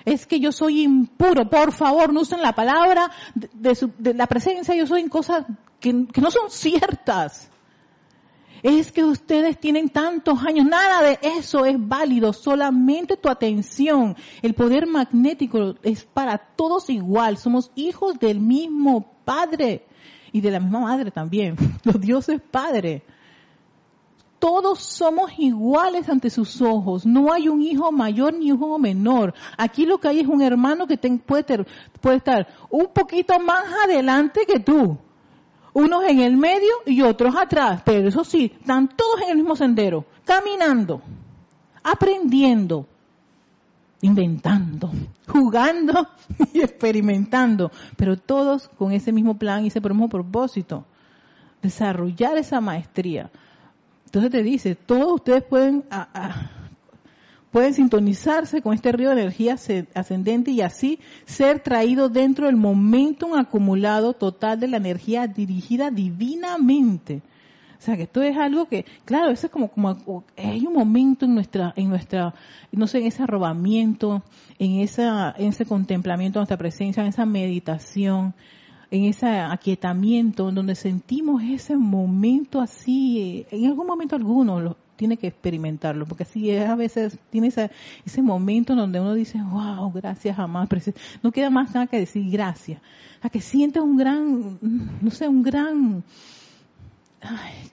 Es 0.05 0.25
que 0.25 0.39
yo 0.39 0.51
soy 0.51 0.83
impuro, 0.83 1.49
por 1.49 1.71
favor, 1.71 2.13
no 2.13 2.21
usen 2.21 2.41
la 2.41 2.53
palabra 2.53 3.11
de, 3.35 4.13
la 4.13 4.27
presencia, 4.27 4.75
yo 4.75 4.87
soy 4.87 5.01
en 5.01 5.09
cosas 5.09 5.45
que, 5.79 6.07
que 6.07 6.21
no 6.21 6.31
son 6.31 6.49
ciertas. 6.49 7.49
Es 8.61 8.91
que 8.91 9.05
ustedes 9.05 9.57
tienen 9.57 9.89
tantos 9.89 10.43
años, 10.43 10.65
nada 10.65 11.01
de 11.01 11.19
eso 11.37 11.65
es 11.65 11.75
válido, 11.77 12.33
solamente 12.33 13.15
tu 13.15 13.29
atención. 13.29 14.17
El 14.41 14.53
poder 14.53 14.85
magnético 14.85 15.75
es 15.81 16.03
para 16.03 16.37
todos 16.37 16.89
igual, 16.89 17.37
somos 17.37 17.71
hijos 17.75 18.19
del 18.19 18.41
mismo 18.41 19.13
Padre 19.23 19.85
y 20.31 20.41
de 20.41 20.51
la 20.51 20.59
misma 20.59 20.81
madre 20.81 21.11
también. 21.11 21.55
Los 21.83 21.99
dioses 21.99 22.41
padre. 22.41 23.03
Todos 24.39 24.79
somos 24.79 25.31
iguales 25.37 26.07
ante 26.09 26.29
sus 26.29 26.61
ojos. 26.61 27.05
No 27.05 27.31
hay 27.31 27.49
un 27.49 27.61
hijo 27.61 27.91
mayor 27.91 28.33
ni 28.33 28.51
un 28.51 28.57
hijo 28.57 28.79
menor. 28.79 29.33
Aquí 29.57 29.85
lo 29.85 29.99
que 29.99 30.07
hay 30.07 30.21
es 30.21 30.27
un 30.27 30.41
hermano 30.41 30.87
que 30.87 30.97
puede, 30.97 31.65
puede 31.99 32.17
estar 32.17 32.47
un 32.69 32.87
poquito 32.87 33.37
más 33.39 33.63
adelante 33.85 34.41
que 34.47 34.59
tú. 34.59 34.97
Unos 35.73 36.03
en 36.05 36.21
el 36.21 36.37
medio 36.37 36.71
y 36.85 37.01
otros 37.01 37.35
atrás. 37.35 37.81
Pero 37.85 38.07
eso 38.07 38.23
sí, 38.23 38.53
están 38.59 38.87
todos 38.87 39.21
en 39.23 39.29
el 39.29 39.37
mismo 39.37 39.55
sendero. 39.55 40.05
Caminando. 40.25 41.01
Aprendiendo 41.83 42.87
inventando, 44.01 44.91
jugando 45.27 46.07
y 46.53 46.61
experimentando, 46.61 47.71
pero 47.97 48.17
todos 48.17 48.69
con 48.69 48.91
ese 48.91 49.11
mismo 49.11 49.37
plan 49.37 49.63
y 49.63 49.67
ese 49.67 49.81
mismo 49.81 50.09
propósito, 50.09 50.85
desarrollar 51.61 52.37
esa 52.37 52.61
maestría. 52.61 53.29
Entonces 54.09 54.31
te 54.31 54.41
dice, 54.41 54.73
todos 54.73 55.13
ustedes 55.13 55.43
pueden, 55.43 55.83
pueden 57.51 57.75
sintonizarse 57.75 58.59
con 58.63 58.73
este 58.73 58.91
río 58.91 59.09
de 59.09 59.21
energía 59.21 59.55
ascendente 59.93 60.49
y 60.49 60.61
así 60.61 60.99
ser 61.25 61.59
traídos 61.59 62.11
dentro 62.11 62.47
del 62.47 62.55
momentum 62.55 63.35
acumulado 63.35 64.13
total 64.13 64.59
de 64.59 64.67
la 64.67 64.77
energía 64.77 65.27
dirigida 65.27 65.91
divinamente. 65.91 67.21
O 67.77 67.81
sea, 67.81 67.97
que 67.97 68.03
esto 68.03 68.23
es 68.23 68.35
algo 68.35 68.65
que, 68.65 68.83
claro, 69.05 69.29
eso 69.29 69.45
es 69.45 69.53
como, 69.53 69.69
como 69.69 70.23
hay 70.35 70.65
un 70.65 70.73
momento 70.73 71.25
en 71.25 71.35
nuestra, 71.35 71.71
en 71.75 71.89
nuestra, 71.89 72.33
no 72.71 72.87
sé, 72.87 72.97
en 72.97 73.05
ese 73.05 73.21
arrobamiento, 73.21 74.23
en 74.57 74.79
esa, 74.79 75.35
en 75.37 75.49
ese 75.49 75.65
contemplamiento 75.65 76.39
de 76.39 76.41
nuestra 76.41 76.57
presencia, 76.57 77.01
en 77.03 77.09
esa 77.09 77.27
meditación, 77.27 78.33
en 78.91 79.05
ese 79.05 79.27
aquietamiento, 79.27 80.51
donde 80.51 80.75
sentimos 80.75 81.43
ese 81.43 81.77
momento 81.77 82.59
así, 82.59 83.45
en 83.51 83.65
algún 83.65 83.85
momento 83.85 84.15
alguno 84.15 84.59
lo, 84.59 84.77
tiene 84.99 85.15
que 85.15 85.27
experimentarlo, 85.27 86.05
porque 86.05 86.23
así 86.23 86.49
es, 86.49 86.67
a 86.67 86.75
veces 86.75 87.17
tiene 87.29 87.47
ese, 87.47 87.71
ese 88.05 88.21
momento 88.21 88.75
donde 88.75 88.99
uno 88.99 89.13
dice, 89.13 89.39
wow, 89.41 89.89
gracias, 89.93 90.35
jamás, 90.35 90.67
no 91.23 91.31
queda 91.31 91.49
más 91.49 91.73
nada 91.73 91.87
que 91.87 91.99
decir 91.99 92.29
gracias, 92.29 92.81
a 93.21 93.29
que 93.29 93.39
sientes 93.39 93.81
un 93.81 93.95
gran, 93.95 94.59
no 95.01 95.09
sé, 95.11 95.29
un 95.29 95.41
gran, 95.41 96.03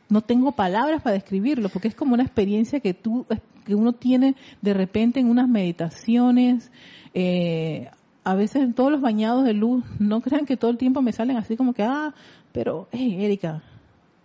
no 0.08 0.20
tengo 0.20 0.52
palabras 0.52 1.02
para 1.02 1.14
describirlo, 1.14 1.68
porque 1.68 1.88
es 1.88 1.96
como 1.96 2.14
una 2.14 2.22
experiencia 2.22 2.78
que 2.78 2.94
tú, 2.94 3.26
que 3.64 3.74
uno 3.74 3.92
tiene 3.92 4.36
de 4.62 4.72
repente 4.72 5.18
en 5.18 5.28
unas 5.28 5.48
meditaciones, 5.48 6.70
eh, 7.12 7.90
a 8.26 8.34
veces 8.34 8.60
en 8.64 8.74
todos 8.74 8.90
los 8.90 9.00
bañados 9.00 9.44
de 9.44 9.52
luz, 9.52 9.84
no 10.00 10.20
crean 10.20 10.46
que 10.46 10.56
todo 10.56 10.72
el 10.72 10.78
tiempo 10.78 11.00
me 11.00 11.12
salen 11.12 11.36
así 11.36 11.56
como 11.56 11.74
que, 11.74 11.84
ah, 11.84 12.12
pero, 12.50 12.88
hey, 12.90 13.24
Erika, 13.24 13.62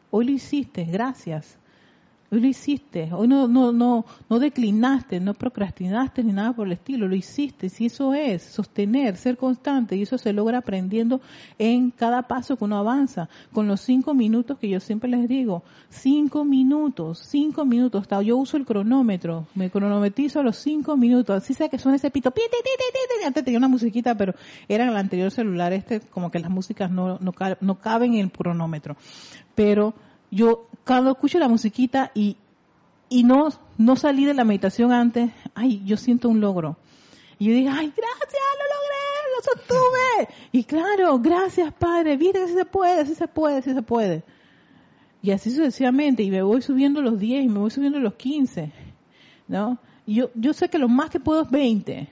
hoy 0.09 0.25
lo 0.25 0.31
hiciste, 0.31 0.85
gracias. 0.85 1.59
Hoy 2.33 2.39
lo 2.39 2.47
hiciste, 2.47 3.09
hoy 3.11 3.27
no, 3.27 3.49
no, 3.49 3.73
no, 3.73 4.05
no 4.29 4.39
declinaste, 4.39 5.19
no 5.19 5.33
procrastinaste 5.33 6.23
ni 6.23 6.31
nada 6.31 6.53
por 6.53 6.65
el 6.65 6.71
estilo, 6.71 7.09
lo 7.09 7.15
hiciste. 7.17 7.67
Si 7.67 7.87
eso 7.87 8.13
es 8.13 8.41
sostener, 8.41 9.17
ser 9.17 9.35
constante, 9.35 9.97
y 9.97 10.03
eso 10.03 10.17
se 10.17 10.31
logra 10.31 10.59
aprendiendo 10.59 11.19
en 11.59 11.91
cada 11.91 12.29
paso 12.29 12.55
que 12.55 12.63
uno 12.63 12.77
avanza, 12.77 13.27
con 13.51 13.67
los 13.67 13.81
cinco 13.81 14.13
minutos 14.13 14.57
que 14.59 14.69
yo 14.69 14.79
siempre 14.79 15.09
les 15.09 15.27
digo, 15.27 15.63
cinco 15.89 16.45
minutos, 16.45 17.19
cinco 17.19 17.65
minutos, 17.65 18.07
yo 18.23 18.37
uso 18.37 18.55
el 18.55 18.65
cronómetro, 18.65 19.47
me 19.53 19.69
cronometrizo 19.69 20.39
a 20.39 20.43
los 20.43 20.55
cinco 20.55 20.95
minutos, 20.95 21.35
así 21.35 21.53
sea 21.53 21.67
que 21.67 21.79
suene 21.79 21.97
ese 21.97 22.11
pito, 22.11 22.33
antes 23.25 23.43
tenía 23.43 23.57
una 23.57 23.67
musiquita, 23.67 24.15
pero 24.15 24.35
era 24.69 24.85
en 24.85 24.91
el 24.91 24.95
anterior 24.95 25.31
celular, 25.31 25.73
este 25.73 25.99
como 25.99 26.31
que 26.31 26.39
las 26.39 26.49
músicas 26.49 26.89
no, 26.91 27.19
no, 27.19 27.33
no 27.59 27.79
caben 27.81 28.13
en 28.13 28.21
el 28.21 28.31
cronómetro, 28.31 28.95
pero 29.53 29.93
yo 30.31 30.67
cuando 30.85 31.11
escucho 31.11 31.37
la 31.37 31.47
musiquita 31.47 32.11
y, 32.15 32.37
y 33.09 33.23
no, 33.23 33.49
no 33.77 33.95
salí 33.95 34.25
de 34.25 34.33
la 34.33 34.45
meditación 34.45 34.91
antes, 34.91 35.31
ay, 35.53 35.83
yo 35.85 35.97
siento 35.97 36.29
un 36.29 36.39
logro. 36.39 36.77
Y 37.37 37.47
yo 37.47 37.53
digo, 37.53 37.69
ay, 37.71 37.93
gracias, 37.95 38.43
lo 38.57 38.65
logré, 38.75 39.35
lo 39.35 39.43
sostuve. 39.43 40.35
Y 40.51 40.63
claro, 40.63 41.19
gracias 41.19 41.73
Padre, 41.73 42.15
viste 42.17 42.39
que 42.39 42.47
se 42.47 42.65
puede, 42.65 43.05
sí 43.05 43.15
se 43.15 43.27
puede, 43.27 43.61
sí 43.61 43.73
se 43.73 43.81
puede. 43.81 44.23
Y 45.21 45.31
así 45.31 45.51
sucesivamente, 45.51 46.23
y 46.23 46.31
me 46.31 46.41
voy 46.41 46.61
subiendo 46.61 47.01
los 47.01 47.19
10 47.19 47.43
y 47.45 47.49
me 47.49 47.59
voy 47.59 47.69
subiendo 47.69 47.99
los 47.99 48.15
15, 48.15 48.71
¿no? 49.47 49.77
Y 50.05 50.15
yo, 50.15 50.31
yo 50.33 50.53
sé 50.53 50.69
que 50.69 50.79
lo 50.79 50.89
más 50.89 51.11
que 51.11 51.19
puedo 51.19 51.43
es 51.43 51.51
20, 51.51 52.07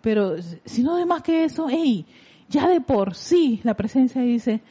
pero 0.00 0.36
si 0.64 0.82
no 0.82 0.96
de 0.96 1.06
más 1.06 1.22
que 1.22 1.44
eso, 1.44 1.68
hey, 1.70 2.06
ya 2.48 2.68
de 2.68 2.80
por 2.80 3.14
sí 3.14 3.60
la 3.62 3.74
presencia 3.74 4.22
dice, 4.22 4.62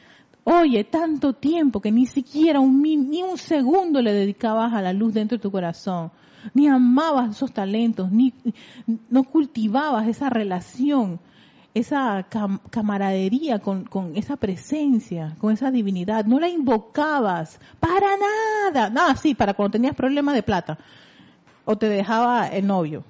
Oye, 0.44 0.84
tanto 0.84 1.32
tiempo 1.32 1.80
que 1.80 1.90
ni 1.90 2.04
siquiera 2.04 2.60
un, 2.60 2.82
ni 2.82 3.22
un 3.22 3.38
segundo 3.38 4.02
le 4.02 4.12
dedicabas 4.12 4.74
a 4.74 4.82
la 4.82 4.92
luz 4.92 5.14
dentro 5.14 5.38
de 5.38 5.42
tu 5.42 5.50
corazón, 5.50 6.12
ni 6.52 6.68
amabas 6.68 7.30
esos 7.30 7.52
talentos, 7.52 8.12
ni 8.12 8.34
no 9.08 9.24
cultivabas 9.24 10.06
esa 10.06 10.28
relación, 10.28 11.18
esa 11.72 12.26
camaradería 12.70 13.58
con, 13.60 13.84
con, 13.84 14.16
esa 14.16 14.36
presencia, 14.36 15.34
con 15.38 15.52
esa 15.52 15.70
divinidad, 15.70 16.26
no 16.26 16.38
la 16.38 16.48
invocabas 16.48 17.58
para 17.80 18.08
nada, 18.16 18.90
nada, 18.90 19.16
sí, 19.16 19.34
para 19.34 19.54
cuando 19.54 19.72
tenías 19.72 19.96
problemas 19.96 20.34
de 20.34 20.42
plata, 20.42 20.78
o 21.64 21.76
te 21.76 21.88
dejaba 21.88 22.48
el 22.48 22.66
novio, 22.66 23.02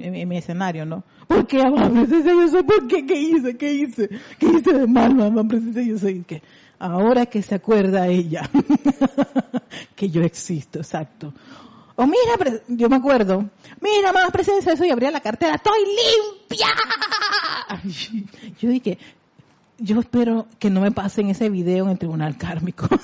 en, 0.00 0.28
mi 0.28 0.36
escenario, 0.36 0.84
¿no? 0.84 1.04
¿Por 1.26 1.46
qué, 1.46 1.62
mamá 1.62 1.90
presencia 1.90 2.32
yo 2.32 2.48
soy? 2.48 2.62
¿Por 2.62 2.86
qué? 2.86 3.06
¿Qué 3.06 3.20
hice? 3.20 3.56
¿Qué 3.56 3.72
hice? 3.72 4.08
¿Qué 4.38 4.46
hice 4.46 4.72
de 4.72 4.86
mal, 4.86 5.14
mamá 5.14 5.44
presencia 5.46 5.82
yo 5.82 5.98
soy? 5.98 6.24
¿Qué? 6.26 6.42
Ahora 6.78 7.26
que 7.26 7.42
se 7.42 7.54
acuerda 7.54 8.06
ella 8.06 8.48
que 9.96 10.08
yo 10.08 10.22
existo, 10.22 10.78
exacto. 10.78 11.34
O 11.96 12.06
mira, 12.06 12.62
yo 12.68 12.88
me 12.88 12.96
acuerdo, 12.96 13.50
mira, 13.80 14.12
mamá 14.12 14.30
presencia, 14.30 14.72
eso 14.72 14.84
y 14.84 14.90
abría 14.90 15.10
la 15.10 15.20
cartera, 15.20 15.56
estoy 15.56 15.80
limpia. 15.80 16.68
Yo 18.60 18.70
dije, 18.70 18.98
yo 19.78 20.00
espero 20.00 20.46
que 20.58 20.70
no 20.70 20.80
me 20.80 20.90
pasen 20.90 21.28
ese 21.28 21.50
video 21.50 21.84
en 21.84 21.90
el 21.90 21.98
tribunal 21.98 22.36
kármico. 22.36 22.88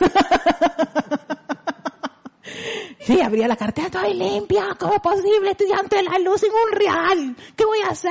Sí, 3.01 3.21
abría 3.21 3.49
la 3.49 3.57
cartera, 3.57 3.87
estoy 3.87 4.15
limpia, 4.15 4.77
¿cómo 4.79 4.95
es 4.95 5.01
posible? 5.01 5.51
Estudiante 5.51 5.97
de 5.97 6.03
la 6.05 6.19
luz 6.19 6.41
sin 6.41 6.51
un 6.51 6.79
real. 6.79 7.37
¿Qué 7.57 7.65
voy 7.65 7.79
a 7.87 7.91
hacer? 7.91 8.11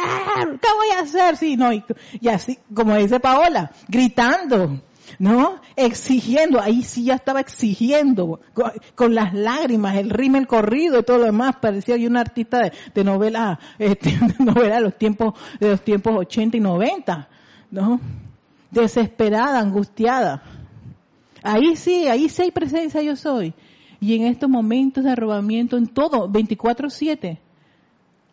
¿Qué 0.61 0.67
voy 0.75 0.89
a 0.95 1.01
hacer? 1.01 1.37
Sí, 1.37 1.55
no, 1.55 1.71
y, 1.71 1.83
así, 2.27 2.57
como 2.73 2.95
dice 2.95 3.19
Paola, 3.19 3.71
gritando, 3.87 4.81
¿no? 5.19 5.61
Exigiendo, 5.75 6.59
ahí 6.59 6.83
sí 6.83 7.05
ya 7.05 7.15
estaba 7.15 7.41
exigiendo, 7.41 8.39
con, 8.95 9.13
las 9.13 9.33
lágrimas, 9.33 9.97
el 9.97 10.09
rímel 10.09 10.47
corrido 10.47 10.99
y 10.99 11.03
todo 11.03 11.19
lo 11.19 11.25
demás, 11.25 11.57
parecía 11.61 11.97
yo 11.97 12.09
una 12.09 12.21
artista 12.21 12.59
de, 12.59 12.73
de 12.93 13.03
novela, 13.03 13.59
este, 13.77 14.09
de 14.37 14.43
novela 14.43 14.75
de 14.75 14.81
los 14.81 14.97
tiempos, 14.97 15.33
de 15.59 15.69
los 15.69 15.81
tiempos 15.83 16.15
80 16.17 16.57
y 16.57 16.59
90, 16.59 17.29
¿no? 17.71 17.99
Desesperada, 18.71 19.59
angustiada. 19.59 20.41
Ahí 21.43 21.75
sí, 21.75 22.07
ahí 22.07 22.29
sí 22.29 22.43
hay 22.43 22.51
presencia 22.51 23.01
yo 23.01 23.15
soy 23.15 23.53
y 24.03 24.15
en 24.15 24.23
estos 24.25 24.49
momentos 24.49 25.05
de 25.05 25.11
arrobamiento 25.11 25.77
en 25.77 25.87
todo, 25.87 26.27
24/7. 26.27 27.39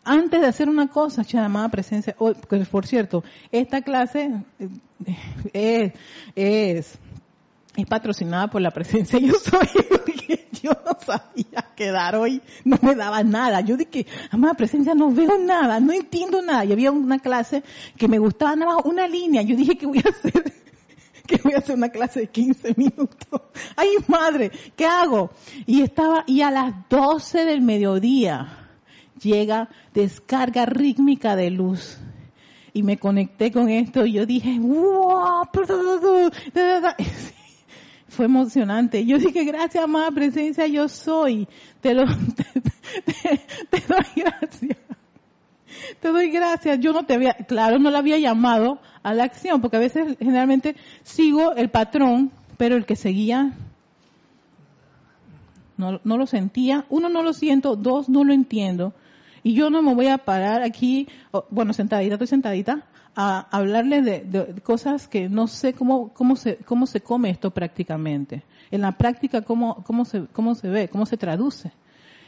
Antes 0.03 0.41
de 0.41 0.47
hacer 0.47 0.67
una 0.67 0.89
cosa, 0.89 1.21
llamada 1.21 1.69
presencia, 1.69 2.13
pues, 2.17 2.67
por 2.67 2.85
cierto, 2.85 3.23
esta 3.53 3.81
clase 3.81 4.31
eh, 5.53 5.93
es, 6.33 6.99
es, 7.77 7.85
patrocinada 7.87 8.49
por 8.49 8.61
la 8.61 8.71
presencia 8.71 9.17
yo 9.17 9.35
soy, 9.35 9.69
porque 9.89 10.49
yo 10.61 10.71
no 10.85 10.97
sabía 10.99 11.65
quedar 11.73 12.17
hoy, 12.17 12.41
no 12.65 12.77
me 12.81 12.93
daba 12.93 13.23
nada. 13.23 13.61
Yo 13.61 13.77
dije, 13.77 14.05
amada 14.29 14.55
presencia, 14.55 14.93
no 14.93 15.09
veo 15.13 15.37
nada, 15.37 15.79
no 15.79 15.93
entiendo 15.93 16.41
nada. 16.41 16.65
Y 16.65 16.73
había 16.73 16.91
una 16.91 17.19
clase 17.19 17.63
que 17.95 18.09
me 18.09 18.19
gustaba 18.19 18.57
nada 18.57 18.75
una 18.83 19.07
línea. 19.07 19.41
Yo 19.41 19.55
dije, 19.55 19.77
¿qué 19.77 19.85
voy 19.85 19.99
a 19.99 20.09
hacer? 20.09 20.53
que 21.27 21.37
voy 21.43 21.53
a 21.53 21.59
hacer 21.59 21.75
una 21.75 21.89
clase 21.89 22.21
de 22.21 22.27
15 22.27 22.73
minutos. 22.77 23.41
Ay, 23.75 23.89
madre, 24.07 24.51
¿qué 24.75 24.85
hago? 24.85 25.31
Y 25.65 25.81
estaba, 25.81 26.23
y 26.27 26.41
a 26.41 26.51
las 26.51 26.73
12 26.89 27.45
del 27.45 27.61
mediodía 27.61 28.69
llega 29.21 29.69
descarga 29.93 30.65
rítmica 30.65 31.35
de 31.35 31.51
luz. 31.51 31.97
Y 32.73 32.83
me 32.83 32.97
conecté 32.97 33.51
con 33.51 33.69
esto 33.69 34.05
y 34.05 34.13
yo 34.13 34.25
dije, 34.25 34.57
wow, 34.59 35.43
fue 38.07 38.25
emocionante. 38.25 39.05
Yo 39.05 39.17
dije, 39.17 39.43
gracias, 39.43 39.83
amada 39.83 40.09
presencia, 40.11 40.67
yo 40.67 40.87
soy. 40.87 41.49
Te, 41.81 41.93
lo, 41.93 42.05
te, 43.69 43.83
doy 43.87 44.05
gracias. 44.15 44.77
Te 45.99 46.09
doy 46.09 46.29
gracias. 46.31 46.79
Yo 46.79 46.93
no 46.93 47.05
te 47.05 47.13
había, 47.13 47.33
claro, 47.33 47.79
no 47.79 47.89
la 47.89 47.99
había 47.99 48.17
llamado 48.17 48.79
a 49.03 49.13
la 49.13 49.23
acción, 49.23 49.61
porque 49.61 49.77
a 49.77 49.81
veces 49.81 50.17
generalmente 50.19 50.75
sigo 51.03 51.53
el 51.53 51.69
patrón, 51.69 52.31
pero 52.57 52.75
el 52.75 52.85
que 52.85 52.95
seguía 52.95 53.53
no, 55.77 55.99
no 56.03 56.17
lo 56.17 56.25
sentía. 56.25 56.85
Uno, 56.89 57.09
no 57.09 57.23
lo 57.23 57.33
siento. 57.33 57.75
Dos, 57.75 58.07
no 58.09 58.23
lo 58.23 58.33
entiendo. 58.33 58.93
Y 59.43 59.53
yo 59.53 59.69
no 59.69 59.81
me 59.81 59.95
voy 59.95 60.07
a 60.07 60.19
parar 60.19 60.61
aquí, 60.61 61.07
bueno, 61.49 61.73
sentadita, 61.73 62.13
estoy 62.13 62.27
sentadita, 62.27 62.85
a 63.15 63.47
hablarles 63.51 64.05
de, 64.05 64.61
cosas 64.63 65.07
que 65.07 65.29
no 65.29 65.47
sé 65.47 65.73
cómo, 65.73 66.13
cómo, 66.13 66.35
se, 66.35 66.57
cómo 66.57 66.85
se 66.85 67.01
come 67.01 67.29
esto 67.29 67.51
prácticamente. 67.51 68.43
En 68.69 68.81
la 68.81 68.93
práctica, 68.93 69.41
cómo, 69.41 69.83
cómo, 69.83 70.05
se, 70.05 70.27
cómo 70.27 70.55
se 70.55 70.69
ve, 70.69 70.87
cómo 70.89 71.05
se 71.05 71.17
traduce. 71.17 71.71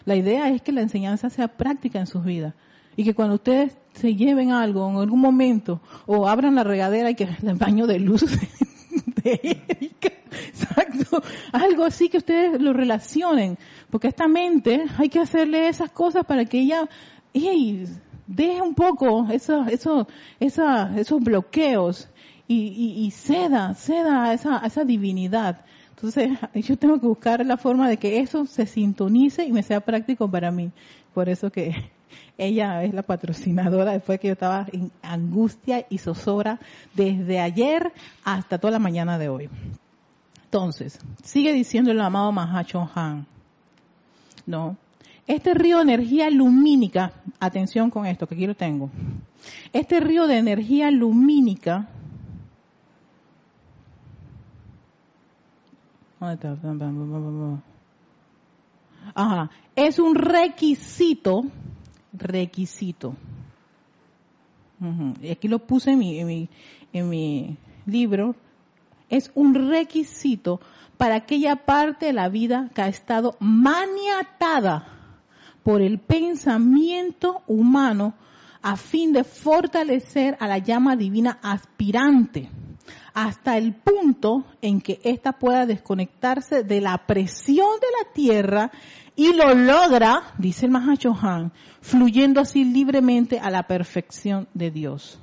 La 0.05 0.15
idea 0.15 0.49
es 0.49 0.61
que 0.61 0.71
la 0.71 0.81
enseñanza 0.81 1.29
sea 1.29 1.47
práctica 1.47 1.99
en 1.99 2.07
sus 2.07 2.25
vidas. 2.25 2.53
Y 2.95 3.03
que 3.03 3.13
cuando 3.13 3.35
ustedes 3.35 3.77
se 3.93 4.15
lleven 4.15 4.51
algo 4.51 4.89
en 4.89 4.97
algún 4.97 5.19
momento, 5.19 5.81
o 6.05 6.27
abran 6.27 6.55
la 6.55 6.63
regadera 6.63 7.09
y 7.09 7.15
que 7.15 7.23
el 7.43 7.55
baño 7.55 7.87
de 7.87 7.99
luz 7.99 8.25
exacto, 9.23 11.21
algo 11.51 11.85
así 11.85 12.09
que 12.09 12.17
ustedes 12.17 12.61
lo 12.61 12.73
relacionen, 12.73 13.57
porque 13.89 14.07
esta 14.07 14.27
mente 14.27 14.85
hay 14.97 15.09
que 15.09 15.19
hacerle 15.19 15.67
esas 15.67 15.91
cosas 15.91 16.25
para 16.25 16.45
que 16.45 16.59
ella, 16.59 16.89
deje 17.33 18.61
un 18.61 18.73
poco 18.75 19.27
esos, 19.31 19.67
esos, 19.67 20.07
esos 20.39 21.23
bloqueos 21.23 22.09
y, 22.47 23.05
y, 23.05 23.11
ceda, 23.11 23.73
ceda 23.75 24.25
a 24.25 24.33
esa, 24.33 24.57
esa 24.59 24.83
divinidad. 24.83 25.65
Entonces, 25.95 26.31
yo 26.55 26.77
tengo 26.77 26.99
que 26.99 27.07
buscar 27.07 27.45
la 27.45 27.57
forma 27.57 27.89
de 27.89 27.97
que 27.97 28.19
eso 28.19 28.45
se 28.45 28.65
sintonice 28.65 29.45
y 29.45 29.51
me 29.51 29.63
sea 29.63 29.81
práctico 29.81 30.29
para 30.29 30.51
mí. 30.51 30.71
Por 31.13 31.29
eso 31.29 31.51
que 31.51 31.91
ella 32.37 32.83
es 32.83 32.93
la 32.93 33.03
patrocinadora 33.03 33.91
después 33.91 34.19
que 34.19 34.27
yo 34.27 34.33
estaba 34.33 34.65
en 34.71 34.91
angustia 35.01 35.85
y 35.89 35.97
zozobra 35.97 36.59
desde 36.93 37.39
ayer 37.39 37.93
hasta 38.23 38.57
toda 38.57 38.71
la 38.71 38.79
mañana 38.79 39.17
de 39.17 39.29
hoy. 39.29 39.49
Entonces, 40.45 40.99
sigue 41.23 41.53
diciendo 41.53 41.91
el 41.91 42.01
amado 42.01 42.31
Mahacho 42.31 42.89
Han. 42.95 43.25
No, 44.45 44.77
este 45.25 45.53
río 45.53 45.77
de 45.77 45.83
energía 45.83 46.29
lumínica, 46.29 47.13
atención 47.39 47.89
con 47.89 48.05
esto, 48.05 48.27
que 48.27 48.35
aquí 48.35 48.45
lo 48.45 48.55
tengo. 48.55 48.89
Este 49.71 49.99
río 49.99 50.27
de 50.27 50.37
energía 50.37 50.91
lumínica, 50.91 51.87
Ajá, 59.15 59.49
es 59.75 59.99
un 59.99 60.15
requisito, 60.15 61.43
requisito. 62.13 63.15
Y 65.21 65.29
aquí 65.29 65.47
lo 65.47 65.59
puse 65.59 65.91
en 65.91 65.99
mi, 65.99 66.19
en 66.19 66.27
mi, 66.27 66.49
en 66.91 67.09
mi 67.09 67.57
libro, 67.85 68.35
es 69.09 69.31
un 69.35 69.53
requisito 69.53 70.59
para 70.97 71.15
aquella 71.15 71.55
parte 71.55 72.07
de 72.07 72.13
la 72.13 72.29
vida 72.29 72.69
que 72.73 72.81
ha 72.81 72.87
estado 72.87 73.35
maniatada 73.39 74.87
por 75.63 75.81
el 75.81 75.99
pensamiento 75.99 77.41
humano 77.47 78.13
a 78.61 78.75
fin 78.75 79.13
de 79.13 79.23
fortalecer 79.23 80.37
a 80.39 80.47
la 80.47 80.57
llama 80.57 80.95
divina 80.95 81.39
aspirante 81.41 82.49
hasta 83.13 83.57
el 83.57 83.73
punto 83.73 84.45
en 84.61 84.81
que 84.81 84.99
ésta 85.03 85.33
pueda 85.33 85.65
desconectarse 85.65 86.63
de 86.63 86.81
la 86.81 86.97
presión 87.05 87.79
de 87.79 87.87
la 87.99 88.13
tierra 88.13 88.71
y 89.15 89.33
lo 89.33 89.53
logra, 89.53 90.33
dice 90.37 90.65
el 90.65 90.71
Mahachohan, 90.71 91.51
fluyendo 91.81 92.41
así 92.41 92.63
libremente 92.63 93.39
a 93.39 93.51
la 93.51 93.63
perfección 93.63 94.47
de 94.53 94.71
Dios. 94.71 95.19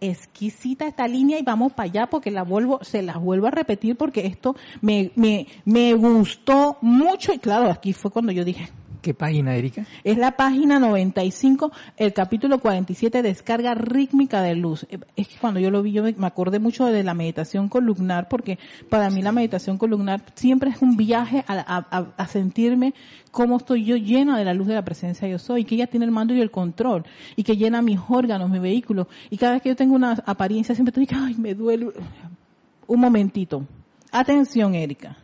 Exquisita 0.00 0.86
esta 0.86 1.08
línea 1.08 1.38
y 1.38 1.42
vamos 1.42 1.72
para 1.72 1.88
allá 1.88 2.06
porque 2.06 2.30
la 2.30 2.44
vuelvo, 2.44 2.84
se 2.84 3.02
las 3.02 3.16
vuelvo 3.16 3.48
a 3.48 3.50
repetir 3.50 3.96
porque 3.96 4.26
esto 4.26 4.54
me, 4.80 5.10
me, 5.16 5.46
me 5.64 5.94
gustó 5.94 6.76
mucho 6.82 7.32
y 7.32 7.38
claro, 7.38 7.70
aquí 7.70 7.92
fue 7.92 8.10
cuando 8.10 8.30
yo 8.30 8.44
dije, 8.44 8.68
¿Qué 9.02 9.14
página, 9.14 9.54
Erika? 9.54 9.86
Es 10.02 10.18
la 10.18 10.32
página 10.32 10.80
95, 10.80 11.70
el 11.96 12.12
capítulo 12.12 12.58
47, 12.58 13.22
descarga 13.22 13.74
rítmica 13.74 14.42
de 14.42 14.56
luz. 14.56 14.86
Es 15.14 15.28
que 15.28 15.36
cuando 15.40 15.60
yo 15.60 15.70
lo 15.70 15.82
vi, 15.82 15.92
yo 15.92 16.02
me 16.02 16.26
acordé 16.26 16.58
mucho 16.58 16.84
de 16.86 17.04
la 17.04 17.14
meditación 17.14 17.68
columnar, 17.68 18.28
porque 18.28 18.58
para 18.88 19.08
mí 19.10 19.22
la 19.22 19.30
meditación 19.30 19.78
columnar 19.78 20.22
siempre 20.34 20.70
es 20.70 20.82
un 20.82 20.96
viaje 20.96 21.44
a, 21.46 22.26
sentirme 22.26 22.92
cómo 23.30 23.58
estoy 23.58 23.84
yo 23.84 23.96
llena 23.96 24.36
de 24.36 24.44
la 24.44 24.52
luz 24.52 24.66
de 24.66 24.74
la 24.74 24.84
presencia 24.84 25.28
yo 25.28 25.38
soy, 25.38 25.64
que 25.64 25.76
ella 25.76 25.86
tiene 25.86 26.04
el 26.04 26.10
mando 26.10 26.34
y 26.34 26.40
el 26.40 26.50
control, 26.50 27.04
y 27.36 27.44
que 27.44 27.56
llena 27.56 27.82
mis 27.82 28.00
órganos, 28.08 28.50
mi 28.50 28.58
vehículo. 28.58 29.06
Y 29.30 29.36
cada 29.36 29.52
vez 29.52 29.62
que 29.62 29.68
yo 29.68 29.76
tengo 29.76 29.94
una 29.94 30.12
apariencia, 30.26 30.74
siempre 30.74 31.02
estoy, 31.02 31.16
ay, 31.22 31.36
me 31.36 31.54
duele. 31.54 31.92
Un 32.88 33.00
momentito. 33.00 33.64
Atención, 34.10 34.74
Erika 34.74 35.16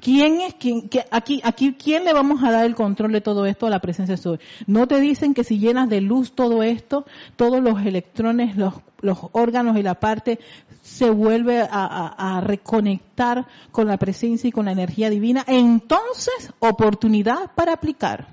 ¿Quién 0.00 0.40
es 0.40 0.54
quien, 0.54 0.90
aquí, 1.10 1.40
aquí, 1.42 1.74
quién 1.74 2.04
le 2.04 2.12
vamos 2.12 2.42
a 2.44 2.50
dar 2.50 2.64
el 2.64 2.74
control 2.74 3.12
de 3.12 3.20
todo 3.20 3.46
esto 3.46 3.66
a 3.66 3.70
la 3.70 3.80
presencia 3.80 4.16
de? 4.16 4.40
No 4.66 4.86
te 4.86 5.00
dicen 5.00 5.34
que 5.34 5.44
si 5.44 5.58
llenas 5.58 5.88
de 5.88 6.00
luz 6.00 6.32
todo 6.32 6.62
esto, 6.62 7.06
todos 7.36 7.62
los 7.62 7.80
electrones, 7.84 8.56
los, 8.56 8.74
los 9.00 9.18
órganos 9.32 9.76
y 9.76 9.82
la 9.82 9.94
parte 9.94 10.38
se 10.82 11.10
vuelve 11.10 11.60
a, 11.62 12.36
a, 12.36 12.40
reconectar 12.40 13.46
con 13.72 13.88
la 13.88 13.96
presencia 13.96 14.48
y 14.48 14.52
con 14.52 14.66
la 14.66 14.72
energía 14.72 15.10
divina. 15.10 15.44
Entonces, 15.46 16.52
oportunidad 16.58 17.52
para 17.54 17.72
aplicar. 17.72 18.28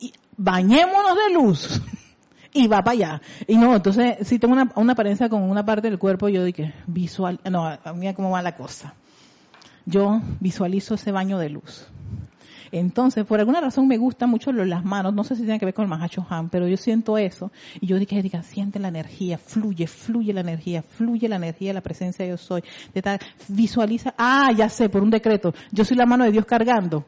Y 0.00 0.12
bañémonos 0.36 1.16
de 1.16 1.34
luz. 1.34 1.80
y 2.52 2.66
va 2.66 2.82
para 2.82 2.92
allá. 2.92 3.22
Y 3.46 3.56
no, 3.56 3.74
entonces, 3.74 4.26
si 4.26 4.38
tengo 4.38 4.52
una, 4.52 4.70
una 4.74 4.92
apariencia 4.92 5.28
con 5.28 5.42
una 5.42 5.64
parte 5.64 5.88
del 5.88 5.98
cuerpo, 5.98 6.28
yo 6.28 6.44
dije, 6.44 6.74
visual, 6.86 7.40
no, 7.50 7.78
mira 7.94 8.14
cómo 8.14 8.30
va 8.30 8.42
la 8.42 8.56
cosa 8.56 8.94
yo 9.86 10.20
visualizo 10.40 10.94
ese 10.94 11.12
baño 11.12 11.38
de 11.38 11.50
luz. 11.50 11.88
Entonces, 12.72 13.26
por 13.26 13.38
alguna 13.38 13.60
razón 13.60 13.86
me 13.86 13.98
gustan 13.98 14.30
mucho 14.30 14.50
las 14.50 14.82
manos, 14.82 15.12
no 15.12 15.24
sé 15.24 15.36
si 15.36 15.42
tiene 15.42 15.58
que 15.58 15.66
ver 15.66 15.74
con 15.74 15.82
el 15.82 15.90
Mahacho 15.90 16.26
Han, 16.30 16.48
pero 16.48 16.66
yo 16.66 16.78
siento 16.78 17.18
eso. 17.18 17.52
Y 17.80 17.86
yo 17.86 17.98
dije, 17.98 18.22
diga, 18.22 18.42
siente 18.42 18.78
la 18.78 18.88
energía, 18.88 19.36
fluye, 19.36 19.86
fluye 19.86 20.32
la 20.32 20.40
energía, 20.40 20.82
fluye 20.82 21.28
la 21.28 21.36
energía, 21.36 21.74
la 21.74 21.82
presencia 21.82 22.24
de 22.24 22.30
yo 22.30 22.38
soy. 22.38 22.64
De 22.94 23.02
tal, 23.02 23.18
visualiza, 23.48 24.14
ah, 24.16 24.50
ya 24.56 24.70
sé, 24.70 24.88
por 24.88 25.02
un 25.02 25.10
decreto, 25.10 25.54
yo 25.70 25.84
soy 25.84 25.98
la 25.98 26.06
mano 26.06 26.24
de 26.24 26.32
Dios 26.32 26.46
cargando. 26.46 27.04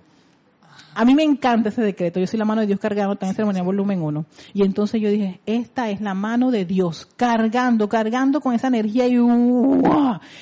A 0.95 1.05
mí 1.05 1.15
me 1.15 1.23
encanta 1.23 1.69
ese 1.69 1.83
decreto. 1.83 2.21
Yo 2.21 2.27
soy 2.27 2.39
la 2.39 2.45
mano 2.45 2.61
de 2.61 2.67
Dios 2.67 2.81
cargando, 2.81 3.17
también 3.17 3.35
ceremonia 3.35 3.63
volumen 3.63 4.03
1. 4.03 4.25
Y 4.53 4.63
entonces 4.63 5.01
yo 5.01 5.11
dije, 5.11 5.41
esta 5.47 5.91
es 5.91 6.01
la 6.01 6.15
mano 6.15 6.51
de 6.51 6.65
Dios 6.65 7.09
cargando, 7.17 7.89
cargando 7.89 8.41
con 8.41 8.55
esa 8.55 8.69
energía 8.69 9.07
y 9.07 9.15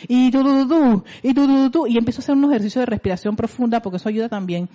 y 0.08 0.30
tu, 0.30 1.04
y 1.22 1.34
tu, 1.34 1.86
y 1.86 1.98
empiezo 1.98 2.20
a 2.20 2.22
hacer 2.22 2.36
un 2.36 2.44
ejercicio 2.44 2.80
de 2.80 2.86
respiración 2.86 3.36
profunda 3.36 3.80
porque 3.80 3.96
eso 3.96 4.08
ayuda 4.08 4.28
también. 4.28 4.68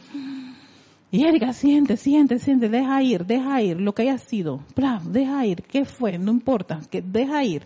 Y 1.09 1.23
Erika, 1.23 1.53
siente, 1.53 1.95
siente, 1.95 2.37
siente, 2.37 2.67
deja 2.67 3.01
ir, 3.01 3.25
deja 3.25 3.61
ir 3.61 3.79
lo 3.79 3.93
que 3.93 4.01
haya 4.01 4.17
sido. 4.17 4.59
deja 5.05 5.45
ir, 5.45 5.63
¿qué 5.63 5.85
fue? 5.85 6.17
No 6.17 6.31
importa, 6.31 6.81
que 6.91 7.01
deja 7.01 7.45
ir. 7.45 7.63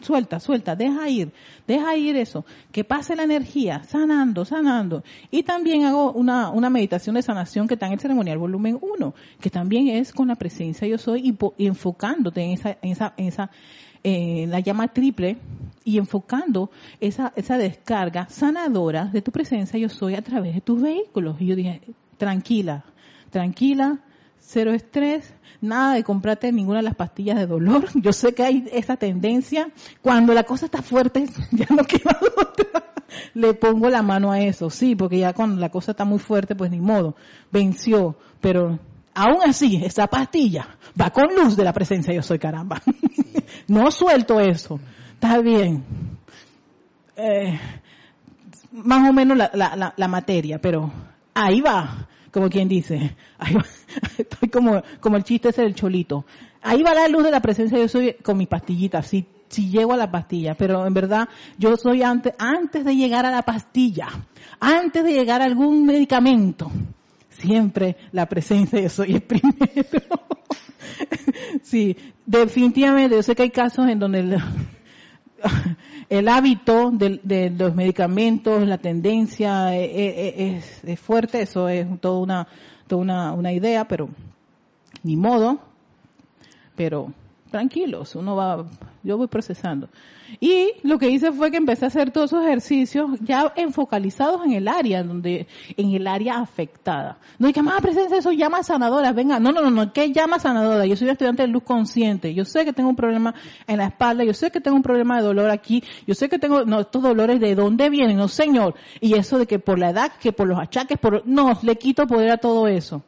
suelta, 0.00 0.40
suelta, 0.40 0.74
deja 0.74 1.06
ir, 1.10 1.32
deja 1.66 1.94
ir 1.96 2.16
eso. 2.16 2.46
Que 2.72 2.82
pase 2.82 3.14
la 3.14 3.24
energía, 3.24 3.82
sanando, 3.82 4.46
sanando. 4.46 5.04
Y 5.30 5.42
también 5.42 5.84
hago 5.84 6.12
una, 6.12 6.48
una 6.48 6.70
meditación 6.70 7.14
de 7.16 7.22
sanación 7.22 7.68
que 7.68 7.74
está 7.74 7.88
en 7.88 7.92
el 7.92 8.00
ceremonial 8.00 8.38
volumen 8.38 8.78
1, 8.80 9.14
que 9.38 9.50
también 9.50 9.88
es 9.88 10.10
con 10.10 10.28
la 10.28 10.36
presencia 10.36 10.88
yo 10.88 10.96
soy 10.96 11.36
y, 11.58 11.66
enfocándote 11.66 12.40
en 12.40 12.52
esa, 12.52 12.78
en 12.80 12.92
esa, 12.92 13.12
en 13.18 13.26
esa, 13.26 13.50
eh, 14.02 14.46
la 14.48 14.60
llama 14.60 14.88
triple 14.88 15.36
y 15.84 15.98
enfocando 15.98 16.70
esa, 17.00 17.34
esa 17.36 17.58
descarga 17.58 18.28
sanadora 18.30 19.04
de 19.04 19.20
tu 19.20 19.30
presencia 19.30 19.78
yo 19.78 19.90
soy 19.90 20.14
a 20.14 20.22
través 20.22 20.54
de 20.54 20.62
tus 20.62 20.80
vehículos. 20.80 21.38
Y 21.38 21.46
yo 21.46 21.56
dije, 21.56 21.82
tranquila, 22.16 22.84
tranquila, 23.30 24.00
cero 24.38 24.72
estrés, 24.72 25.34
nada 25.60 25.94
de 25.94 26.04
comprarte 26.04 26.52
ninguna 26.52 26.78
de 26.78 26.84
las 26.84 26.94
pastillas 26.94 27.36
de 27.36 27.46
dolor. 27.46 27.86
Yo 27.94 28.12
sé 28.12 28.34
que 28.34 28.42
hay 28.42 28.68
esa 28.72 28.96
tendencia, 28.96 29.68
cuando 30.02 30.34
la 30.34 30.44
cosa 30.44 30.66
está 30.66 30.82
fuerte, 30.82 31.26
ya 31.50 31.66
no 31.70 31.84
queda 31.84 32.18
otra. 32.36 32.84
Le 33.34 33.54
pongo 33.54 33.88
la 33.90 34.02
mano 34.02 34.32
a 34.32 34.40
eso, 34.40 34.70
sí, 34.70 34.96
porque 34.96 35.18
ya 35.18 35.32
cuando 35.32 35.60
la 35.60 35.68
cosa 35.68 35.92
está 35.92 36.04
muy 36.04 36.18
fuerte, 36.18 36.56
pues 36.56 36.70
ni 36.70 36.80
modo, 36.80 37.14
venció, 37.52 38.16
pero 38.40 38.78
aún 39.14 39.38
así, 39.44 39.80
esa 39.84 40.08
pastilla 40.08 40.78
va 41.00 41.10
con 41.10 41.34
luz 41.34 41.56
de 41.56 41.64
la 41.64 41.72
presencia, 41.72 42.12
yo 42.12 42.22
soy 42.22 42.38
caramba. 42.38 42.82
no 43.68 43.90
suelto 43.92 44.40
eso, 44.40 44.80
está 45.14 45.38
bien. 45.40 45.84
Eh, 47.16 47.58
más 48.72 49.08
o 49.08 49.12
menos 49.12 49.36
la, 49.36 49.50
la, 49.54 49.94
la 49.96 50.08
materia, 50.08 50.60
pero 50.60 50.90
ahí 51.34 51.60
va, 51.60 52.08
como 52.30 52.48
quien 52.48 52.68
dice, 52.68 53.16
ahí 53.38 53.54
va, 53.54 53.64
estoy 54.18 54.48
como, 54.48 54.82
como 55.00 55.16
el 55.16 55.24
chiste 55.24 55.50
ese 55.50 55.62
del 55.62 55.74
cholito. 55.74 56.24
Ahí 56.62 56.82
va 56.82 56.94
la 56.94 57.08
luz 57.08 57.24
de 57.24 57.30
la 57.30 57.40
presencia, 57.40 57.78
yo 57.78 57.88
soy 57.88 58.14
con 58.22 58.38
mis 58.38 58.48
pastillitas, 58.48 59.06
sí, 59.06 59.26
si 59.48 59.70
llego 59.70 59.92
a 59.92 59.96
la 59.96 60.10
pastilla, 60.10 60.54
pero 60.54 60.86
en 60.86 60.94
verdad 60.94 61.28
yo 61.58 61.76
soy 61.76 62.02
antes, 62.02 62.34
antes 62.38 62.84
de 62.84 62.96
llegar 62.96 63.26
a 63.26 63.30
la 63.30 63.42
pastilla, 63.42 64.08
antes 64.60 65.04
de 65.04 65.12
llegar 65.12 65.42
a 65.42 65.44
algún 65.44 65.84
medicamento, 65.84 66.70
siempre 67.28 67.96
la 68.12 68.26
presencia 68.26 68.80
de 68.80 68.88
soy 68.88 69.16
es 69.16 69.22
primero. 69.22 70.02
sí, 71.62 71.96
definitivamente, 72.24 73.16
yo 73.16 73.22
sé 73.22 73.34
que 73.34 73.42
hay 73.42 73.50
casos 73.50 73.86
en 73.88 73.98
donde 73.98 74.20
el, 74.20 74.36
el 76.08 76.28
hábito 76.28 76.90
de, 76.90 77.50
los 77.56 77.74
medicamentos, 77.74 78.66
la 78.66 78.78
tendencia 78.78 79.76
eh, 79.76 79.90
eh, 79.94 80.62
es, 80.84 81.00
fuerte, 81.00 81.42
eso 81.42 81.68
es 81.68 81.86
toda 82.00 82.18
una, 82.18 82.48
toda 82.86 83.02
una, 83.02 83.32
una 83.32 83.52
idea, 83.52 83.86
pero 83.86 84.08
ni 85.02 85.16
modo, 85.16 85.58
pero 86.76 87.12
tranquilos, 87.50 88.14
uno 88.14 88.36
va, 88.36 88.64
yo 89.04 89.18
voy 89.18 89.28
procesando. 89.28 89.88
Y 90.40 90.72
lo 90.82 90.98
que 90.98 91.10
hice 91.10 91.30
fue 91.30 91.50
que 91.50 91.58
empecé 91.58 91.84
a 91.84 91.88
hacer 91.88 92.10
todos 92.10 92.32
esos 92.32 92.44
ejercicios 92.44 93.10
ya 93.20 93.52
enfocalizados 93.54 94.44
en 94.44 94.52
el 94.52 94.66
área, 94.66 95.02
donde, 95.02 95.46
en 95.76 95.92
el 95.92 96.06
área 96.06 96.38
afectada. 96.38 97.18
No 97.38 97.46
hay 97.46 97.52
que 97.52 97.62
más 97.62 97.80
presencia, 97.82 98.16
eso 98.16 98.32
llama 98.32 98.62
sanadora, 98.62 99.12
venga, 99.12 99.38
no, 99.38 99.52
no, 99.52 99.60
no, 99.60 99.70
no, 99.70 99.92
¿qué 99.92 100.10
llama 100.10 100.38
sanadora? 100.38 100.86
Yo 100.86 100.96
soy 100.96 101.10
estudiante 101.10 101.42
de 101.42 101.48
luz 101.48 101.62
consciente, 101.62 102.32
yo 102.34 102.44
sé 102.44 102.64
que 102.64 102.72
tengo 102.72 102.88
un 102.88 102.96
problema 102.96 103.34
en 103.66 103.76
la 103.76 103.86
espalda, 103.86 104.24
yo 104.24 104.32
sé 104.32 104.50
que 104.50 104.60
tengo 104.60 104.76
un 104.76 104.82
problema 104.82 105.18
de 105.18 105.24
dolor 105.24 105.50
aquí, 105.50 105.84
yo 106.06 106.14
sé 106.14 106.28
que 106.28 106.38
tengo, 106.38 106.64
no, 106.64 106.80
estos 106.80 107.02
dolores 107.02 107.38
de 107.38 107.54
dónde 107.54 107.90
vienen, 107.90 108.16
no 108.16 108.28
señor, 108.28 108.74
y 109.00 109.14
eso 109.14 109.38
de 109.38 109.46
que 109.46 109.58
por 109.58 109.78
la 109.78 109.90
edad, 109.90 110.12
que 110.18 110.32
por 110.32 110.48
los 110.48 110.58
achaques, 110.58 110.98
por, 110.98 111.26
no, 111.26 111.58
le 111.62 111.76
quito 111.76 112.06
poder 112.06 112.32
a 112.32 112.38
todo 112.38 112.66
eso. 112.66 113.02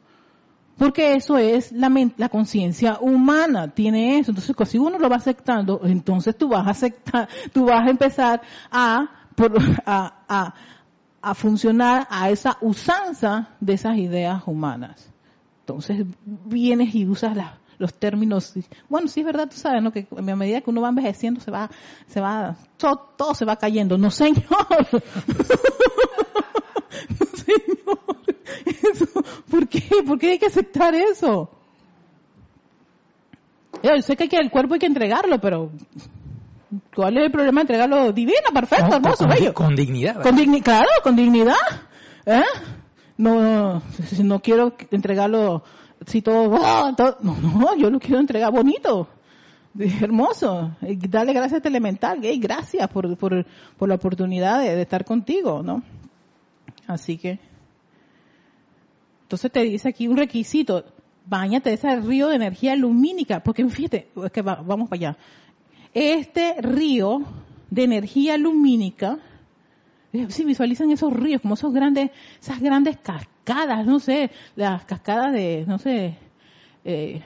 Porque 0.77 1.15
eso 1.15 1.37
es 1.37 1.71
la, 1.71 1.91
la 2.17 2.29
conciencia 2.29 2.99
humana, 3.01 3.69
tiene 3.69 4.19
eso. 4.19 4.31
Entonces, 4.31 4.55
si 4.69 4.77
uno 4.77 4.99
lo 4.99 5.09
va 5.09 5.15
aceptando, 5.15 5.81
entonces 5.83 6.37
tú 6.37 6.49
vas 6.49 6.67
a 6.67 6.71
aceptar, 6.71 7.27
tú 7.53 7.65
vas 7.65 7.87
a 7.87 7.89
empezar 7.89 8.41
a, 8.71 9.09
a, 9.85 10.53
a, 11.21 11.33
funcionar 11.33 12.07
a 12.09 12.29
esa 12.29 12.57
usanza 12.61 13.49
de 13.59 13.73
esas 13.73 13.97
ideas 13.97 14.43
humanas. 14.45 15.09
Entonces, 15.61 16.05
vienes 16.23 16.93
y 16.93 17.07
usas 17.07 17.35
los 17.79 17.93
términos. 17.93 18.53
Bueno, 18.87 19.07
sí 19.07 19.21
es 19.21 19.25
verdad, 19.25 19.49
tú 19.49 19.57
sabes, 19.57 19.81
¿no? 19.81 19.91
Que 19.91 20.07
a 20.15 20.21
medida 20.21 20.61
que 20.61 20.69
uno 20.69 20.81
va 20.81 20.89
envejeciendo 20.89 21.41
se 21.41 21.51
va, 21.51 21.69
se 22.07 22.21
va, 22.21 22.55
todo, 22.77 22.97
todo 23.17 23.33
se 23.33 23.45
va 23.45 23.55
cayendo. 23.55 23.97
No, 23.97 24.11
señor. 24.11 24.43
no, 27.19 27.25
señor. 27.35 28.16
¿Por 29.49 29.67
qué? 29.67 29.83
¿Por 30.05 30.19
qué 30.19 30.31
hay 30.31 30.39
que 30.39 30.47
aceptar 30.47 30.95
eso? 30.95 31.49
Yo 33.83 34.01
sé 34.01 34.15
que, 34.15 34.23
hay 34.23 34.29
que 34.29 34.37
el 34.37 34.49
cuerpo 34.49 34.73
hay 34.73 34.79
que 34.79 34.85
entregarlo, 34.85 35.39
pero 35.39 35.71
¿cuál 36.95 37.17
es 37.17 37.25
el 37.25 37.31
problema 37.31 37.61
de 37.61 37.63
entregarlo 37.63 38.11
divino, 38.11 38.49
perfecto, 38.53 38.95
hermoso, 38.95 39.25
con, 39.25 39.29
bello? 39.29 39.53
Con 39.53 39.75
dignidad. 39.75 40.21
Con 40.21 40.35
claro, 40.61 40.89
con 41.03 41.15
dignidad. 41.15 41.55
¿Eh? 42.25 42.43
No, 43.17 43.81
no 44.23 44.39
quiero 44.41 44.75
entregarlo 44.91 45.63
si 46.05 46.19
oh, 46.19 46.93
todo, 46.95 47.17
no, 47.21 47.35
no, 47.35 47.75
yo 47.75 47.89
lo 47.89 47.99
quiero 47.99 48.19
entregar 48.19 48.51
bonito, 48.51 49.07
hermoso. 49.77 50.75
Dale 50.81 51.33
gracias 51.33 51.53
a 51.53 51.57
este 51.57 51.69
elemental, 51.69 52.21
gay, 52.21 52.37
gracias 52.39 52.87
por, 52.89 53.15
por, 53.17 53.45
por 53.77 53.89
la 53.89 53.95
oportunidad 53.95 54.61
de 54.61 54.81
estar 54.81 55.03
contigo, 55.05 55.63
¿no? 55.63 55.83
Así 56.87 57.17
que 57.17 57.39
entonces 59.27 59.51
te 59.51 59.61
dice 59.63 59.89
aquí 59.89 60.07
un 60.07 60.15
requisito, 60.15 60.85
bañate 61.25 61.71
de 61.71 61.75
ese 61.75 61.93
río 61.97 62.29
de 62.29 62.37
energía 62.37 62.77
lumínica, 62.77 63.41
porque 63.43 63.67
fíjate, 63.67 64.07
es 64.23 64.31
que 64.31 64.41
vamos 64.41 64.87
para 64.87 65.09
allá. 65.09 65.17
Este 65.93 66.55
río 66.61 67.23
de 67.69 67.83
energía 67.83 68.37
lumínica, 68.37 69.19
eh, 70.13 70.27
si 70.29 70.45
visualizan 70.45 70.91
esos 70.91 71.11
ríos, 71.11 71.41
como 71.41 71.55
esos 71.55 71.73
grandes, 71.73 72.11
esas 72.39 72.61
grandes 72.61 72.99
cascadas, 72.99 73.85
no 73.85 73.99
sé, 73.99 74.31
las 74.55 74.85
cascadas 74.85 75.33
de, 75.33 75.65
no 75.67 75.77
sé, 75.77 76.15
eh, 76.85 77.21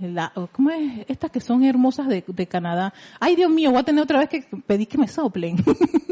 la, 0.00 0.32
¿cómo 0.52 0.70
es? 0.70 1.04
Estas 1.06 1.30
que 1.30 1.40
son 1.40 1.64
hermosas 1.64 2.08
de, 2.08 2.24
de, 2.26 2.46
Canadá. 2.46 2.94
Ay, 3.20 3.36
Dios 3.36 3.50
mío, 3.50 3.72
voy 3.72 3.80
a 3.80 3.84
tener 3.84 4.02
otra 4.02 4.20
vez 4.20 4.30
que 4.30 4.40
pedir 4.66 4.88
que 4.88 4.96
me 4.96 5.06
soplen. 5.06 5.56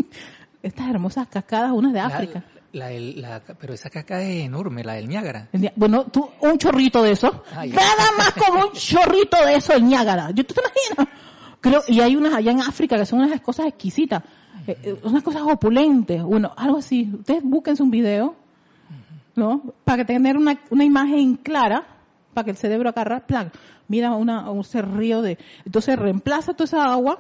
Estas 0.63 0.91
hermosas 0.91 1.29
cascadas, 1.29 1.73
unas 1.73 1.95
de 1.95 2.01
África. 2.01 2.45
La, 2.45 2.60
pero 2.73 3.75
esa 3.75 3.91
caca 3.91 4.23
es 4.23 4.45
enorme, 4.45 4.85
la 4.85 4.95
del 4.95 5.09
Niágara. 5.09 5.49
Bueno, 5.75 6.05
tú, 6.07 6.31
un 6.41 6.57
chorrito 6.59 7.03
de 7.03 7.13
eso. 7.13 7.43
Nada 7.55 8.13
más 8.17 8.33
como 8.33 8.67
un 8.67 8.73
chorrito 8.73 9.45
de 9.45 9.57
eso 9.57 9.73
el 9.73 9.85
Niágara. 9.85 10.31
¿Yo, 10.31 10.45
¿Tú 10.45 10.55
te 10.55 10.61
imaginas? 10.61 11.17
Creo, 11.61 11.83
y 11.89 12.01
hay 12.01 12.17
unas 12.17 12.35
allá 12.35 12.53
en 12.53 12.61
África 12.61 12.97
que 12.97 13.05
son 13.05 13.21
unas 13.21 13.41
cosas 13.41 13.67
exquisitas. 13.67 14.23
Eh, 14.67 14.79
eh, 14.83 15.01
unas 15.03 15.23
cosas 15.23 15.43
opulentes. 15.43 16.23
Bueno, 16.23 16.53
algo 16.57 16.79
así. 16.79 17.11
Ustedes 17.13 17.43
búsquense 17.43 17.83
un 17.83 17.91
video, 17.91 18.37
¿no? 19.35 19.63
Para 19.85 20.05
tener 20.05 20.37
una, 20.37 20.61
una 20.71 20.85
imagen 20.85 21.37
clara, 21.37 21.87
para 22.33 22.45
que 22.45 22.53
el 22.53 22.57
cerebro 22.57 22.89
agarre, 22.89 23.21
plan, 23.23 23.51
mira 23.89 24.13
una, 24.13 24.51
un 24.51 24.65
río 24.97 25.23
de, 25.23 25.39
entonces 25.67 25.99
reemplaza 25.99 26.53
toda 26.53 26.65
esa 26.65 26.85
agua, 26.85 27.19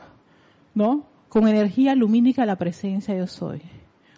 ¿no? 0.74 1.04
Con 1.28 1.48
energía 1.48 1.94
lumínica 1.94 2.46
la 2.46 2.56
presencia 2.56 3.16
yo 3.16 3.26
soy. 3.26 3.62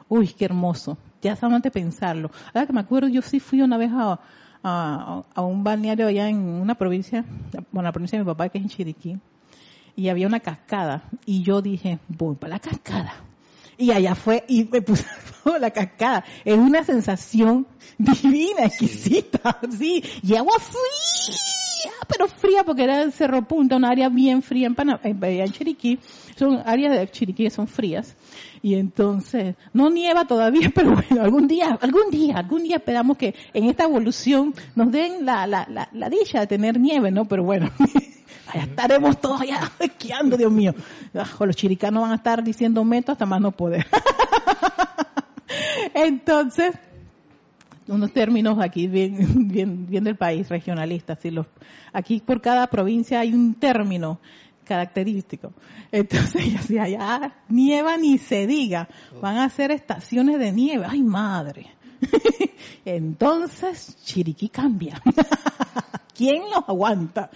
Uy, 0.09 0.29
qué 0.29 0.45
hermoso 0.45 0.99
ya 1.23 1.37
solamente 1.37 1.71
pensarlo. 1.71 2.31
Ahora 2.53 2.67
que 2.67 2.73
me 2.73 2.81
acuerdo, 2.81 3.09
yo 3.09 3.23
sí 3.23 3.41
fui 3.41 3.63
una 3.63 3.79
vez 3.79 3.91
a, 3.95 4.21
a, 4.63 5.43
un 5.43 5.65
balneario 5.65 6.07
allá 6.07 6.29
en 6.29 6.39
una 6.39 6.75
provincia, 6.75 7.25
bueno, 7.71 7.89
la 7.89 7.93
provincia 7.93 8.19
de 8.19 8.25
mi 8.25 8.31
papá, 8.31 8.49
que 8.49 8.59
es 8.59 8.65
en 8.65 8.71
Chiriquí, 8.71 9.19
y 9.97 10.09
había 10.09 10.27
una 10.27 10.41
cascada, 10.41 11.05
y 11.27 11.43
yo 11.43 11.63
dije, 11.63 11.99
voy 12.09 12.37
para 12.37 12.55
la 12.55 12.59
cascada. 12.61 13.15
Y 13.79 13.91
allá 13.91 14.15
fue, 14.15 14.45
y 14.49 14.65
me 14.65 14.83
puse 14.83 15.05
la 15.61 15.71
cascada. 15.71 16.25
Es 16.45 16.57
una 16.57 16.85
sensación 16.85 17.67
divina, 17.99 18.65
exquisita, 18.65 19.59
sí, 19.71 20.03
y 20.23 20.37
agua 20.37 20.59
fría, 20.59 21.93
pero 22.09 22.29
fría 22.29 22.65
porque 22.65 22.85
era 22.85 23.03
el 23.03 23.13
Cerro 23.13 23.43
Punta, 23.43 23.77
un 23.77 23.85
área 23.85 24.09
bien 24.09 24.43
fría 24.43 24.67
en, 24.67 24.75
Panamá, 24.75 25.01
en 25.03 25.53
Chiriquí, 25.53 25.99
son 26.37 26.63
áreas 26.65 26.97
de 26.97 27.11
Chiriquí 27.11 27.45
que 27.45 27.51
son 27.51 27.67
frías. 27.67 28.17
Y 28.63 28.77
entonces, 28.77 29.57
no 29.73 29.91
nieva 29.91 30.25
todavía, 30.25 30.71
pero 30.75 30.95
bueno, 30.95 31.23
algún 31.23 31.49
día, 31.49 31.77
algún 31.81 32.11
día, 32.11 32.37
algún 32.37 32.63
día 32.63 32.77
esperamos 32.77 33.17
que 33.17 33.35
en 33.53 33.65
esta 33.65 33.85
evolución 33.85 34.55
nos 34.77 34.93
den 34.93 35.27
la, 35.27 35.49
la, 35.49 35.89
la, 35.93 36.09
dicha 36.09 36.41
de 36.41 36.47
tener 36.47 36.79
nieve, 36.79 37.11
¿no? 37.11 37.25
Pero 37.25 37.43
bueno, 37.43 37.71
allá 38.47 38.65
estaremos 38.65 39.21
todos 39.21 39.41
allá 39.41 39.73
esquiando, 39.81 40.37
Dios 40.37 40.53
mío. 40.53 40.75
Ah, 41.13 41.27
los 41.45 41.57
chiricanos 41.57 42.03
van 42.03 42.13
a 42.13 42.17
estar 42.17 42.45
diciendo 42.45 42.85
meto 42.85 43.11
hasta 43.11 43.27
más 43.27 43.41
no 43.41 43.51
poder. 43.51 43.85
entonces, 45.95 46.73
unos 47.89 48.13
términos 48.13 48.59
aquí 48.61 48.87
bien, 48.87 49.49
bien, 49.49 49.87
bien 49.89 50.05
del 50.05 50.17
país, 50.17 50.49
regionalistas. 50.49 51.19
Los, 51.25 51.47
aquí 51.93 52.23
por 52.25 52.41
cada 52.41 52.69
provincia 52.69 53.19
hay 53.19 53.35
un 53.35 53.55
término 53.55 54.21
característico. 54.65 55.53
Entonces 55.91 56.35
ella 56.47 56.59
decía, 56.59 56.89
ya 56.89 57.37
nieva 57.49 57.97
ni 57.97 58.19
se 58.19 58.47
diga, 58.47 58.89
van 59.21 59.39
a 59.39 59.49
ser 59.49 59.71
estaciones 59.71 60.39
de 60.39 60.53
nieve, 60.53 60.87
ay 60.89 61.03
madre. 61.03 61.71
Entonces 62.85 63.97
Chiriquí 64.05 64.49
cambia. 64.49 65.01
¿Quién 66.15 66.43
los 66.55 66.69
aguanta? 66.69 67.31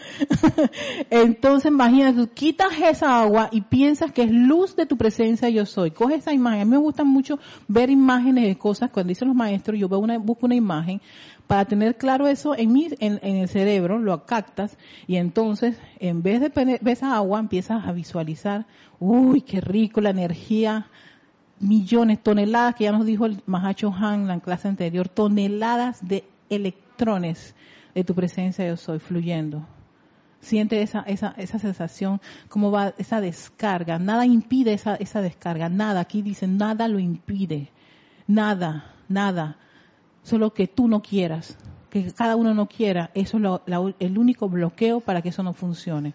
Entonces 1.09 1.73
imagínate, 1.73 2.19
tú 2.19 2.29
quitas 2.29 2.69
esa 2.79 3.23
agua 3.23 3.49
y 3.51 3.63
piensas 3.63 4.13
que 4.13 4.23
es 4.23 4.31
luz 4.31 4.77
de 4.77 4.85
tu 4.85 4.99
presencia 4.99 5.49
yo 5.49 5.65
soy. 5.65 5.93
Coge 5.93 6.17
esa 6.17 6.35
imagen. 6.35 6.61
A 6.61 6.65
mí 6.67 6.71
me 6.73 6.77
gusta 6.77 7.03
mucho 7.03 7.39
ver 7.69 7.89
imágenes 7.89 8.45
de 8.45 8.59
cosas. 8.59 8.91
Cuando 8.91 9.09
dicen 9.09 9.29
los 9.29 9.37
maestros, 9.37 9.79
yo 9.79 9.89
veo 9.89 9.99
una, 9.99 10.19
busco 10.19 10.45
una 10.45 10.55
imagen 10.55 11.01
para 11.47 11.65
tener 11.65 11.97
claro 11.97 12.27
eso 12.27 12.57
en, 12.57 12.73
mi, 12.73 12.89
en, 12.99 13.21
el 13.23 13.49
cerebro, 13.49 13.99
lo 13.99 14.27
captas 14.27 14.77
y 15.07 15.17
entonces 15.17 15.77
en 16.01 16.23
vez 16.23 16.41
de 16.41 16.49
ver 16.49 16.81
esa 16.85 17.15
agua 17.15 17.39
empiezas 17.39 17.87
a 17.87 17.93
visualizar, 17.93 18.67
uy, 18.99 19.43
qué 19.43 19.61
rico 19.61 20.01
la 20.01 20.11
energía, 20.11 20.89
millones, 21.61 22.23
toneladas, 22.23 22.75
que 22.75 22.85
ya 22.85 22.93
nos 22.93 23.07
dijo 23.07 23.27
el 23.27 23.43
Mahacho 23.47 23.93
Han 23.93 24.23
en 24.23 24.29
la 24.29 24.41
clase 24.41 24.69
anterior, 24.69 25.09
toneladas 25.09 26.07
de 26.07 26.25
electrones 26.51 27.55
de 27.95 28.05
tu 28.05 28.15
presencia 28.15 28.67
yo 28.67 28.77
soy 28.77 28.99
fluyendo. 28.99 29.65
Siente 30.41 30.83
esa, 30.83 31.01
esa, 31.01 31.35
esa 31.39 31.59
sensación, 31.59 32.21
cómo 32.49 32.71
va 32.71 32.93
esa 32.99 33.21
descarga. 33.21 33.99
Nada 33.99 34.27
impide 34.27 34.75
esa, 34.75 34.95
esa 34.97 35.21
descarga, 35.21 35.69
nada. 35.69 36.01
Aquí 36.01 36.23
dicen, 36.23 36.57
nada 36.57 36.87
lo 36.89 36.99
impide. 36.99 37.71
Nada, 38.29 38.93
nada 39.09 39.57
solo 40.27 40.53
que 40.53 40.67
tú 40.67 40.89
no 40.89 41.03
quieras, 41.03 41.57
que 41.89 42.13
cada 42.13 42.35
uno 42.35 42.53
no 42.53 42.67
quiera, 42.67 43.13
eso 43.15 43.39
es 43.39 43.95
el 44.01 44.19
único 44.19 44.49
bloqueo 44.49 45.01
para 45.01 45.23
que 45.23 45.29
eso 45.29 45.45
no 45.45 45.53
funcione. 45.53 46.15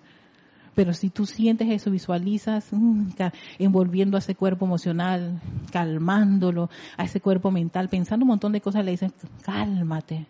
Pero 0.75 0.93
si 0.93 1.09
tú 1.09 1.25
sientes 1.25 1.69
eso, 1.69 1.91
visualizas 1.91 2.67
mm, 2.71 3.11
envolviendo 3.57 4.17
a 4.17 4.19
ese 4.19 4.35
cuerpo 4.35 4.65
emocional, 4.65 5.39
calmándolo, 5.71 6.69
a 6.97 7.05
ese 7.05 7.21
cuerpo 7.21 7.51
mental, 7.51 7.87
pensando 7.87 8.25
un 8.25 8.29
montón 8.29 8.51
de 8.51 8.59
cosas, 8.59 8.83
le 8.83 8.91
dicen, 8.91 9.13
cálmate, 9.43 10.27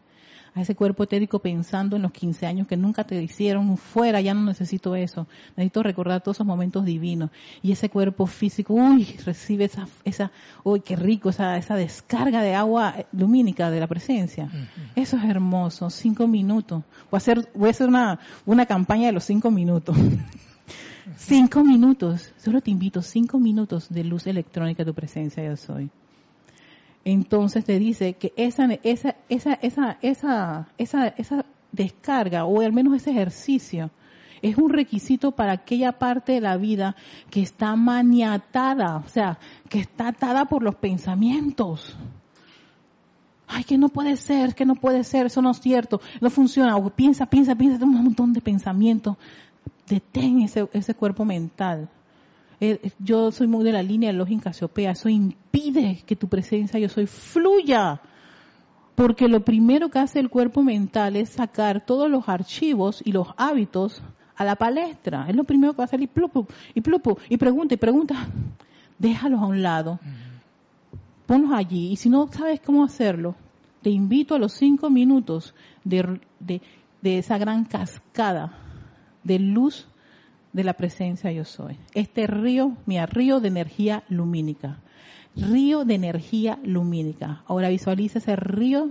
a 0.53 0.61
ese 0.61 0.75
cuerpo 0.75 1.03
etérico 1.03 1.39
pensando 1.39 1.95
en 1.95 2.01
los 2.01 2.11
15 2.11 2.45
años 2.45 2.67
que 2.67 2.75
nunca 2.75 3.03
te 3.05 3.21
hicieron, 3.21 3.77
fuera, 3.77 4.19
ya 4.19 4.33
no 4.33 4.43
necesito 4.43 4.95
eso, 4.95 5.27
necesito 5.55 5.83
recordar 5.83 6.21
todos 6.21 6.37
esos 6.37 6.47
momentos 6.47 6.83
divinos. 6.83 7.29
Y 7.61 7.71
ese 7.71 7.89
cuerpo 7.89 8.25
físico, 8.27 8.73
uy, 8.73 9.05
recibe 9.25 9.65
esa, 9.65 9.87
esa 10.03 10.31
uy, 10.63 10.81
qué 10.81 10.95
rico, 10.95 11.29
esa, 11.29 11.57
esa 11.57 11.75
descarga 11.75 12.41
de 12.41 12.55
agua 12.55 13.05
lumínica 13.13 13.71
de 13.71 13.79
la 13.79 13.87
presencia. 13.87 14.49
Eso 14.95 15.17
es 15.17 15.23
hermoso, 15.23 15.89
cinco 15.89 16.27
minutos. 16.27 16.83
Voy 17.09 17.17
a 17.17 17.17
hacer, 17.17 17.49
voy 17.53 17.67
a 17.67 17.71
hacer 17.71 17.87
una, 17.87 18.19
una 18.45 18.65
campaña 18.65 19.07
de 19.07 19.13
los 19.13 19.23
cinco 19.23 19.51
minutos. 19.51 19.95
cinco 21.15 21.63
minutos, 21.63 22.33
solo 22.37 22.61
te 22.61 22.71
invito, 22.71 23.01
cinco 23.01 23.39
minutos 23.39 23.87
de 23.89 24.03
luz 24.03 24.27
electrónica 24.27 24.83
de 24.83 24.91
tu 24.91 24.95
presencia 24.95 25.43
yo 25.43 25.55
soy 25.55 25.89
entonces 27.03 27.65
te 27.65 27.79
dice 27.79 28.13
que 28.13 28.33
esa, 28.35 28.65
esa, 28.83 29.15
esa, 29.29 29.53
esa, 29.61 29.97
esa, 30.01 30.67
esa, 30.77 31.07
esa 31.07 31.45
descarga 31.71 32.45
o 32.45 32.61
al 32.61 32.73
menos 32.73 32.95
ese 32.95 33.11
ejercicio 33.11 33.89
es 34.41 34.57
un 34.57 34.69
requisito 34.69 35.31
para 35.31 35.53
aquella 35.53 35.93
parte 35.93 36.33
de 36.33 36.41
la 36.41 36.57
vida 36.57 36.95
que 37.29 37.41
está 37.41 37.75
maniatada, 37.75 38.97
o 38.97 39.07
sea, 39.07 39.37
que 39.69 39.79
está 39.79 40.09
atada 40.09 40.45
por 40.45 40.63
los 40.63 40.75
pensamientos. 40.75 41.95
Ay, 43.47 43.63
que 43.65 43.77
no 43.77 43.89
puede 43.89 44.15
ser, 44.15 44.55
que 44.55 44.65
no 44.65 44.75
puede 44.75 45.03
ser, 45.03 45.27
eso 45.27 45.41
no 45.41 45.51
es 45.51 45.59
cierto, 45.59 46.01
no 46.21 46.29
funciona. 46.29 46.75
O 46.77 46.89
piensa, 46.89 47.25
piensa, 47.27 47.53
piensa, 47.55 47.83
un 47.85 48.03
montón 48.03 48.33
de 48.33 48.41
pensamientos. 48.41 49.17
Detén 49.87 50.41
ese, 50.41 50.67
ese 50.73 50.95
cuerpo 50.95 51.25
mental 51.25 51.89
eh, 52.61 52.91
yo 52.99 53.31
soy 53.31 53.47
muy 53.47 53.63
de 53.63 53.71
la 53.71 53.81
línea 53.81 54.11
de 54.11 54.17
lógica 54.17 54.51
Casiopea, 54.51 54.91
eso 54.91 55.09
impide 55.09 56.03
que 56.05 56.15
tu 56.15 56.29
presencia 56.29 56.79
yo 56.79 56.89
soy 56.89 57.07
fluya. 57.07 57.99
Porque 58.93 59.27
lo 59.27 59.43
primero 59.43 59.89
que 59.89 59.97
hace 59.97 60.19
el 60.19 60.29
cuerpo 60.29 60.61
mental 60.61 61.15
es 61.15 61.29
sacar 61.29 61.83
todos 61.83 62.09
los 62.09 62.29
archivos 62.29 63.01
y 63.03 63.13
los 63.13 63.29
hábitos 63.35 64.03
a 64.35 64.45
la 64.45 64.55
palestra. 64.55 65.25
Es 65.27 65.35
lo 65.35 65.43
primero 65.43 65.73
que 65.73 65.79
va 65.79 65.85
a 65.85 65.87
salir 65.87 66.09
plupu, 66.09 66.45
y 66.75 66.81
plupu, 66.81 67.17
y 67.27 67.37
pregunta, 67.37 67.73
y 67.73 67.77
pregunta. 67.77 68.27
Déjalos 68.99 69.41
a 69.41 69.47
un 69.47 69.63
lado. 69.63 69.99
Ponlos 71.25 71.53
allí. 71.53 71.91
Y 71.91 71.95
si 71.95 72.09
no 72.09 72.27
sabes 72.27 72.61
cómo 72.61 72.83
hacerlo, 72.83 73.35
te 73.81 73.89
invito 73.89 74.35
a 74.35 74.39
los 74.39 74.53
cinco 74.53 74.91
minutos 74.91 75.55
de, 75.83 76.19
de, 76.39 76.61
de 77.01 77.17
esa 77.17 77.39
gran 77.39 77.65
cascada 77.65 78.53
de 79.23 79.39
luz 79.39 79.87
de 80.53 80.63
la 80.63 80.73
presencia 80.73 81.31
yo 81.31 81.45
soy. 81.45 81.77
Este 81.93 82.27
río, 82.27 82.77
mira, 82.85 83.05
río 83.05 83.39
de 83.39 83.47
energía 83.47 84.03
lumínica. 84.09 84.79
Río 85.35 85.85
de 85.85 85.95
energía 85.95 86.59
lumínica. 86.63 87.43
Ahora 87.47 87.69
visualiza 87.69 88.19
ese 88.19 88.35
río 88.35 88.89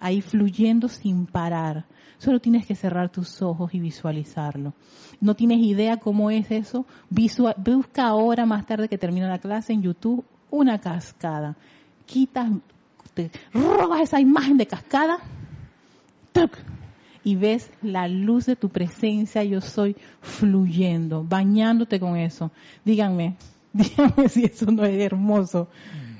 ahí 0.00 0.20
fluyendo 0.20 0.88
sin 0.88 1.26
parar. 1.26 1.84
Solo 2.18 2.40
tienes 2.40 2.66
que 2.66 2.74
cerrar 2.74 3.10
tus 3.10 3.40
ojos 3.40 3.72
y 3.74 3.80
visualizarlo. 3.80 4.74
¿No 5.20 5.34
tienes 5.34 5.60
idea 5.60 5.96
cómo 5.96 6.30
es 6.30 6.50
eso? 6.50 6.84
busca 7.08 8.06
ahora, 8.06 8.44
más 8.44 8.66
tarde 8.66 8.88
que 8.88 8.98
termine 8.98 9.26
la 9.26 9.38
clase, 9.38 9.72
en 9.72 9.82
YouTube, 9.82 10.24
una 10.50 10.78
cascada. 10.78 11.56
Quitas, 12.04 12.50
te 13.14 13.30
robas 13.54 14.02
esa 14.02 14.20
imagen 14.20 14.58
de 14.58 14.66
cascada 14.66 15.18
y 17.24 17.36
ves 17.36 17.70
la 17.82 18.08
luz 18.08 18.46
de 18.46 18.56
tu 18.56 18.68
presencia, 18.68 19.44
yo 19.44 19.60
soy 19.60 19.96
fluyendo, 20.20 21.24
bañándote 21.24 22.00
con 22.00 22.16
eso. 22.16 22.50
Díganme, 22.84 23.36
díganme 23.72 24.28
si 24.28 24.44
eso 24.44 24.66
no 24.70 24.84
es 24.84 24.98
hermoso. 24.98 25.68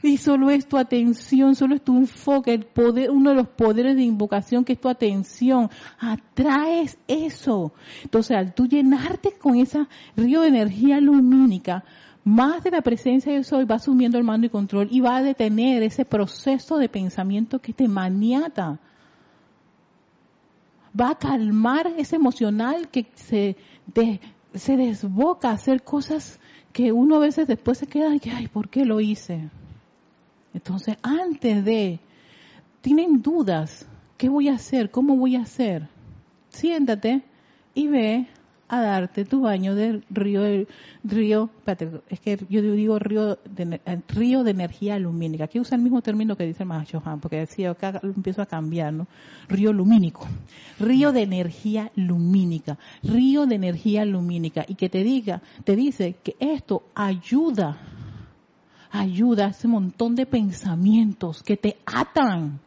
Mm. 0.03 0.07
Y 0.07 0.17
solo 0.17 0.51
es 0.51 0.67
tu 0.67 0.79
atención, 0.79 1.55
solo 1.55 1.75
es 1.75 1.83
tu 1.83 1.97
enfoque, 1.97 2.55
el 2.55 2.65
poder, 2.65 3.11
uno 3.11 3.31
de 3.31 3.37
los 3.37 3.49
poderes 3.49 3.97
de 3.97 4.03
invocación 4.03 4.65
que 4.65 4.73
es 4.73 4.81
tu 4.81 4.89
atención. 4.89 5.69
Atraes 5.99 6.99
eso. 7.07 7.73
Entonces, 8.03 8.37
al 8.37 8.55
tú 8.55 8.67
llenarte 8.67 9.33
con 9.33 9.57
ese 9.57 9.87
río 10.17 10.41
de 10.41 10.49
energía 10.49 11.01
lumínica, 11.01 11.85
más 12.25 12.63
de 12.63 12.71
la 12.71 12.83
presencia 12.83 13.33
de 13.33 13.39
yo 13.39 13.45
soy 13.45 13.65
va 13.65 13.77
asumiendo 13.77 14.19
el 14.19 14.25
mando 14.25 14.47
y 14.47 14.51
control 14.51 14.89
y 14.91 15.01
va 15.01 15.17
a 15.17 15.23
detener 15.23 15.83
ese 15.83 16.05
proceso 16.05 16.79
de 16.79 16.89
pensamiento 16.89 17.61
que 17.61 17.73
te 17.73 17.89
maniata 17.89 18.79
va 20.99 21.11
a 21.11 21.19
calmar 21.19 21.87
ese 21.97 22.17
emocional 22.17 22.89
que 22.89 23.07
se, 23.15 23.57
se 24.55 24.77
desboca 24.77 25.51
a 25.51 25.55
hacer 25.55 25.83
cosas 25.83 26.41
que 26.73 26.93
uno 26.93 27.17
a 27.17 27.21
veces 27.21 27.47
después 27.47 27.79
se 27.79 27.87
queda, 27.87 28.11
ay, 28.11 28.49
¿por 28.49 28.69
qué 28.69 28.85
lo 28.85 29.01
hice? 29.01 29.49
Entonces, 30.55 30.97
antes 31.03 31.65
de, 31.65 32.01
tienen 32.81 33.23
dudas, 33.23 33.87
¿qué 34.17 34.29
voy 34.29 34.49
a 34.49 34.55
hacer? 34.55 34.91
¿Cómo 34.91 35.17
voy 35.17 35.37
a 35.37 35.43
hacer? 35.43 35.89
Siéntate 36.49 37.23
y 37.75 37.89
ve 37.89 38.27
a 38.71 38.81
darte 38.81 39.25
tu 39.25 39.41
baño 39.41 39.75
del 39.75 40.05
río, 40.11 40.43
río, 41.03 41.51
espérate, 41.59 41.91
es 42.09 42.21
que 42.21 42.39
yo 42.49 42.63
digo 42.63 43.01
río 43.01 43.37
de, 43.45 43.81
río 44.07 44.45
de 44.45 44.53
energía 44.53 44.97
lumínica. 44.97 45.45
Aquí 45.45 45.59
usa 45.59 45.77
el 45.77 45.83
mismo 45.83 46.01
término 46.03 46.37
que 46.37 46.47
dice 46.47 46.63
el 46.63 46.87
Johan, 46.87 47.19
porque 47.19 47.39
decía, 47.39 47.73
acá 47.73 48.01
empiezo 48.03 48.43
a 48.43 48.47
cambiar, 48.47 48.93
¿no? 48.93 49.09
Río 49.49 49.73
lumínico, 49.73 50.29
río 50.79 51.11
de 51.11 51.23
energía 51.23 51.91
lumínica, 51.97 52.79
río 53.03 53.45
de 53.45 53.57
energía 53.57 54.05
lumínica, 54.05 54.65
y 54.69 54.77
que 54.77 54.89
te 54.89 55.03
diga, 55.03 55.43
te 55.65 55.75
dice 55.75 56.15
que 56.23 56.37
esto 56.39 56.85
ayuda, 56.95 57.77
ayuda 58.93 59.47
a 59.47 59.51
ese 59.51 59.67
montón 59.67 60.15
de 60.15 60.27
pensamientos 60.27 61.43
que 61.43 61.57
te 61.57 61.79
atan, 61.87 62.61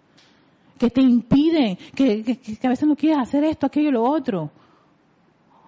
que 0.77 0.89
te 0.89 1.01
impiden, 1.01 1.77
que, 1.95 2.23
que 2.23 2.67
a 2.67 2.71
veces 2.71 2.89
no 2.89 2.97
quieres 2.97 3.19
hacer 3.19 3.45
esto, 3.45 3.67
aquello, 3.67 3.89
lo 3.89 4.03
otro 4.03 4.51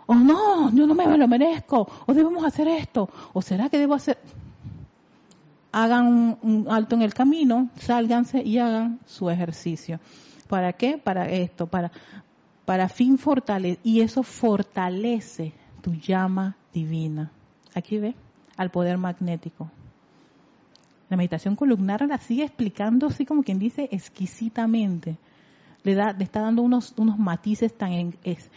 o 0.07 0.15
no, 0.15 0.71
yo 0.71 0.85
no 0.85 0.93
me 0.93 1.17
lo 1.17 1.27
merezco, 1.27 1.87
o 2.05 2.13
debemos 2.13 2.43
hacer 2.45 2.67
esto, 2.67 3.09
o 3.33 3.41
será 3.41 3.69
que 3.69 3.79
debo 3.79 3.93
hacer. 3.95 4.17
Hagan 5.71 6.37
un 6.41 6.67
alto 6.69 6.95
en 6.95 7.01
el 7.01 7.13
camino, 7.13 7.69
sálganse 7.77 8.41
y 8.41 8.59
hagan 8.59 8.99
su 9.05 9.29
ejercicio. 9.29 9.99
¿Para 10.47 10.73
qué? 10.73 10.97
Para 10.97 11.27
esto, 11.27 11.67
para, 11.67 11.91
para 12.65 12.87
fin 12.87 13.17
fortalecer, 13.17 13.79
y 13.83 14.01
eso 14.01 14.23
fortalece 14.23 15.53
tu 15.81 15.93
llama 15.93 16.55
divina. 16.73 17.31
Aquí 17.73 17.97
ve, 17.97 18.15
al 18.57 18.69
poder 18.69 18.97
magnético. 18.97 19.69
La 21.09 21.17
meditación 21.17 21.55
columnar 21.55 22.05
la 22.07 22.17
sigue 22.17 22.43
explicando 22.43 23.07
así 23.07 23.25
como 23.25 23.43
quien 23.43 23.59
dice 23.59 23.89
exquisitamente. 23.91 25.17
Le, 25.83 25.93
da, 25.93 26.15
está 26.19 26.41
dando 26.41 26.63
unos, 26.63 26.93
unos 26.97 27.19
matices 27.19 27.77
tan, 27.77 28.15
es, 28.23 28.49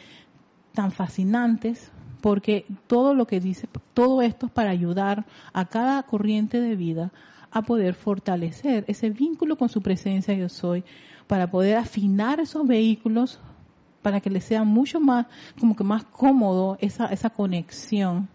tan 0.79 0.93
fascinantes 0.93 1.91
porque 2.21 2.65
todo 2.87 3.13
lo 3.13 3.27
que 3.27 3.41
dice, 3.41 3.69
todo 3.95 4.23
esto 4.23 4.47
es 4.47 4.53
para 4.53 4.71
ayudar 4.71 5.27
a 5.53 5.65
cada 5.65 6.01
corriente 6.05 6.61
de 6.61 6.77
vida 6.77 7.11
a 7.51 7.63
poder 7.63 7.95
fortalecer 7.95 8.85
ese 8.87 9.11
vínculo 9.11 9.59
con 9.59 9.69
su 9.69 9.83
presencia 9.83 10.35
yo 10.35 10.49
soy, 10.49 10.85
para 11.27 11.51
poder 11.51 11.79
afinar 11.79 12.39
esos 12.39 12.65
vehículos, 12.65 13.41
para 14.03 14.21
que 14.21 14.31
les 14.31 14.45
sea 14.45 14.63
mucho 14.63 15.01
más, 15.01 15.27
como 15.59 15.75
que 15.75 15.83
más 15.83 16.05
cómodo 16.05 16.79
esa, 16.81 17.07
esa 17.07 17.31
conexión, 17.31 18.29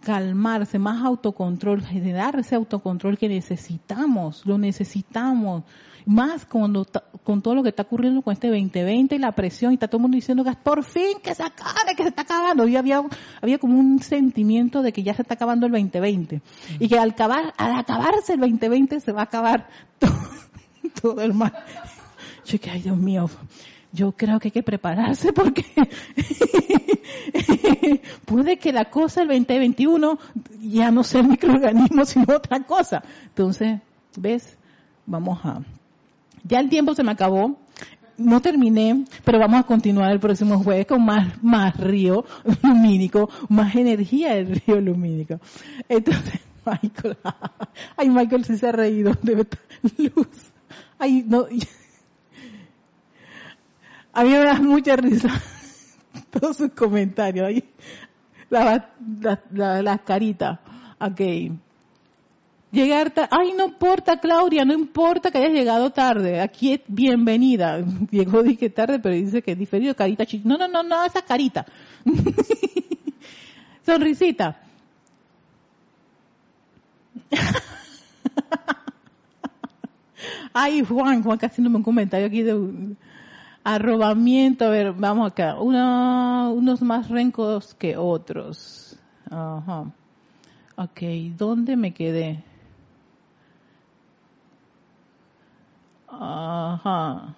calmarse, 0.00 0.80
más 0.80 1.04
autocontrol, 1.04 1.82
generar 1.82 2.36
ese 2.36 2.56
autocontrol 2.56 3.16
que 3.16 3.28
necesitamos, 3.28 4.44
lo 4.44 4.58
necesitamos 4.58 5.62
más 6.08 6.46
cuando 6.46 6.86
con 7.22 7.42
todo 7.42 7.54
lo 7.54 7.62
que 7.62 7.68
está 7.68 7.82
ocurriendo 7.82 8.22
con 8.22 8.32
este 8.32 8.48
2020 8.48 9.14
y 9.14 9.18
la 9.18 9.32
presión 9.32 9.72
y 9.72 9.74
está 9.74 9.88
todo 9.88 9.98
el 9.98 10.02
mundo 10.02 10.14
diciendo 10.14 10.42
que 10.42 10.52
por 10.54 10.82
fin 10.82 11.18
que 11.22 11.34
se 11.34 11.42
acabe, 11.42 11.94
que 11.94 12.02
se 12.02 12.08
está 12.08 12.22
acabando. 12.22 12.66
Y 12.66 12.76
había, 12.76 13.02
había 13.42 13.58
como 13.58 13.78
un 13.78 14.00
sentimiento 14.00 14.80
de 14.80 14.94
que 14.94 15.02
ya 15.02 15.12
se 15.12 15.20
está 15.20 15.34
acabando 15.34 15.66
el 15.66 15.72
2020 15.72 16.40
y 16.78 16.88
que 16.88 16.98
al 16.98 17.10
acabar, 17.10 17.52
al 17.58 17.78
acabarse 17.78 18.32
el 18.32 18.40
2020 18.40 19.00
se 19.00 19.12
va 19.12 19.20
a 19.20 19.24
acabar 19.24 19.68
todo, 21.02 21.20
el 21.20 21.34
mal. 21.34 21.52
Yo 22.46 22.58
que 22.58 22.70
ay 22.70 22.80
Dios 22.80 22.96
mío, 22.96 23.28
yo 23.92 24.12
creo 24.12 24.40
que 24.40 24.48
hay 24.48 24.52
que 24.52 24.62
prepararse 24.62 25.34
porque 25.34 25.66
puede 28.24 28.56
que 28.56 28.72
la 28.72 28.86
cosa 28.86 29.20
el 29.20 29.28
2021 29.28 30.18
ya 30.62 30.90
no 30.90 31.04
sea 31.04 31.20
el 31.20 31.28
microorganismo 31.28 32.06
sino 32.06 32.34
otra 32.34 32.60
cosa. 32.60 33.02
Entonces, 33.26 33.80
¿ves? 34.16 34.56
Vamos 35.04 35.38
a 35.44 35.60
ya 36.48 36.60
el 36.60 36.68
tiempo 36.68 36.94
se 36.94 37.04
me 37.04 37.12
acabó. 37.12 37.58
No 38.16 38.40
terminé, 38.40 39.04
pero 39.24 39.38
vamos 39.38 39.60
a 39.60 39.62
continuar 39.62 40.10
el 40.10 40.18
próximo 40.18 40.58
jueves 40.58 40.86
con 40.86 41.04
más, 41.04 41.40
más 41.40 41.76
río 41.76 42.24
lumínico, 42.62 43.30
más 43.48 43.76
energía 43.76 44.34
del 44.34 44.60
río 44.60 44.80
lumínico. 44.80 45.38
Entonces, 45.88 46.40
Michael, 46.66 47.16
ay 47.96 48.08
Michael 48.10 48.44
sí 48.44 48.56
se 48.56 48.68
ha 48.68 48.72
reído, 48.72 49.12
de 49.22 49.36
luz. 49.36 50.26
Ay, 50.98 51.24
no. 51.28 51.46
A 54.12 54.24
mí 54.24 54.30
me 54.30 54.38
da 54.38 54.54
mucha 54.54 54.96
risa 54.96 55.28
todos 56.30 56.56
sus 56.56 56.72
comentarios. 56.72 57.62
Las 58.50 58.82
la, 59.52 59.82
la, 59.82 59.98
caritas. 59.98 60.58
Ok. 60.98 61.20
Llegar 62.70 63.10
tarde. 63.10 63.30
Ay, 63.32 63.52
no 63.56 63.66
importa, 63.66 64.20
Claudia, 64.20 64.64
no 64.64 64.74
importa 64.74 65.30
que 65.30 65.38
hayas 65.38 65.52
llegado 65.52 65.90
tarde. 65.90 66.40
Aquí 66.40 66.74
es 66.74 66.80
bienvenida. 66.86 67.80
Llegó, 68.10 68.42
dije 68.42 68.68
tarde, 68.68 68.98
pero 68.98 69.14
dice 69.14 69.40
que 69.42 69.52
es 69.52 69.58
diferido, 69.58 69.94
carita 69.94 70.26
chica. 70.26 70.46
No, 70.46 70.58
no, 70.58 70.68
no, 70.68 70.82
no, 70.82 71.04
esa 71.04 71.22
carita. 71.22 71.64
Sonrisita. 73.86 74.60
Ay, 80.52 80.84
Juan, 80.84 81.22
Juan 81.22 81.38
casi 81.38 81.62
no 81.62 81.70
me 81.70 81.76
un 81.76 81.82
comentario 81.82 82.26
aquí 82.26 82.42
de 82.42 82.96
arrobamiento. 83.64 84.66
A 84.66 84.68
ver, 84.68 84.92
vamos 84.92 85.30
acá. 85.30 85.58
unos 85.58 86.82
más 86.82 87.08
rencos 87.08 87.74
que 87.74 87.96
otros. 87.96 88.98
Ajá. 89.30 89.90
Ok, 90.76 91.00
¿dónde 91.36 91.76
me 91.76 91.94
quedé? 91.94 92.44
Ajá. 96.10 97.34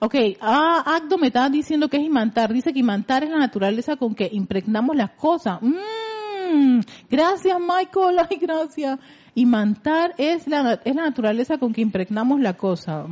Ok, 0.00 0.14
ah, 0.40 0.82
Agdo 0.86 1.18
me 1.18 1.28
está 1.28 1.48
diciendo 1.48 1.88
que 1.88 1.96
es 1.96 2.04
imantar. 2.04 2.52
Dice 2.52 2.72
que 2.72 2.80
imantar 2.80 3.24
es 3.24 3.30
la 3.30 3.38
naturaleza 3.38 3.96
con 3.96 4.14
que 4.14 4.28
impregnamos 4.32 4.96
las 4.96 5.10
cosas. 5.10 5.60
Mm, 5.62 6.80
gracias, 7.10 7.58
Michael. 7.58 8.18
Ay, 8.30 8.38
gracias. 8.38 8.98
Imantar 9.34 10.14
es 10.18 10.46
la, 10.46 10.80
es 10.84 10.94
la 10.94 11.04
naturaleza 11.04 11.58
con 11.58 11.72
que 11.72 11.82
impregnamos 11.82 12.40
la 12.40 12.54
cosa. 12.54 13.06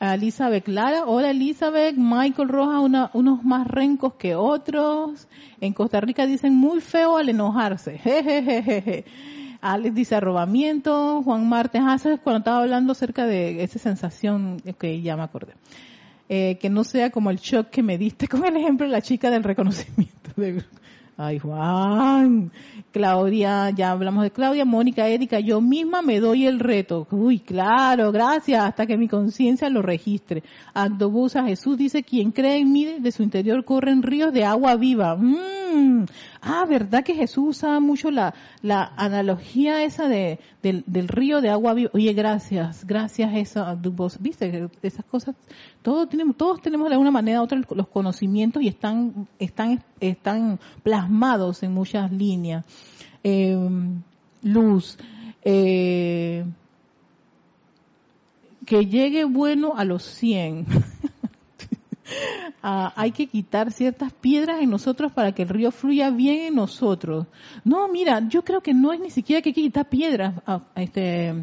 Elizabeth 0.00 0.64
Clara, 0.64 1.04
hola 1.06 1.30
Elizabeth, 1.30 1.96
Michael 1.96 2.48
Roja, 2.48 2.80
unos 3.12 3.44
más 3.44 3.66
rencos 3.66 4.14
que 4.14 4.34
otros. 4.34 5.28
En 5.60 5.72
Costa 5.72 6.00
Rica 6.00 6.26
dicen 6.26 6.54
muy 6.54 6.80
feo 6.80 7.16
al 7.16 7.28
enojarse. 7.28 7.98
Jejejeje. 8.04 9.04
Alex 9.72 9.94
dice 9.94 10.14
arrobamiento, 10.14 11.22
Juan 11.22 11.48
Martes, 11.48 11.82
ah, 11.84 11.98
cuando 12.22 12.38
estaba 12.38 12.58
hablando 12.60 12.92
acerca 12.92 13.26
de 13.26 13.62
esa 13.62 13.78
sensación, 13.78 14.62
que 14.78 15.02
ya 15.02 15.16
me 15.16 15.22
acordé. 15.22 15.54
Eh, 16.28 16.58
que 16.60 16.70
no 16.70 16.82
sea 16.82 17.10
como 17.10 17.30
el 17.30 17.38
shock 17.38 17.70
que 17.70 17.82
me 17.82 17.98
diste 17.98 18.26
con 18.28 18.44
el 18.44 18.56
ejemplo 18.56 18.86
de 18.86 18.92
la 18.92 19.02
chica 19.02 19.30
del 19.30 19.44
reconocimiento. 19.44 20.30
De, 20.36 20.62
Ay, 21.18 21.38
Juan. 21.38 22.52
Claudia, 22.92 23.70
ya 23.70 23.90
hablamos 23.90 24.22
de 24.22 24.30
Claudia, 24.30 24.66
Mónica, 24.66 25.08
Erika, 25.08 25.40
yo 25.40 25.62
misma 25.62 26.02
me 26.02 26.20
doy 26.20 26.46
el 26.46 26.60
reto. 26.60 27.06
Uy, 27.10 27.38
claro, 27.40 28.12
gracias, 28.12 28.62
hasta 28.62 28.86
que 28.86 28.98
mi 28.98 29.08
conciencia 29.08 29.70
lo 29.70 29.80
registre. 29.80 30.42
Agdobusa, 30.74 31.44
Jesús 31.44 31.78
dice, 31.78 32.02
quien 32.02 32.32
cree 32.32 32.58
en 32.58 32.70
mí, 32.70 32.96
de 32.98 33.12
su 33.12 33.22
interior 33.22 33.64
corren 33.64 34.02
ríos 34.02 34.32
de 34.32 34.44
agua 34.44 34.76
viva. 34.76 35.16
Mm. 35.16 36.04
Ah, 36.40 36.64
¿verdad 36.68 37.02
que 37.02 37.14
Jesús 37.14 37.44
usaba 37.48 37.80
mucho 37.80 38.10
la, 38.10 38.34
la 38.62 38.92
analogía 38.96 39.82
esa 39.84 40.08
de, 40.08 40.38
del, 40.62 40.84
del 40.86 41.08
río 41.08 41.40
de 41.40 41.50
agua 41.50 41.74
viva? 41.74 41.90
Oye, 41.92 42.12
gracias, 42.12 42.86
gracias 42.86 43.34
eso, 43.34 43.78
viste, 44.20 44.68
esas 44.82 45.04
cosas, 45.06 45.34
todos 45.82 46.08
tenemos, 46.08 46.36
todos 46.36 46.62
tenemos 46.62 46.88
de 46.88 46.94
alguna 46.94 47.10
manera 47.10 47.40
u 47.40 47.44
otra 47.44 47.60
los 47.70 47.88
conocimientos 47.88 48.62
y 48.62 48.68
están, 48.68 49.28
están, 49.38 49.82
están 50.00 50.60
plasmados 50.82 51.05
en 51.08 51.72
muchas 51.72 52.12
líneas. 52.12 52.64
Eh, 53.22 53.56
luz, 54.42 54.98
eh, 55.42 56.44
que 58.64 58.86
llegue 58.86 59.24
bueno 59.24 59.74
a 59.76 59.84
los 59.84 60.02
100. 60.02 60.66
Ah, 62.62 62.92
hay 62.96 63.12
que 63.12 63.26
quitar 63.26 63.72
ciertas 63.72 64.12
piedras 64.12 64.60
en 64.60 64.70
nosotros 64.70 65.12
para 65.12 65.32
que 65.32 65.42
el 65.42 65.48
río 65.48 65.70
fluya 65.70 66.10
bien 66.10 66.46
en 66.46 66.54
nosotros. 66.54 67.26
No, 67.64 67.88
mira, 67.88 68.28
yo 68.28 68.42
creo 68.42 68.60
que 68.60 68.74
no 68.74 68.92
es 68.92 69.00
ni 69.00 69.10
siquiera 69.10 69.42
que 69.42 69.50
hay 69.50 69.54
que 69.54 69.62
quitar 69.62 69.88
piedras, 69.88 70.34
a, 70.46 70.62
este, 70.74 71.34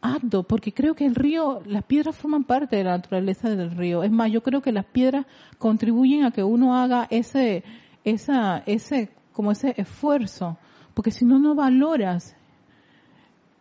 acto, 0.00 0.42
porque 0.42 0.72
creo 0.72 0.94
que 0.94 1.06
el 1.06 1.14
río, 1.14 1.62
las 1.66 1.84
piedras 1.84 2.16
forman 2.16 2.44
parte 2.44 2.76
de 2.76 2.84
la 2.84 2.92
naturaleza 2.92 3.48
del 3.48 3.70
río. 3.70 4.02
Es 4.02 4.10
más, 4.10 4.30
yo 4.30 4.42
creo 4.42 4.62
que 4.62 4.72
las 4.72 4.84
piedras 4.84 5.26
contribuyen 5.58 6.24
a 6.24 6.30
que 6.30 6.42
uno 6.42 6.76
haga 6.76 7.06
ese, 7.10 7.64
esa, 8.04 8.62
ese, 8.66 9.10
como 9.32 9.52
ese 9.52 9.74
esfuerzo, 9.76 10.56
porque 10.94 11.10
si 11.10 11.24
no, 11.24 11.38
no 11.38 11.54
valoras. 11.54 12.36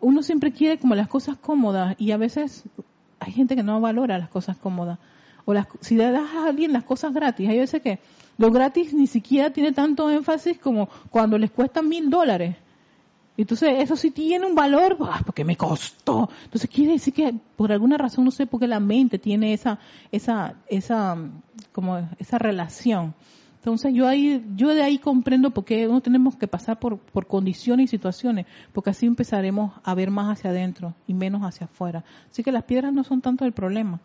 Uno 0.02 0.24
siempre 0.24 0.54
quiere 0.54 0.80
como 0.80 0.96
las 0.96 1.08
cosas 1.08 1.38
cómodas 1.38 1.96
y 2.00 2.12
a 2.12 2.18
veces 2.18 2.64
hay 3.20 3.34
gente 3.34 3.56
que 3.56 3.64
no 3.64 3.82
valora 3.82 4.18
las 4.18 4.30
cosas 4.30 4.58
cómodas. 4.58 4.98
O 5.46 5.54
las, 5.54 5.68
si 5.82 5.96
le 5.96 6.10
das 6.12 6.30
a 6.36 6.48
alguien 6.48 6.74
las 6.74 6.84
cosas 6.84 7.14
gratis, 7.14 7.50
hay 7.50 7.58
veces 7.58 7.82
que 7.82 8.00
lo 8.38 8.52
gratis 8.52 8.94
ni 8.94 9.08
siquiera 9.08 9.52
tiene 9.52 9.72
tanto 9.72 10.10
énfasis 10.10 10.58
como 10.60 10.88
cuando 11.10 11.38
les 11.38 11.52
cuesta 11.52 11.82
mil 11.82 12.10
dólares. 12.10 12.56
Entonces, 13.36 13.70
eso 13.78 13.96
sí 13.96 14.12
tiene 14.12 14.46
un 14.46 14.54
valor, 14.54 14.98
porque 15.26 15.46
me 15.46 15.56
costó. 15.56 16.30
Entonces, 16.44 16.70
quiere 16.70 16.92
decir 16.94 17.14
que 17.14 17.34
por 17.56 17.72
alguna 17.72 17.98
razón, 17.98 18.26
no 18.26 18.32
sé 18.32 18.46
por 18.46 18.60
qué 18.60 18.68
la 18.68 18.82
mente 18.82 19.18
tiene 19.18 19.54
esa, 19.54 19.80
esa, 20.12 20.56
esa, 20.68 21.18
como 21.72 22.10
esa 22.18 22.38
relación. 22.38 23.14
Entonces 23.60 23.94
yo 23.94 24.08
ahí, 24.08 24.44
yo 24.56 24.74
de 24.74 24.82
ahí 24.82 25.00
comprendo 25.00 25.52
por 25.52 25.66
qué 25.66 25.86
no 25.86 26.00
tenemos 26.00 26.38
que 26.38 26.48
pasar 26.48 26.80
por, 26.80 26.98
por 26.98 27.28
condiciones 27.28 27.86
y 27.86 27.88
situaciones, 27.88 28.46
porque 28.72 28.92
así 28.92 29.06
empezaremos 29.06 29.74
a 29.84 29.94
ver 29.96 30.12
más 30.12 30.38
hacia 30.38 30.52
adentro 30.52 30.96
y 31.08 31.14
menos 31.14 31.42
hacia 31.44 31.66
afuera. 31.66 32.06
Así 32.32 32.42
que 32.42 32.54
las 32.54 32.64
piedras 32.64 32.94
no 32.94 33.04
son 33.04 33.20
tanto 33.20 33.44
el 33.44 33.52
problema. 33.52 34.00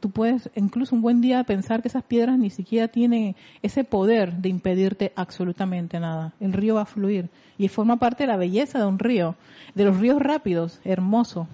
Tú 0.00 0.10
puedes 0.10 0.50
incluso 0.56 0.94
un 0.94 1.02
buen 1.02 1.20
día 1.20 1.44
pensar 1.44 1.82
que 1.82 1.88
esas 1.88 2.02
piedras 2.02 2.36
ni 2.38 2.50
siquiera 2.50 2.88
tienen 2.88 3.36
ese 3.62 3.84
poder 3.84 4.34
de 4.34 4.48
impedirte 4.48 5.12
absolutamente 5.14 6.00
nada. 6.00 6.34
El 6.40 6.52
río 6.52 6.74
va 6.74 6.82
a 6.82 6.86
fluir 6.86 7.30
y 7.56 7.68
forma 7.68 7.96
parte 7.96 8.24
de 8.24 8.28
la 8.28 8.36
belleza 8.36 8.80
de 8.80 8.86
un 8.86 8.98
río, 8.98 9.36
de 9.74 9.84
los 9.84 9.98
ríos 9.98 10.20
rápidos, 10.20 10.80
hermoso. 10.84 11.48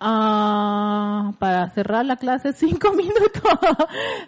Ah, 0.00 1.32
para 1.38 1.70
cerrar 1.70 2.06
la 2.06 2.16
clase 2.16 2.52
cinco 2.54 2.92
minutos. 2.92 3.42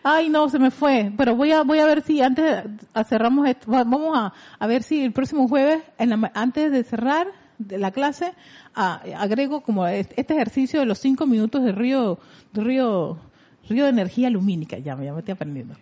Ay, 0.02 0.28
no, 0.28 0.48
se 0.48 0.58
me 0.58 0.70
fue. 0.70 1.12
Pero 1.16 1.36
voy 1.36 1.52
a 1.52 1.62
voy 1.62 1.78
a 1.78 1.86
ver 1.86 2.02
si 2.02 2.20
antes 2.20 2.64
cerramos 3.08 3.48
esto, 3.48 3.70
vamos 3.70 4.18
a, 4.18 4.32
a 4.58 4.66
ver 4.66 4.82
si 4.82 5.04
el 5.04 5.12
próximo 5.12 5.48
jueves, 5.48 5.82
en 5.98 6.12
antes 6.34 6.72
de 6.72 6.82
cerrar 6.84 7.28
de 7.58 7.78
la 7.78 7.90
clase, 7.90 8.32
agrego 8.74 9.60
como 9.60 9.86
este 9.86 10.20
ejercicio 10.20 10.80
de 10.80 10.86
los 10.86 10.98
cinco 10.98 11.26
minutos 11.26 11.62
de 11.62 11.72
río, 11.72 12.18
río, 12.52 13.18
río 13.68 13.84
de 13.84 13.90
energía 13.90 14.30
lumínica. 14.30 14.78
Ya, 14.78 15.00
ya 15.00 15.12
me 15.12 15.18
estoy 15.18 15.32
aprendiendo. 15.32 15.74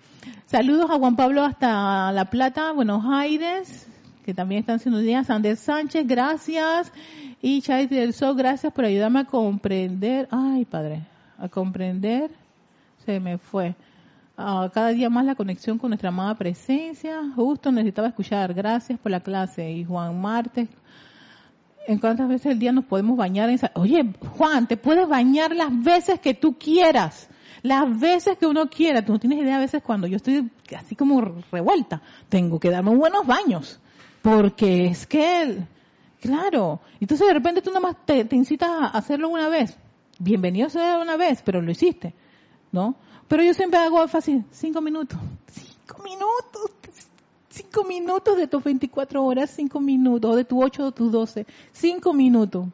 Saludos 0.47 0.91
a 0.91 0.99
Juan 0.99 1.17
Pablo 1.17 1.45
hasta 1.45 2.13
La 2.13 2.27
Plata, 2.27 2.73
Buenos 2.73 3.05
Aires, 3.07 3.87
que 4.29 4.35
también 4.35 4.61
están 4.61 4.77
haciendo 4.77 5.01
días. 5.01 5.31
Andrés 5.31 5.59
Sánchez, 5.59 6.07
gracias. 6.07 6.93
Y 7.41 7.63
Chay 7.63 7.87
del 7.87 8.13
Sol, 8.13 8.37
gracias 8.37 8.71
por 8.75 8.85
ayudarme 8.85 9.21
a 9.21 9.25
comprender. 9.25 10.29
Ay, 10.31 10.67
padre, 10.67 11.07
a 11.39 11.49
comprender. 11.49 12.31
Se 13.07 13.21
me 13.21 13.39
fue. 13.39 13.75
cada 14.37 14.89
día 14.89 15.09
más 15.09 15.25
la 15.25 15.35
conexión 15.35 15.79
con 15.79 15.89
nuestra 15.89 16.11
amada 16.11 16.35
presencia. 16.35 17.23
Justo 17.35 17.73
necesitaba 17.73 18.09
escuchar. 18.09 18.53
Gracias 18.53 18.99
por 18.99 19.11
la 19.11 19.21
clase. 19.21 19.73
Y 19.73 19.85
Juan 19.85 20.21
Martes. 20.21 20.69
¿En 21.87 21.99
cuántas 21.99 22.29
veces 22.29 22.53
al 22.53 22.59
día 22.59 22.73
nos 22.73 22.85
podemos 22.85 23.17
bañar? 23.17 23.49
Oye, 23.77 24.13
Juan, 24.37 24.69
te 24.69 24.77
puedes 24.77 25.09
bañar 25.09 25.57
las 25.57 25.71
veces 25.83 26.21
que 26.21 26.35
tú 26.35 26.59
quieras. 26.59 27.31
Las 27.63 27.99
veces 27.99 28.37
que 28.37 28.47
uno 28.47 28.69
quiera. 28.69 29.03
Tú 29.03 29.15
no 29.15 29.19
tienes 29.19 29.39
idea 29.39 29.57
a 29.57 29.61
veces 29.61 29.83
cuando 29.83 30.07
yo 30.07 30.17
estoy 30.17 30.51
así 30.77 30.95
como 30.95 31.19
revuelta. 31.51 32.03
Tengo 32.29 32.61
que 32.61 32.69
darme 32.69 32.95
buenos 32.95 33.27
baños. 33.27 33.81
Porque 34.29 34.87
es 34.87 35.07
que 35.07 35.59
Claro. 36.21 36.81
Entonces 37.01 37.27
de 37.27 37.33
repente 37.33 37.63
tú 37.63 37.71
nada 37.71 37.81
más 37.81 37.97
te, 38.05 38.27
incitas 38.33 38.69
a 38.69 38.87
hacerlo 38.89 39.31
una 39.31 39.49
vez. 39.49 39.77
Bienvenido 40.19 40.69
sea 40.69 40.99
una 40.99 41.17
vez, 41.17 41.41
pero 41.43 41.63
lo 41.63 41.71
hiciste. 41.71 42.15
¿No? 42.71 42.97
Pero 43.27 43.43
yo 43.43 43.55
siempre 43.55 43.79
hago 43.79 44.07
fácil, 44.09 44.45
cinco 44.51 44.83
minutos. 44.83 45.19
Cinco 45.51 46.03
minutos. 46.03 46.73
Cinco 47.49 47.85
minutos 47.85 48.37
de 48.37 48.47
tus 48.47 48.63
24 48.63 49.25
horas, 49.25 49.51
cinco 49.51 49.81
minutos. 49.81 50.31
O 50.31 50.37
de 50.37 50.45
tu 50.45 50.63
8 50.63 50.87
o 50.87 50.93
tu 50.93 51.11
12. 51.11 51.47
Cinco 51.73 52.13
minutos. 52.13 52.67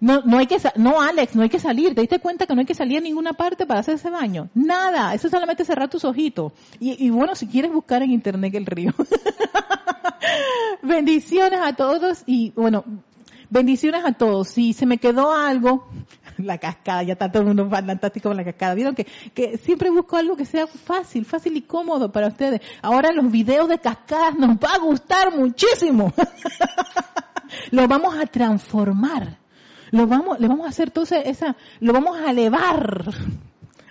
No, 0.00 0.22
no 0.22 0.38
hay 0.38 0.46
que, 0.46 0.58
no 0.76 1.00
Alex, 1.00 1.34
no 1.34 1.42
hay 1.42 1.48
que 1.48 1.58
salir. 1.58 1.94
¿Te 1.94 2.00
diste 2.00 2.18
cuenta 2.18 2.46
que 2.46 2.54
no 2.54 2.60
hay 2.60 2.66
que 2.66 2.74
salir 2.74 2.98
a 2.98 3.00
ninguna 3.00 3.32
parte 3.32 3.66
para 3.66 3.80
hacer 3.80 3.94
ese 3.94 4.10
baño? 4.10 4.48
Nada. 4.54 5.14
Eso 5.14 5.26
es 5.28 5.30
solamente 5.30 5.64
cerrar 5.64 5.88
tus 5.88 6.04
ojitos. 6.04 6.52
Y, 6.80 7.06
y 7.06 7.10
bueno, 7.10 7.34
si 7.34 7.46
quieres 7.46 7.72
buscar 7.72 8.02
en 8.02 8.10
internet 8.10 8.54
el 8.54 8.66
río. 8.66 8.92
bendiciones 10.82 11.60
a 11.62 11.74
todos 11.74 12.22
y 12.26 12.52
bueno, 12.52 12.84
bendiciones 13.50 14.04
a 14.04 14.12
todos. 14.12 14.48
Si 14.48 14.72
se 14.72 14.86
me 14.86 14.98
quedó 14.98 15.32
algo, 15.32 15.88
la 16.38 16.58
cascada, 16.58 17.02
ya 17.02 17.14
está 17.14 17.30
todo 17.30 17.42
el 17.42 17.48
mundo 17.48 17.68
fantástico 17.68 18.28
con 18.28 18.36
la 18.36 18.44
cascada. 18.44 18.74
Vieron 18.74 18.94
que, 18.94 19.06
que 19.34 19.58
siempre 19.58 19.90
busco 19.90 20.16
algo 20.16 20.36
que 20.36 20.44
sea 20.44 20.66
fácil, 20.66 21.24
fácil 21.24 21.56
y 21.56 21.62
cómodo 21.62 22.12
para 22.12 22.28
ustedes. 22.28 22.60
Ahora 22.82 23.12
los 23.12 23.30
videos 23.30 23.68
de 23.68 23.78
cascadas 23.78 24.36
nos 24.38 24.56
va 24.56 24.74
a 24.74 24.78
gustar 24.78 25.36
muchísimo. 25.36 26.12
lo 27.70 27.88
vamos 27.88 28.16
a 28.16 28.26
transformar. 28.26 29.38
Lo 29.90 30.06
vamos, 30.06 30.40
le 30.40 30.48
vamos 30.48 30.66
a 30.66 30.70
hacer 30.70 30.88
entonces 30.88 31.22
esa, 31.26 31.56
lo 31.80 31.92
vamos 31.92 32.18
a 32.18 32.30
elevar 32.30 33.14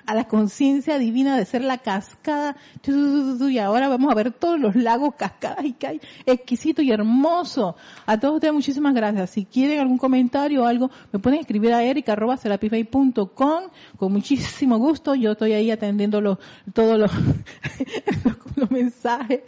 a 0.05 0.13
la 0.13 0.27
conciencia 0.27 0.97
divina 0.97 1.37
de 1.37 1.45
ser 1.45 1.63
la 1.63 1.79
cascada. 1.79 2.55
Y 2.85 3.57
ahora 3.57 3.87
vamos 3.87 4.11
a 4.11 4.15
ver 4.15 4.31
todos 4.31 4.59
los 4.59 4.75
lagos, 4.75 5.15
cascadas 5.15 5.65
y 5.65 5.73
que 5.73 5.87
hay 5.87 6.01
exquisito 6.25 6.81
y 6.81 6.91
hermoso. 6.91 7.75
A 8.05 8.19
todos 8.19 8.35
ustedes 8.35 8.53
muchísimas 8.53 8.93
gracias. 8.93 9.31
Si 9.31 9.45
quieren 9.45 9.79
algún 9.79 9.97
comentario 9.97 10.63
o 10.63 10.65
algo, 10.65 10.91
me 11.11 11.19
pueden 11.19 11.39
escribir 11.39 11.73
a 11.73 11.83
erica.com 11.83 13.63
con 13.97 14.13
muchísimo 14.13 14.77
gusto. 14.77 15.15
Yo 15.15 15.31
estoy 15.31 15.53
ahí 15.53 15.71
atendiendo 15.71 16.21
los, 16.21 16.37
todos 16.73 16.99
los, 16.99 17.11
los 18.55 18.71
mensajes. 18.71 19.41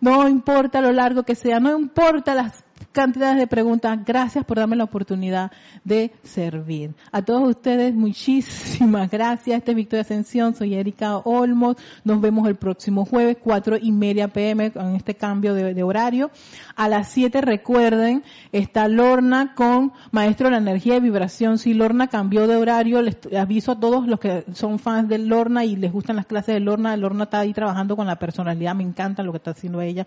No 0.00 0.28
importa 0.28 0.80
lo 0.80 0.92
largo 0.92 1.24
que 1.24 1.34
sea, 1.34 1.58
no 1.60 1.76
importa 1.76 2.34
las 2.34 2.65
cantidades 2.96 3.36
de 3.36 3.46
preguntas. 3.46 3.98
Gracias 4.06 4.42
por 4.46 4.56
darme 4.56 4.74
la 4.74 4.84
oportunidad 4.84 5.52
de 5.84 6.12
servir. 6.22 6.94
A 7.12 7.20
todos 7.20 7.46
ustedes, 7.46 7.94
muchísimas 7.94 9.10
gracias. 9.10 9.58
Este 9.58 9.72
es 9.72 9.76
Victoria 9.76 10.00
Ascensión, 10.00 10.54
soy 10.54 10.74
Erika 10.74 11.18
Olmos. 11.18 11.76
Nos 12.04 12.22
vemos 12.22 12.48
el 12.48 12.56
próximo 12.56 13.04
jueves, 13.04 13.36
cuatro 13.38 13.76
y 13.78 13.92
media 13.92 14.28
pm, 14.28 14.72
con 14.72 14.96
este 14.96 15.14
cambio 15.14 15.52
de, 15.52 15.82
horario. 15.82 16.30
A 16.74 16.88
las 16.88 17.08
siete, 17.08 17.42
recuerden, 17.42 18.24
está 18.50 18.88
Lorna 18.88 19.52
con 19.54 19.92
Maestro 20.10 20.46
de 20.46 20.52
la 20.52 20.58
Energía 20.58 20.96
y 20.96 21.00
Vibración. 21.00 21.58
Si 21.58 21.74
Lorna 21.74 22.06
cambió 22.06 22.46
de 22.46 22.56
horario, 22.56 23.02
les 23.02 23.18
aviso 23.38 23.72
a 23.72 23.78
todos 23.78 24.06
los 24.06 24.18
que 24.18 24.46
son 24.54 24.78
fans 24.78 25.10
de 25.10 25.18
Lorna 25.18 25.66
y 25.66 25.76
les 25.76 25.92
gustan 25.92 26.16
las 26.16 26.24
clases 26.24 26.54
de 26.54 26.60
Lorna. 26.60 26.96
Lorna 26.96 27.24
está 27.24 27.40
ahí 27.40 27.52
trabajando 27.52 27.94
con 27.94 28.06
la 28.06 28.16
personalidad, 28.16 28.74
me 28.74 28.84
encanta 28.84 29.22
lo 29.22 29.32
que 29.32 29.36
está 29.36 29.50
haciendo 29.50 29.82
ella. 29.82 30.06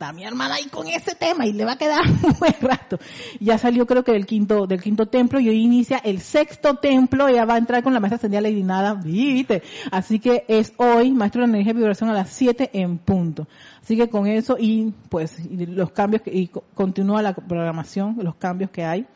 Está 0.00 0.14
mi 0.14 0.24
hermana 0.24 0.54
ahí 0.54 0.64
con 0.68 0.86
ese 0.88 1.14
tema 1.14 1.44
y 1.44 1.52
le 1.52 1.66
va 1.66 1.72
a 1.72 1.76
quedar 1.76 2.00
un 2.24 2.34
buen 2.38 2.54
rato. 2.62 2.98
Ya 3.38 3.58
salió 3.58 3.86
creo 3.86 4.02
que 4.02 4.12
del 4.12 4.24
quinto, 4.24 4.66
del 4.66 4.80
quinto 4.80 5.06
templo 5.08 5.38
y 5.40 5.50
hoy 5.50 5.62
inicia 5.62 5.98
el 5.98 6.22
sexto 6.22 6.76
templo, 6.76 7.28
ella 7.28 7.44
va 7.44 7.56
a 7.56 7.58
entrar 7.58 7.82
con 7.82 7.92
la 7.92 8.00
maestra 8.00 8.16
ascendida 8.16 8.40
Lady 8.40 8.62
Nada, 8.62 8.94
¿viste? 8.94 9.62
Así 9.90 10.18
que 10.18 10.46
es 10.48 10.72
hoy, 10.78 11.12
maestro 11.12 11.42
de 11.42 11.48
energía 11.48 11.72
y 11.72 11.76
vibración 11.76 12.08
a 12.08 12.14
las 12.14 12.30
7 12.30 12.70
en 12.72 12.96
punto. 12.96 13.46
Así 13.82 13.94
que 13.94 14.08
con 14.08 14.26
eso 14.26 14.56
y 14.58 14.94
pues 15.10 15.36
los 15.50 15.90
cambios 15.90 16.22
y 16.24 16.48
continúa 16.48 17.20
la 17.20 17.34
programación, 17.34 18.16
los 18.22 18.36
cambios 18.36 18.70
que 18.70 18.84
hay. 18.86 19.06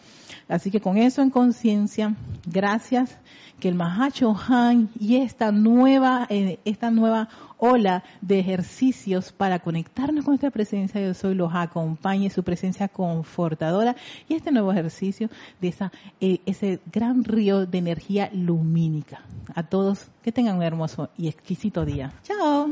Así 0.49 0.71
que 0.71 0.81
con 0.81 0.97
eso 0.99 1.23
en 1.23 1.31
conciencia, 1.31 2.15
gracias 2.47 3.17
que 3.61 3.69
el 3.69 3.75
Mahacho 3.75 4.37
Han 4.49 4.91
y 4.99 5.17
esta 5.17 5.53
nueva, 5.53 6.27
eh, 6.29 6.59
esta 6.65 6.91
nueva 6.91 7.29
ola 7.57 8.05
de 8.21 8.41
ejercicios 8.41 9.33
para 9.33 9.61
conectarnos 9.61 10.25
con 10.25 10.33
nuestra 10.33 10.51
presencia 10.51 11.01
yo 11.01 11.15
soy 11.15 11.35
los 11.35 11.55
acompañe, 11.55 12.29
su 12.31 12.43
presencia 12.43 12.89
confortadora 12.89 13.97
y 14.29 14.35
este 14.35 14.53
nuevo 14.53 14.73
ejercicio 14.73 15.31
de 15.61 15.69
esa, 15.69 15.93
eh, 16.21 16.41
ese 16.47 16.81
gran 16.93 17.25
río 17.25 17.65
de 17.65 17.79
energía 17.79 18.29
lumínica. 18.33 19.23
A 19.55 19.63
todos 19.63 20.09
que 20.23 20.33
tengan 20.33 20.57
un 20.57 20.63
hermoso 20.63 21.11
y 21.17 21.29
exquisito 21.29 21.85
día. 21.85 22.13
Chao. 22.23 22.69